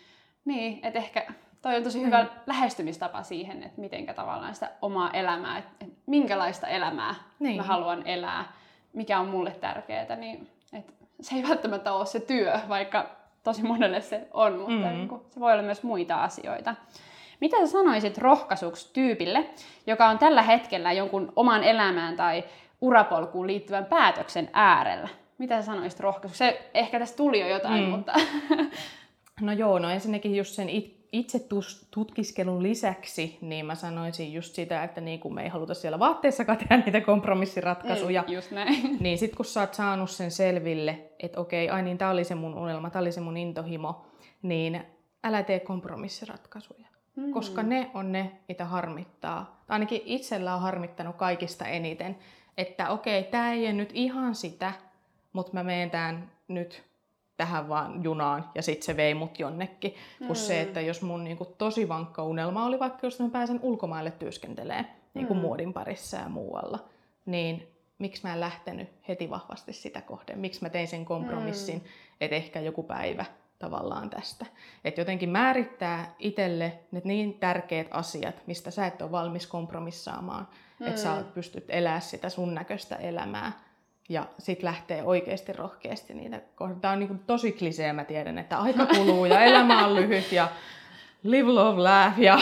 niin 0.45 0.79
että 0.83 0.99
ehkä 0.99 1.25
toi 1.61 1.75
on 1.75 1.83
tosi 1.83 2.01
hyvä 2.05 2.23
mm. 2.23 2.29
lähestymistapa 2.47 3.23
siihen, 3.23 3.63
että 3.63 3.81
mitenkä 3.81 4.13
tavallaan 4.13 4.53
sitä 4.53 4.71
omaa 4.81 5.11
elämää, 5.11 5.57
että, 5.57 5.71
että 5.81 5.95
minkälaista 6.05 6.67
elämää 6.67 7.15
niin. 7.39 7.57
mä 7.57 7.63
haluan 7.63 8.07
elää, 8.07 8.53
mikä 8.93 9.19
on 9.19 9.27
mulle 9.27 9.51
tärkeää, 9.51 10.15
niin 10.15 10.47
että 10.73 10.93
se 11.21 11.35
ei 11.35 11.43
välttämättä 11.49 11.93
ole 11.93 12.05
se 12.05 12.19
työ, 12.19 12.59
vaikka 12.69 13.09
tosi 13.43 13.63
monelle 13.63 14.01
se 14.01 14.27
on, 14.33 14.57
mutta 14.57 14.87
mm. 14.87 14.93
niin 14.93 15.07
kuin, 15.07 15.21
se 15.29 15.39
voi 15.39 15.53
olla 15.53 15.63
myös 15.63 15.83
muita 15.83 16.23
asioita. 16.23 16.75
Mitä 17.39 17.57
sä 17.57 17.67
sanoisit 17.67 18.17
rohkaisuksi 18.17 18.93
tyypille, 18.93 19.49
joka 19.87 20.09
on 20.09 20.19
tällä 20.19 20.41
hetkellä 20.41 20.91
jonkun 20.91 21.33
oman 21.35 21.63
elämään 21.63 22.15
tai 22.15 22.43
urapolkuun 22.81 23.47
liittyvän 23.47 23.85
päätöksen 23.85 24.49
äärellä. 24.53 25.09
Mitä 25.37 25.61
sä 25.61 25.65
sanoisit 25.65 25.99
rohkaisu? 25.99 26.35
Se 26.35 26.69
ehkä 26.73 26.99
tästä 26.99 27.17
tuli 27.17 27.39
jo 27.39 27.47
jotain, 27.47 27.83
mm. 27.83 27.89
mutta... 27.89 28.13
no 29.41 29.51
joo, 29.51 29.79
no 29.79 29.89
ensinnäkin 29.89 30.35
just 30.35 30.53
sen 30.53 30.69
it, 30.69 30.99
itse 31.11 31.47
tutkiskelun 31.91 32.63
lisäksi, 32.63 33.37
niin 33.41 33.65
mä 33.65 33.75
sanoisin 33.75 34.33
just 34.33 34.55
sitä, 34.55 34.83
että 34.83 35.01
niin 35.01 35.19
kun 35.19 35.35
me 35.35 35.43
ei 35.43 35.49
haluta 35.49 35.73
siellä 35.73 35.99
vaatteissakaan 35.99 36.57
tehdä 36.57 36.77
niitä 36.77 37.01
kompromissiratkaisuja, 37.01 38.21
mm, 38.21 38.33
just 38.33 38.51
näin. 38.51 38.97
niin 39.03 39.17
sit 39.17 39.35
kun 39.35 39.45
sä 39.45 39.59
oot 39.59 39.73
saanut 39.73 40.09
sen 40.09 40.31
selville, 40.31 40.99
että 41.19 41.39
okei, 41.39 41.69
ai 41.69 41.81
niin 41.81 41.97
tää 41.97 42.11
oli 42.11 42.23
se 42.23 42.35
mun 42.35 42.57
unelma, 42.57 42.89
tää 42.89 43.01
oli 43.01 43.11
se 43.11 43.21
mun 43.21 43.37
intohimo, 43.37 44.05
niin 44.41 44.83
älä 45.23 45.43
tee 45.43 45.59
kompromissiratkaisuja. 45.59 46.87
Mm. 47.15 47.31
Koska 47.31 47.63
ne 47.63 47.91
on 47.93 48.11
ne, 48.11 48.31
mitä 48.47 48.65
harmittaa. 48.65 49.63
Ainakin 49.69 50.01
itsellä 50.05 50.55
on 50.55 50.61
harmittanut 50.61 51.15
kaikista 51.15 51.65
eniten 51.65 52.17
että 52.59 52.89
okei, 52.89 53.23
tämä 53.23 53.53
ei 53.53 53.65
ole 53.65 53.73
nyt 53.73 53.89
ihan 53.93 54.35
sitä, 54.35 54.73
mutta 55.33 55.53
mä 55.53 55.63
menen 55.63 55.91
tämän 55.91 56.31
nyt 56.47 56.83
tähän 57.37 57.69
vaan 57.69 58.03
junaan 58.03 58.49
ja 58.55 58.61
sitten 58.61 58.85
se 58.85 58.97
vei 58.97 59.13
mut 59.13 59.39
jonnekin. 59.39 59.95
Mm. 60.19 60.27
Kun 60.27 60.35
se, 60.35 60.61
että 60.61 60.81
jos 60.81 61.01
mun 61.01 61.23
niinku 61.23 61.45
tosi 61.45 61.89
vankka 61.89 62.23
unelma 62.23 62.65
oli 62.65 62.79
vaikka, 62.79 63.07
jos 63.07 63.19
mä 63.19 63.29
pääsen 63.29 63.59
ulkomaille 63.61 64.11
työskentelemään 64.11 64.87
niinku 65.13 65.33
mm. 65.33 65.39
muodin 65.39 65.73
parissa 65.73 66.17
ja 66.17 66.29
muualla, 66.29 66.79
niin 67.25 67.67
miksi 67.99 68.23
mä 68.23 68.33
en 68.33 68.39
lähtenyt 68.39 68.89
heti 69.07 69.29
vahvasti 69.29 69.73
sitä 69.73 70.01
kohden? 70.01 70.39
Miksi 70.39 70.61
mä 70.61 70.69
tein 70.69 70.87
sen 70.87 71.05
kompromissin, 71.05 71.75
mm. 71.75 71.89
että 72.21 72.35
ehkä 72.35 72.59
joku 72.59 72.83
päivä 72.83 73.25
tavallaan 73.59 74.09
tästä. 74.09 74.45
Että 74.83 75.01
jotenkin 75.01 75.29
määrittää 75.29 76.15
itselle 76.19 76.79
ne 76.91 77.01
niin 77.03 77.33
tärkeät 77.33 77.87
asiat, 77.91 78.47
mistä 78.47 78.71
sä 78.71 78.87
et 78.87 79.01
ole 79.01 79.11
valmis 79.11 79.47
kompromissaamaan, 79.47 80.47
mm. 80.79 80.87
että 80.87 81.01
sä 81.01 81.23
pystyt 81.33 81.65
elämään 81.69 82.01
sitä 82.01 82.29
sun 82.29 82.55
näköistä 82.55 82.95
elämää. 82.95 83.51
Ja 84.09 84.25
sitten 84.39 84.65
lähtee 84.65 85.03
oikeasti 85.03 85.53
rohkeasti 85.53 86.13
niitä. 86.13 86.41
Tämä 86.81 86.93
on 86.93 86.99
niin 86.99 87.19
tosi 87.27 87.51
klisee, 87.51 87.93
mä 87.93 88.03
tiedän, 88.03 88.37
että 88.37 88.57
aika 88.57 88.85
kuluu 88.85 89.25
ja 89.25 89.43
elämä 89.43 89.85
on 89.85 89.95
lyhyt 89.95 90.31
ja 90.31 90.47
live, 91.23 91.51
love, 91.51 91.81
laugh. 91.81 92.19
Ja, 92.19 92.39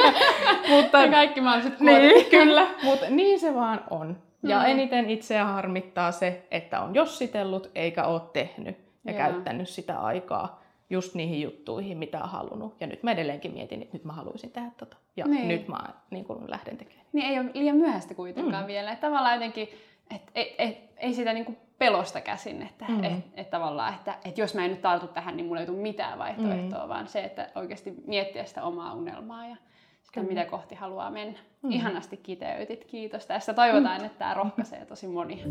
mutta, 0.70 1.00
ja 1.00 1.10
kaikki 1.10 1.40
mahdolliset 1.40 1.80
Niin, 1.80 2.30
kyllä, 2.30 2.66
mutta 2.82 3.06
niin 3.10 3.40
se 3.40 3.54
vaan 3.54 3.84
on. 3.90 4.18
Ja 4.42 4.58
mm. 4.58 4.64
eniten 4.64 5.10
itseä 5.10 5.44
harmittaa 5.44 6.12
se, 6.12 6.46
että 6.50 6.80
on 6.80 6.94
jossitellut 6.94 7.70
eikä 7.74 8.04
ole 8.04 8.22
tehnyt 8.32 8.76
ja 9.04 9.12
yeah. 9.12 9.30
käyttänyt 9.30 9.68
sitä 9.68 9.98
aikaa 9.98 10.62
just 10.90 11.14
niihin 11.14 11.42
juttuihin, 11.42 11.98
mitä 11.98 12.22
on 12.22 12.28
halunnut. 12.28 12.80
Ja 12.80 12.86
nyt 12.86 13.02
mä 13.02 13.12
edelleenkin 13.12 13.52
mietin, 13.52 13.82
että 13.82 13.96
nyt 13.96 14.04
mä 14.04 14.12
haluaisin 14.12 14.50
tehdä 14.50 14.70
tota. 14.76 14.96
Ja 15.16 15.26
niin. 15.26 15.48
nyt 15.48 15.68
mä 15.68 15.78
niin 16.10 16.24
kun 16.24 16.44
lähden 16.50 16.76
tekemään. 16.76 17.03
Niin 17.14 17.26
ei 17.26 17.38
ole 17.38 17.50
liian 17.54 17.76
myöhäistä 17.76 18.14
kuitenkaan 18.14 18.64
mm. 18.64 18.66
vielä. 18.66 18.92
Että 18.92 19.06
tavallaan 19.06 19.34
jotenkin, 19.34 19.68
että 20.14 20.32
et, 20.34 20.48
et, 20.58 20.78
ei 20.96 21.14
sitä 21.14 21.32
niin 21.32 21.44
kuin 21.44 21.58
pelosta 21.78 22.20
käsin, 22.20 22.62
että 22.62 22.84
mm. 22.88 23.04
et, 23.04 23.12
et 23.34 23.50
tavallaan, 23.50 23.94
että 23.94 24.14
et 24.24 24.38
jos 24.38 24.54
mä 24.54 24.64
en 24.64 24.70
nyt 24.70 24.82
tartu 24.82 25.06
tähän, 25.06 25.36
niin 25.36 25.46
mulla 25.46 25.60
ei 25.60 25.66
tule 25.66 25.78
mitään 25.78 26.18
vaihtoehtoa, 26.18 26.82
mm. 26.82 26.88
vaan 26.88 27.08
se, 27.08 27.24
että 27.24 27.48
oikeasti 27.54 27.94
miettiä 28.06 28.44
sitä 28.44 28.64
omaa 28.64 28.94
unelmaa 28.94 29.46
ja 29.46 29.56
sitä, 30.02 30.20
mm. 30.20 30.26
mitä 30.28 30.44
kohti 30.44 30.74
haluaa 30.74 31.10
mennä. 31.10 31.38
Mm. 31.62 31.70
Ihanasti 31.70 32.16
kiteytit. 32.16 32.84
Kiitos 32.84 33.26
tästä. 33.26 33.54
Toivotaan, 33.54 34.00
mm. 34.00 34.06
että 34.06 34.18
tämä 34.18 34.34
rohkaisee 34.34 34.86
tosi 34.86 35.08
monia. 35.08 35.44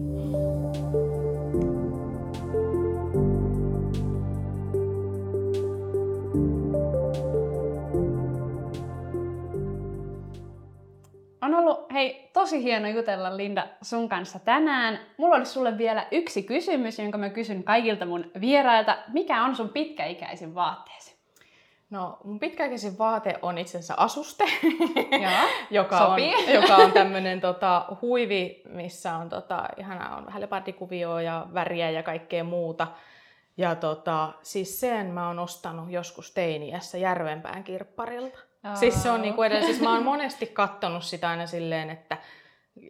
On 11.54 11.60
ollut 11.60 11.94
hei, 11.94 12.30
tosi 12.34 12.64
hieno 12.64 12.88
jutella 12.88 13.38
Linda 13.38 13.68
sun 13.82 14.10
kanssa 14.10 14.40
tänään. 14.40 15.00
Mulla 15.18 15.36
olisi 15.36 15.52
sulle 15.52 15.78
vielä 15.78 16.08
yksi 16.12 16.44
kysymys, 16.44 17.00
jonka 17.00 17.18
mä 17.18 17.30
kysyn 17.30 17.64
kaikilta 17.64 18.06
mun 18.06 18.32
vierailta. 18.42 18.98
Mikä 19.08 19.44
on 19.44 19.56
sun 19.56 19.70
pitkäikäisin 19.70 20.56
vaatteesi? 20.56 21.16
No, 21.90 22.18
mun 22.24 22.40
pitkäikäisin 22.40 22.98
vaate 22.98 23.40
on 23.42 23.58
itse 23.58 23.78
asiassa 23.78 23.94
asuste, 23.98 24.44
joka, 25.72 25.98
Sopii. 25.98 26.36
on, 26.36 26.54
joka 26.62 26.76
on 26.76 26.92
tämmönen 26.92 27.42
tota, 27.42 27.86
huivi, 28.02 28.62
missä 28.70 29.16
on 29.16 29.30
tota, 29.30 29.66
ihana, 29.78 30.16
on 30.16 30.26
vähän 30.26 30.42
lepardikuvioa 30.42 31.22
ja 31.22 31.48
väriä 31.54 31.90
ja 31.90 32.04
kaikkea 32.04 32.44
muuta. 32.44 32.88
Ja 33.58 33.76
tota, 33.76 34.34
siis 34.42 34.80
sen 34.80 35.06
mä 35.06 35.28
oon 35.28 35.40
ostanut 35.40 35.92
joskus 35.92 36.32
teiniässä 36.32 36.98
Järvenpään 36.98 37.64
kirpparilta. 37.64 38.40
Aa. 38.64 38.76
Siis 38.76 39.04
se 39.04 39.10
on 39.10 39.22
niinku 39.22 39.42
edelleen, 39.42 39.66
siis 39.66 39.82
mä 39.82 39.94
oon 39.94 40.04
monesti 40.04 40.48
kattonut 40.48 41.04
sitä 41.04 41.30
aina 41.30 41.48
silleen, 41.48 41.90
että 41.90 42.18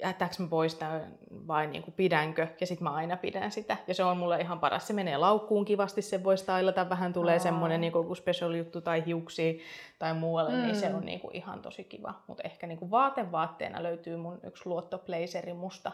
jättääkö 0.02 0.36
mä 0.40 0.48
pois 0.48 0.76
tämän 0.76 1.18
vai 1.48 1.68
niinku 1.68 1.92
pidänkö, 1.92 2.48
ja 2.62 2.68
sitten 2.68 2.84
mä 2.84 2.92
aina 2.92 3.18
pidän 3.18 3.52
sitä. 3.52 3.78
Ja 3.88 3.94
se 3.94 4.04
on 4.04 4.18
mulle 4.18 4.42
ihan 4.42 4.60
paras. 4.60 4.88
Se 4.88 4.94
menee 4.94 5.18
laukkuun 5.18 5.66
kivasti, 5.66 6.02
se 6.02 6.24
voi 6.24 6.38
stylata, 6.38 6.90
vähän 6.90 7.14
tulee 7.14 7.36
Aa. 7.36 7.40
semmoinen 7.40 7.82
niinku 7.82 8.16
special 8.16 8.54
juttu 8.54 8.82
tai 8.82 9.06
hiuksi 9.06 9.62
tai 10.00 10.14
muualle, 10.14 10.52
mm. 10.52 10.62
niin 10.62 10.76
se 10.76 10.90
mm. 10.90 10.96
on 10.96 11.06
niinku 11.06 11.30
ihan 11.34 11.62
tosi 11.62 11.84
kiva. 11.84 12.14
Mutta 12.28 12.44
ehkä 12.44 12.68
niinku 12.68 12.92
vaatevaatteena 12.92 13.84
löytyy 13.84 14.18
mun 14.18 14.40
yksi 14.44 14.70
luottoblazeri 14.70 15.54
musta 15.54 15.92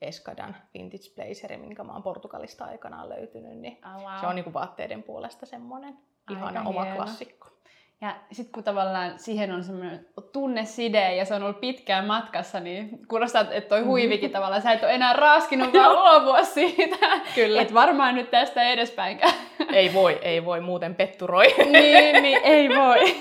Eskadan 0.00 0.56
vintage 0.74 1.14
blazeri, 1.14 1.56
minkä 1.56 1.84
mä 1.84 1.92
oon 1.92 2.02
Portugalista 2.02 2.64
aikanaan 2.64 3.08
löytynyt, 3.08 3.58
niin 3.58 3.78
oh, 3.84 4.02
wow. 4.02 4.20
se 4.20 4.26
on 4.26 4.34
niinku 4.34 4.52
vaatteiden 4.52 5.02
puolesta 5.02 5.46
semmoinen 5.46 5.98
ihana 6.30 6.46
Aika 6.46 6.68
oma 6.68 6.82
hieno. 6.82 6.96
klassikko. 6.96 7.55
Ja 8.00 8.16
sitten 8.32 8.52
kun 8.52 8.64
tavallaan 8.64 9.18
siihen 9.18 9.52
on 9.52 9.64
semmoinen 9.64 10.06
tunneside 10.32 11.14
ja 11.14 11.24
se 11.24 11.34
on 11.34 11.42
ollut 11.42 11.60
pitkään 11.60 12.06
matkassa, 12.06 12.60
niin 12.60 13.08
kuulostaa, 13.08 13.44
että 13.50 13.68
toi 13.68 13.82
huivikin 13.82 14.30
tavallaan, 14.30 14.62
sä 14.62 14.72
et 14.72 14.82
ole 14.82 14.94
enää 14.94 15.12
raaskinut 15.12 15.72
vaan 15.72 15.96
luopua 16.00 16.44
siitä. 16.44 17.06
Kyllä. 17.34 17.62
Et 17.62 17.74
varmaan 17.74 18.14
nyt 18.14 18.30
tästä 18.30 18.62
edespäinkään. 18.62 19.32
Ei 19.72 19.94
voi, 19.94 20.18
ei 20.22 20.44
voi, 20.44 20.60
muuten 20.60 20.94
petturoi. 20.94 21.46
niin, 21.72 22.22
niin, 22.22 22.40
ei 22.42 22.68
voi. 22.68 23.16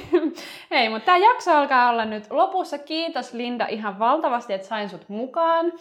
Hei, 0.71 0.89
mutta 0.89 1.05
tämä 1.05 1.17
jakso 1.17 1.51
alkaa 1.51 1.89
olla 1.89 2.05
nyt 2.05 2.31
lopussa. 2.31 2.77
Kiitos 2.77 3.33
Linda 3.33 3.67
ihan 3.69 3.99
valtavasti, 3.99 4.53
että 4.53 4.67
sain 4.67 4.89
sut 4.89 5.09
mukaan. 5.09 5.73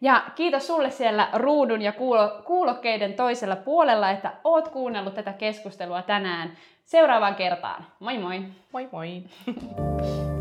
Ja 0.00 0.22
kiitos 0.34 0.66
sulle 0.66 0.90
siellä 0.90 1.28
ruudun 1.32 1.82
ja 1.82 1.92
kuulo- 1.92 2.42
kuulokkeiden 2.44 3.14
toisella 3.14 3.56
puolella, 3.56 4.10
että 4.10 4.32
oot 4.44 4.68
kuunnellut 4.68 5.14
tätä 5.14 5.32
keskustelua 5.32 6.02
tänään. 6.02 6.56
Seuraavaan 6.88 7.34
kertaan. 7.34 7.86
Moi 8.00 8.18
moi! 8.18 8.42
Moi 8.72 8.88
moi! 8.92 9.22